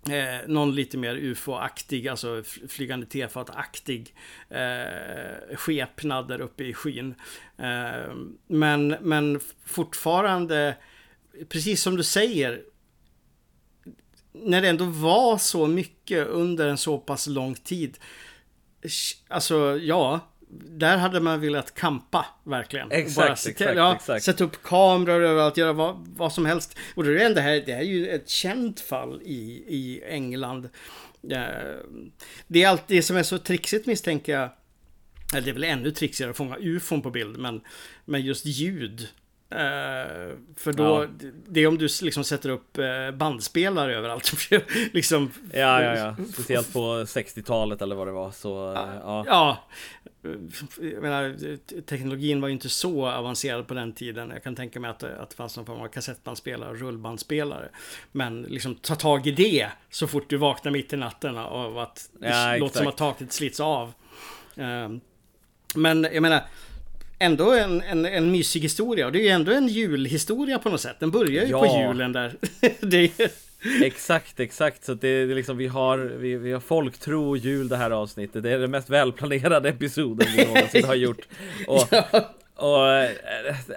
Eh, 0.08 0.48
någon 0.48 0.74
lite 0.74 0.98
mer 0.98 1.16
ufo-aktig, 1.16 2.08
alltså 2.08 2.42
flygande 2.68 3.06
tefat-aktig 3.06 4.14
eh, 4.48 5.56
skepnad 5.56 6.28
där 6.28 6.40
uppe 6.40 6.64
i 6.64 6.74
skyn. 6.74 7.14
Eh, 7.58 8.14
men, 8.46 8.88
men 8.88 9.40
fortfarande, 9.64 10.76
precis 11.48 11.82
som 11.82 11.96
du 11.96 12.02
säger, 12.02 12.62
när 14.32 14.62
det 14.62 14.68
ändå 14.68 14.84
var 14.84 15.38
så 15.38 15.66
mycket 15.66 16.26
under 16.26 16.68
en 16.68 16.78
så 16.78 16.98
pass 16.98 17.26
lång 17.26 17.54
tid. 17.54 17.98
Alltså 19.28 19.78
ja, 19.78 20.20
där 20.58 20.96
hade 20.96 21.20
man 21.20 21.40
velat 21.40 21.74
kampa 21.74 22.26
verkligen. 22.44 22.92
Exakt, 22.92 23.16
Bara 23.16 23.36
se- 23.36 23.50
exakt, 23.50 23.76
ja, 23.76 23.94
exakt. 23.94 24.24
Sätta 24.24 24.44
upp 24.44 24.62
kameror 24.62 25.22
överallt, 25.22 25.56
göra 25.56 25.72
vad, 25.72 26.06
vad 26.16 26.32
som 26.32 26.46
helst. 26.46 26.78
Och 26.94 27.04
det 27.04 27.22
är, 27.22 27.26
ändå 27.26 27.40
här, 27.40 27.62
det 27.66 27.72
här 27.72 27.80
är 27.80 27.84
ju 27.84 28.08
ett 28.08 28.28
känt 28.28 28.80
fall 28.80 29.22
i, 29.24 29.64
i 29.68 30.02
England. 30.08 30.64
Eh, 31.30 31.38
Det 32.46 32.62
är 32.62 32.68
allt 32.68 32.88
det 32.88 33.02
som 33.02 33.16
är 33.16 33.22
så 33.22 33.38
trixigt 33.38 33.86
misstänker 33.86 34.32
jag. 34.32 34.50
Eller 35.32 35.42
det 35.42 35.50
är 35.50 35.54
väl 35.54 35.64
ännu 35.64 35.90
trixigare 35.90 36.30
att 36.30 36.36
fånga 36.36 36.56
ufon 36.60 37.02
på 37.02 37.10
bild, 37.10 37.38
men, 37.38 37.60
men 38.04 38.22
just 38.22 38.46
ljud. 38.46 39.08
Eh, 39.50 40.36
för 40.56 40.72
då, 40.72 40.82
Ja. 40.84 41.06
det- 41.18 41.32
det 41.48 41.60
är 41.60 41.66
om 41.66 41.78
du 41.78 41.88
liksom 42.02 42.24
sätter 42.24 42.48
upp 42.50 42.78
eh, 42.78 43.10
bandspelare 43.14 43.96
överallt. 43.96 44.32
liksom, 44.92 45.30
Ja, 45.52 45.82
ja, 45.82 45.96
ja. 45.96 46.16
Speciellt 46.32 46.72
på 46.72 46.80
60-talet 47.04 47.82
eller 47.82 47.96
vad 47.96 48.06
det 48.08 48.12
var. 48.12 48.30
Så, 48.30 48.72
eh, 48.72 48.80
ja. 49.04 49.24
Ja, 49.26 49.58
jag 50.80 51.02
menar, 51.02 51.56
teknologin 51.82 52.40
var 52.40 52.48
ju 52.48 52.52
inte 52.54 52.68
så 52.68 53.06
avancerad 53.08 53.66
på 53.66 53.74
den 53.74 53.92
tiden. 53.92 54.30
Jag 54.30 54.42
kan 54.42 54.56
tänka 54.56 54.80
mig 54.80 54.90
att, 54.90 55.02
att 55.02 55.30
det 55.30 55.36
fanns 55.36 55.56
någon 55.56 55.66
form 55.66 55.80
av 55.80 55.88
kassettbandspelare 55.88 56.70
och 56.70 56.78
rullbandspelare. 56.80 57.68
Men 58.12 58.42
liksom 58.42 58.74
ta 58.74 58.94
tag 58.94 59.26
i 59.26 59.30
det 59.30 59.68
så 59.90 60.06
fort 60.06 60.30
du 60.30 60.36
vaknar 60.36 60.72
mitt 60.72 60.92
i 60.92 60.96
natten 60.96 61.38
av 61.38 61.78
att 61.78 62.10
det 62.20 62.28
Ja, 62.28 62.56
låter 62.56 62.78
som 62.78 62.86
att 62.86 62.96
taket 62.96 63.32
slits 63.32 63.60
av. 63.60 63.92
Ehm, 64.56 65.00
Men 65.74 66.02
jag 66.12 66.22
menar, 66.22 66.42
ändå 67.20 67.52
en, 67.52 67.82
en, 67.82 68.06
en 68.06 68.30
mysig 68.32 68.60
historia. 68.60 69.06
Och 69.06 69.12
det 69.12 69.18
är 69.18 69.22
ju 69.22 69.28
ändå 69.28 69.52
en 69.52 69.68
julhistoria 69.68 70.58
på 70.58 70.68
något 70.70 70.80
sätt. 70.80 70.96
Den 71.00 71.10
börjar 71.10 71.44
ju 71.44 71.50
Ja. 71.50 71.60
på 71.60 71.82
julen 71.82 72.12
där. 72.12 72.34
är, 72.96 73.10
Exakt, 73.84 74.40
exakt. 74.40 74.84
Så 74.84 74.94
det 74.94 75.08
är 75.08 75.26
liksom, 75.26 75.56
vi 75.56 75.66
har, 75.66 75.98
vi, 75.98 76.36
vi 76.36 76.52
har 76.52 76.60
folktro 76.60 77.28
och 77.28 77.36
jul 77.36 77.68
det 77.68 77.76
här 77.76 77.90
avsnittet. 77.90 78.42
Det 78.42 78.50
är 78.50 78.58
den 78.58 78.70
mest 78.70 78.90
välplanerade 78.90 79.68
episoden 79.68 80.28
vi 80.36 80.44
någonsin 80.44 80.84
har 80.84 80.94
gjort. 80.94 81.28
Och, 81.66 81.92
och 82.54 82.88
eh, 82.88 83.10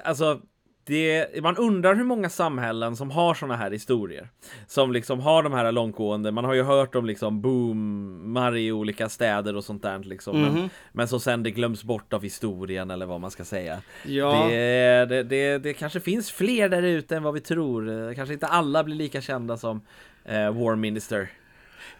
alltså, 0.03 0.41
det, 0.85 1.43
man 1.43 1.57
undrar 1.57 1.95
hur 1.95 2.03
många 2.03 2.29
samhällen 2.29 2.95
som 2.95 3.11
har 3.11 3.33
såna 3.33 3.55
här 3.55 3.71
historier. 3.71 4.29
Som 4.67 4.91
liksom 4.91 5.19
har 5.19 5.43
de 5.43 5.53
här 5.53 5.71
långtgående, 5.71 6.31
man 6.31 6.45
har 6.45 6.53
ju 6.53 6.63
hört 6.63 6.95
om 6.95 7.05
liksom 7.05 7.41
boomar 7.41 8.57
i 8.57 8.71
olika 8.71 9.09
städer 9.09 9.55
och 9.55 9.63
sånt 9.63 9.83
där 9.83 9.99
liksom. 9.99 10.41
Men, 10.41 10.69
men 10.91 11.07
så 11.07 11.19
sen 11.19 11.43
det 11.43 11.51
glöms 11.51 11.83
bort 11.83 12.13
av 12.13 12.23
historien 12.23 12.91
eller 12.91 13.05
vad 13.05 13.21
man 13.21 13.31
ska 13.31 13.43
säga. 13.43 13.81
Ja. 14.05 14.47
Det, 14.49 15.05
det, 15.05 15.23
det, 15.23 15.57
det 15.57 15.73
kanske 15.73 15.99
finns 15.99 16.31
fler 16.31 16.69
där 16.69 16.83
ute 16.83 17.15
än 17.15 17.23
vad 17.23 17.33
vi 17.33 17.39
tror. 17.39 18.13
Kanske 18.13 18.33
inte 18.33 18.47
alla 18.47 18.83
blir 18.83 18.95
lika 18.95 19.21
kända 19.21 19.57
som 19.57 19.81
eh, 20.25 20.51
War 20.51 20.75
Minister. 20.75 21.29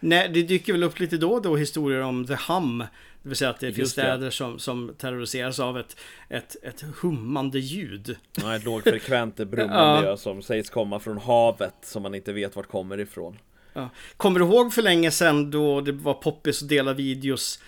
Nej, 0.00 0.30
det 0.34 0.42
dyker 0.42 0.72
väl 0.72 0.82
upp 0.82 1.00
lite 1.00 1.16
då 1.16 1.32
och 1.32 1.42
då 1.42 1.56
historier 1.56 2.00
om 2.00 2.26
The 2.26 2.36
Hum. 2.48 2.84
Det 3.24 3.28
vill 3.28 3.36
säga 3.36 3.50
att 3.50 3.60
det 3.60 3.66
finns 3.66 3.78
Just 3.78 3.96
det. 3.96 4.02
städer 4.02 4.30
som, 4.30 4.58
som 4.58 4.94
terroriseras 4.98 5.60
av 5.60 5.78
ett, 5.78 5.96
ett, 6.28 6.56
ett 6.62 6.84
hummande 7.00 7.58
ljud. 7.58 8.16
Ja, 8.42 8.56
ett 8.56 8.64
lågfrekvent 8.64 9.36
brummande 9.36 10.08
ja. 10.08 10.16
som 10.16 10.42
sägs 10.42 10.70
komma 10.70 11.00
från 11.00 11.18
havet 11.18 11.74
som 11.82 12.02
man 12.02 12.14
inte 12.14 12.32
vet 12.32 12.56
vart 12.56 12.68
kommer 12.68 13.00
ifrån. 13.00 13.38
Ja. 13.72 13.88
Kommer 14.16 14.40
du 14.40 14.46
ihåg 14.46 14.72
för 14.72 14.82
länge 14.82 15.10
sedan 15.10 15.50
då 15.50 15.80
det 15.80 15.92
var 15.92 16.14
poppis 16.14 16.62
att 16.62 16.68
dela 16.68 16.92
videos? 16.92 17.60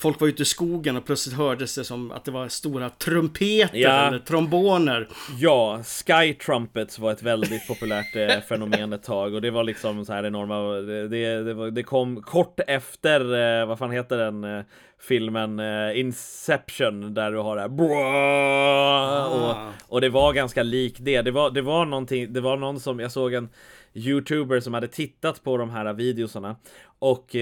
Folk 0.00 0.20
var 0.20 0.28
ute 0.28 0.42
i 0.42 0.44
skogen 0.44 0.96
och 0.96 1.04
plötsligt 1.04 1.36
hördes 1.36 1.74
det 1.74 1.84
som 1.84 2.10
att 2.10 2.24
det 2.24 2.30
var 2.30 2.48
stora 2.48 2.90
trumpeter 2.90 3.78
Ja. 3.78 3.90
eller 4.06 4.18
tromboner. 4.18 5.08
Ja, 5.38 5.82
Sky 5.82 6.34
Trumpets 6.34 6.98
var 6.98 7.12
ett 7.12 7.22
väldigt 7.22 7.68
populärt 7.68 8.16
eh, 8.16 8.40
fenomen 8.48 8.92
ett 8.92 9.02
tag 9.02 9.34
och 9.34 9.40
det 9.42 9.50
var 9.50 9.64
liksom 9.64 10.04
så 10.04 10.12
här 10.12 10.24
enorma, 10.26 10.60
det, 10.62 11.08
det, 11.08 11.42
det, 11.44 11.54
var, 11.54 11.70
det 11.70 11.82
kom 11.82 12.22
kort 12.22 12.60
efter, 12.66 13.20
eh, 13.60 13.66
vad 13.66 13.78
fan 13.78 13.90
heter 13.90 14.18
den 14.18 14.44
eh, 14.44 14.64
filmen, 15.00 15.60
Inception, 15.94 17.14
där 17.14 17.32
du 17.32 17.38
har 17.38 17.56
det 17.56 17.62
här 17.62 17.68
Ah. 18.02 19.26
och, 19.26 19.56
och 19.94 20.00
det 20.00 20.08
var 20.08 20.32
ganska 20.32 20.62
likt 20.62 20.98
det. 21.00 21.22
Det 21.22 21.30
var, 21.30 21.50
det 21.50 21.62
var 21.62 21.84
någonting, 21.84 22.32
det 22.32 22.40
var 22.40 22.56
någon 22.56 22.80
som, 22.80 23.00
jag 23.00 23.12
såg 23.12 23.34
en 23.34 23.48
youtuber 23.94 24.60
som 24.60 24.74
hade 24.74 24.88
tittat 24.88 25.44
på 25.44 25.56
de 25.56 25.70
här 25.70 25.92
videosarna 25.92 26.56
och 26.98 27.36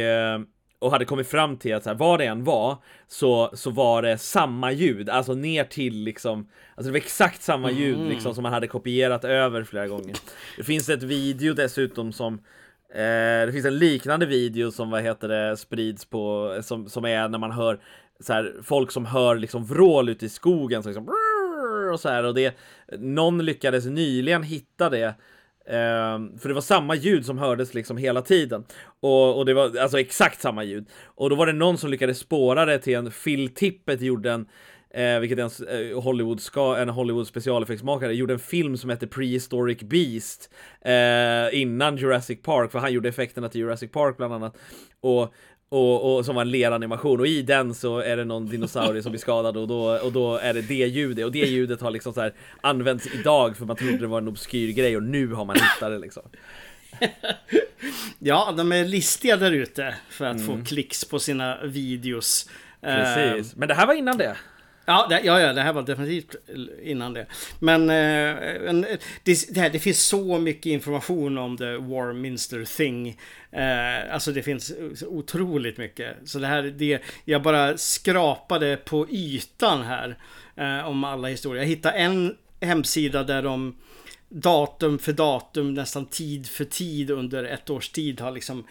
och 0.78 0.90
hade 0.90 1.04
kommit 1.04 1.28
fram 1.28 1.56
till 1.56 1.74
att 1.74 1.82
så 1.82 1.90
här, 1.90 1.96
vad 1.96 2.20
det 2.20 2.24
än 2.26 2.44
var 2.44 2.76
så, 3.08 3.50
så 3.54 3.70
var 3.70 4.02
det 4.02 4.18
samma 4.18 4.72
ljud, 4.72 5.08
alltså 5.08 5.34
ner 5.34 5.64
till 5.64 5.94
liksom 5.94 6.48
Alltså 6.74 6.88
det 6.88 6.92
var 6.92 7.04
exakt 7.04 7.42
samma 7.42 7.70
ljud 7.70 8.08
liksom 8.08 8.34
som 8.34 8.42
man 8.42 8.52
hade 8.52 8.66
kopierat 8.66 9.24
över 9.24 9.64
flera 9.64 9.88
gånger. 9.88 10.16
Det 10.56 10.64
finns 10.64 10.88
ett 10.88 11.02
video 11.02 11.54
dessutom 11.54 12.12
som 12.12 12.34
eh, 12.94 13.46
Det 13.46 13.52
finns 13.52 13.66
en 13.66 13.78
liknande 13.78 14.26
video 14.26 14.70
som 14.70 14.90
vad 14.90 15.02
heter 15.02 15.28
det 15.28 15.56
sprids 15.56 16.04
på 16.04 16.56
Som, 16.62 16.88
som 16.88 17.04
är 17.04 17.28
när 17.28 17.38
man 17.38 17.52
hör 17.52 17.78
så 18.20 18.32
här, 18.32 18.54
folk 18.62 18.90
som 18.90 19.06
hör 19.06 19.36
liksom 19.36 19.64
vrål 19.64 20.08
ute 20.08 20.26
i 20.26 20.28
skogen 20.28 20.82
så 20.82 20.88
liksom, 20.88 21.08
och 21.92 22.00
så 22.00 22.08
här 22.08 22.24
och 22.24 22.34
det 22.34 22.56
Någon 22.98 23.44
lyckades 23.44 23.86
nyligen 23.86 24.42
hitta 24.42 24.90
det 24.90 25.14
Ehm, 25.68 26.38
för 26.38 26.48
det 26.48 26.54
var 26.54 26.60
samma 26.60 26.94
ljud 26.94 27.26
som 27.26 27.38
hördes 27.38 27.74
liksom 27.74 27.96
hela 27.96 28.22
tiden. 28.22 28.64
Och, 29.00 29.38
och 29.38 29.46
det 29.46 29.54
var 29.54 29.78
alltså 29.78 30.00
exakt 30.00 30.40
samma 30.40 30.64
ljud. 30.64 30.86
Och 31.04 31.30
då 31.30 31.36
var 31.36 31.46
det 31.46 31.52
någon 31.52 31.78
som 31.78 31.90
lyckades 31.90 32.18
spåra 32.18 32.64
det 32.64 32.78
till 32.78 32.94
en 32.94 33.10
Phil 33.10 33.54
Tippett 33.54 34.00
gjorde 34.00 34.32
en 34.32 34.46
Eh, 34.96 35.20
vilket 35.20 35.38
är 35.38 35.42
en, 35.42 35.90
eh, 35.90 36.02
Hollywood 36.02 36.40
ska, 36.40 36.76
en 36.76 36.88
Hollywood 36.88 37.26
specialeffektsmakare, 37.26 38.14
gjorde 38.14 38.32
en 38.32 38.38
film 38.38 38.76
som 38.76 38.90
heter 38.90 39.06
Prehistoric 39.06 39.78
Beast 39.78 40.50
eh, 40.80 41.60
innan 41.60 41.96
Jurassic 41.96 42.42
Park, 42.42 42.72
för 42.72 42.78
han 42.78 42.92
gjorde 42.92 43.08
effekterna 43.08 43.48
till 43.48 43.60
Jurassic 43.60 43.90
Park 43.90 44.16
bland 44.16 44.34
annat. 44.34 44.56
Och, 45.00 45.34
och, 45.68 46.16
och 46.16 46.24
som 46.24 46.34
var 46.34 46.42
en 46.42 46.50
leranimation 46.50 47.20
och 47.20 47.26
i 47.26 47.42
den 47.42 47.74
så 47.74 47.98
är 47.98 48.16
det 48.16 48.24
någon 48.24 48.46
dinosaurie 48.46 49.02
som 49.02 49.12
blir 49.12 49.20
skadad 49.20 49.56
och 49.56 49.68
då, 49.68 49.98
och 49.98 50.12
då 50.12 50.36
är 50.36 50.54
det 50.54 50.62
det 50.62 50.74
ljudet 50.74 51.24
och 51.24 51.32
det 51.32 51.38
ljudet 51.38 51.80
har 51.80 51.90
liksom 51.90 52.12
så 52.12 52.20
här 52.20 52.32
använts 52.60 53.06
idag 53.14 53.56
för 53.56 53.64
man 53.64 53.76
trodde 53.76 53.98
det 53.98 54.06
var 54.06 54.18
en 54.18 54.28
obskyr 54.28 54.72
grej 54.72 54.96
och 54.96 55.02
nu 55.02 55.32
har 55.32 55.44
man 55.44 55.56
hittat 55.56 55.90
det 55.90 55.98
liksom. 55.98 56.22
Ja, 58.18 58.54
de 58.56 58.72
är 58.72 58.84
listiga 58.84 59.36
där 59.36 59.52
ute 59.52 59.94
för 60.08 60.24
att 60.24 60.46
få 60.46 60.64
klicks 60.66 61.04
på 61.04 61.18
sina 61.18 61.64
videos. 61.64 62.50
Precis, 62.80 63.56
men 63.56 63.68
det 63.68 63.74
här 63.74 63.86
var 63.86 63.94
innan 63.94 64.18
det. 64.18 64.36
Ja, 64.86 65.06
det, 65.08 65.20
ja, 65.24 65.40
ja, 65.40 65.52
det 65.52 65.62
här 65.62 65.72
var 65.72 65.82
definitivt 65.82 66.34
innan 66.82 67.12
det. 67.12 67.26
Men 67.58 67.90
eh, 67.90 68.68
en, 68.68 68.86
det, 69.22 69.54
det, 69.54 69.60
här, 69.60 69.70
det 69.70 69.78
finns 69.78 70.02
så 70.02 70.38
mycket 70.38 70.66
information 70.66 71.38
om 71.38 71.56
The 71.56 71.76
Warminster 71.76 72.64
Thing. 72.76 73.08
Eh, 73.52 74.14
alltså 74.14 74.32
det 74.32 74.42
finns 74.42 74.72
otroligt 75.06 75.78
mycket. 75.78 76.16
Så 76.24 76.38
det 76.38 76.46
här, 76.46 76.62
det, 76.62 77.02
jag 77.24 77.42
bara 77.42 77.76
skrapade 77.76 78.76
på 78.76 79.06
ytan 79.10 79.82
här. 79.82 80.16
Eh, 80.56 80.88
om 80.88 81.04
alla 81.04 81.28
historier. 81.28 81.62
Jag 81.62 81.68
hittade 81.68 81.98
en 81.98 82.36
hemsida 82.60 83.24
där 83.24 83.42
de 83.42 83.76
datum 84.28 84.98
för 84.98 85.12
datum, 85.12 85.74
nästan 85.74 86.06
tid 86.06 86.46
för 86.46 86.64
tid 86.64 87.10
under 87.10 87.44
ett 87.44 87.70
års 87.70 87.88
tid 87.88 88.20
har 88.20 88.30
liksom 88.30 88.66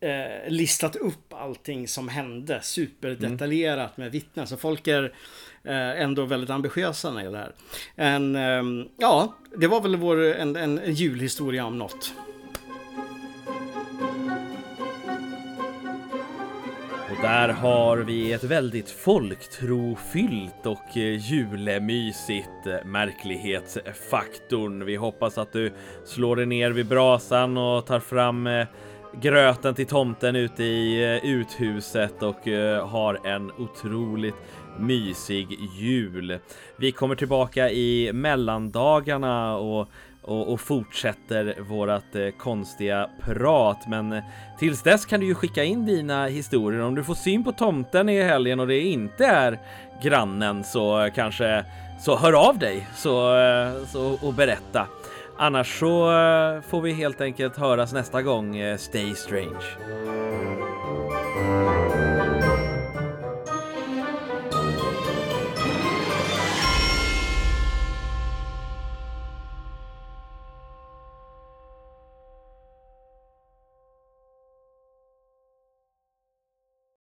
eh, 0.00 0.50
listat 0.50 0.96
upp 0.96 1.32
allting 1.32 1.88
som 1.88 2.08
hände 2.08 2.60
superdetaljerat 2.62 3.96
med 3.96 4.12
vittnen. 4.12 4.46
Så 4.46 4.56
folk 4.56 4.86
är 4.86 5.04
eh, 5.64 6.02
ändå 6.02 6.24
väldigt 6.24 6.50
ambitiösa 6.50 7.10
när 7.10 7.30
det 7.30 7.38
här. 7.38 7.52
En, 7.94 8.36
ehm, 8.36 8.88
ja, 8.96 9.34
det 9.56 9.66
var 9.66 9.80
väl 9.80 9.96
vår, 9.96 10.34
en, 10.34 10.56
en, 10.56 10.78
en 10.78 10.94
julhistoria 10.94 11.64
om 11.64 11.78
något. 11.78 12.12
Och 17.16 17.22
där 17.22 17.48
har 17.48 17.96
vi 17.96 18.32
ett 18.32 18.44
väldigt 18.44 18.90
folktrofyllt 18.90 20.66
och 20.66 20.96
eh, 20.96 21.30
julemysigt 21.30 22.66
eh, 22.66 22.84
märklighetsfaktorn. 22.84 24.84
Vi 24.84 24.96
hoppas 24.96 25.38
att 25.38 25.52
du 25.52 25.72
slår 26.04 26.36
dig 26.36 26.46
ner 26.46 26.70
vid 26.70 26.86
brasan 26.86 27.56
och 27.56 27.86
tar 27.86 28.00
fram 28.00 28.46
eh, 28.46 28.66
gröten 29.20 29.74
till 29.74 29.86
tomten 29.86 30.36
ute 30.36 30.64
i 30.64 31.14
eh, 31.14 31.30
uthuset 31.30 32.22
och 32.22 32.48
eh, 32.48 32.88
har 32.88 33.26
en 33.26 33.52
otroligt 33.58 34.34
mysig 34.78 35.58
jul. 35.78 36.38
Vi 36.78 36.92
kommer 36.92 37.14
tillbaka 37.14 37.70
i 37.70 38.10
mellandagarna 38.12 39.56
och 39.56 39.88
och, 40.26 40.52
och 40.52 40.60
fortsätter 40.60 41.56
vårat 41.60 42.14
eh, 42.14 42.28
konstiga 42.38 43.10
prat. 43.22 43.78
Men 43.88 44.12
eh, 44.12 44.22
tills 44.58 44.82
dess 44.82 45.06
kan 45.06 45.20
du 45.20 45.26
ju 45.26 45.34
skicka 45.34 45.64
in 45.64 45.86
dina 45.86 46.26
historier. 46.26 46.80
Om 46.80 46.94
du 46.94 47.04
får 47.04 47.14
syn 47.14 47.44
på 47.44 47.52
tomten 47.52 48.08
i 48.08 48.22
helgen 48.22 48.60
och 48.60 48.66
det 48.66 48.80
inte 48.80 49.26
är 49.26 49.58
grannen 50.02 50.64
så 50.64 51.04
eh, 51.04 51.12
kanske 51.12 51.64
så 52.00 52.16
hör 52.16 52.48
av 52.48 52.58
dig 52.58 52.88
så, 52.96 53.38
eh, 53.38 53.72
så, 53.86 54.18
och 54.22 54.34
berätta. 54.34 54.86
Annars 55.38 55.78
så 55.80 56.10
eh, 56.10 56.60
får 56.60 56.80
vi 56.80 56.92
helt 56.92 57.20
enkelt 57.20 57.56
höras 57.56 57.92
nästa 57.92 58.22
gång. 58.22 58.56
Eh, 58.56 58.76
Stay 58.76 59.14
strange. 59.14 59.64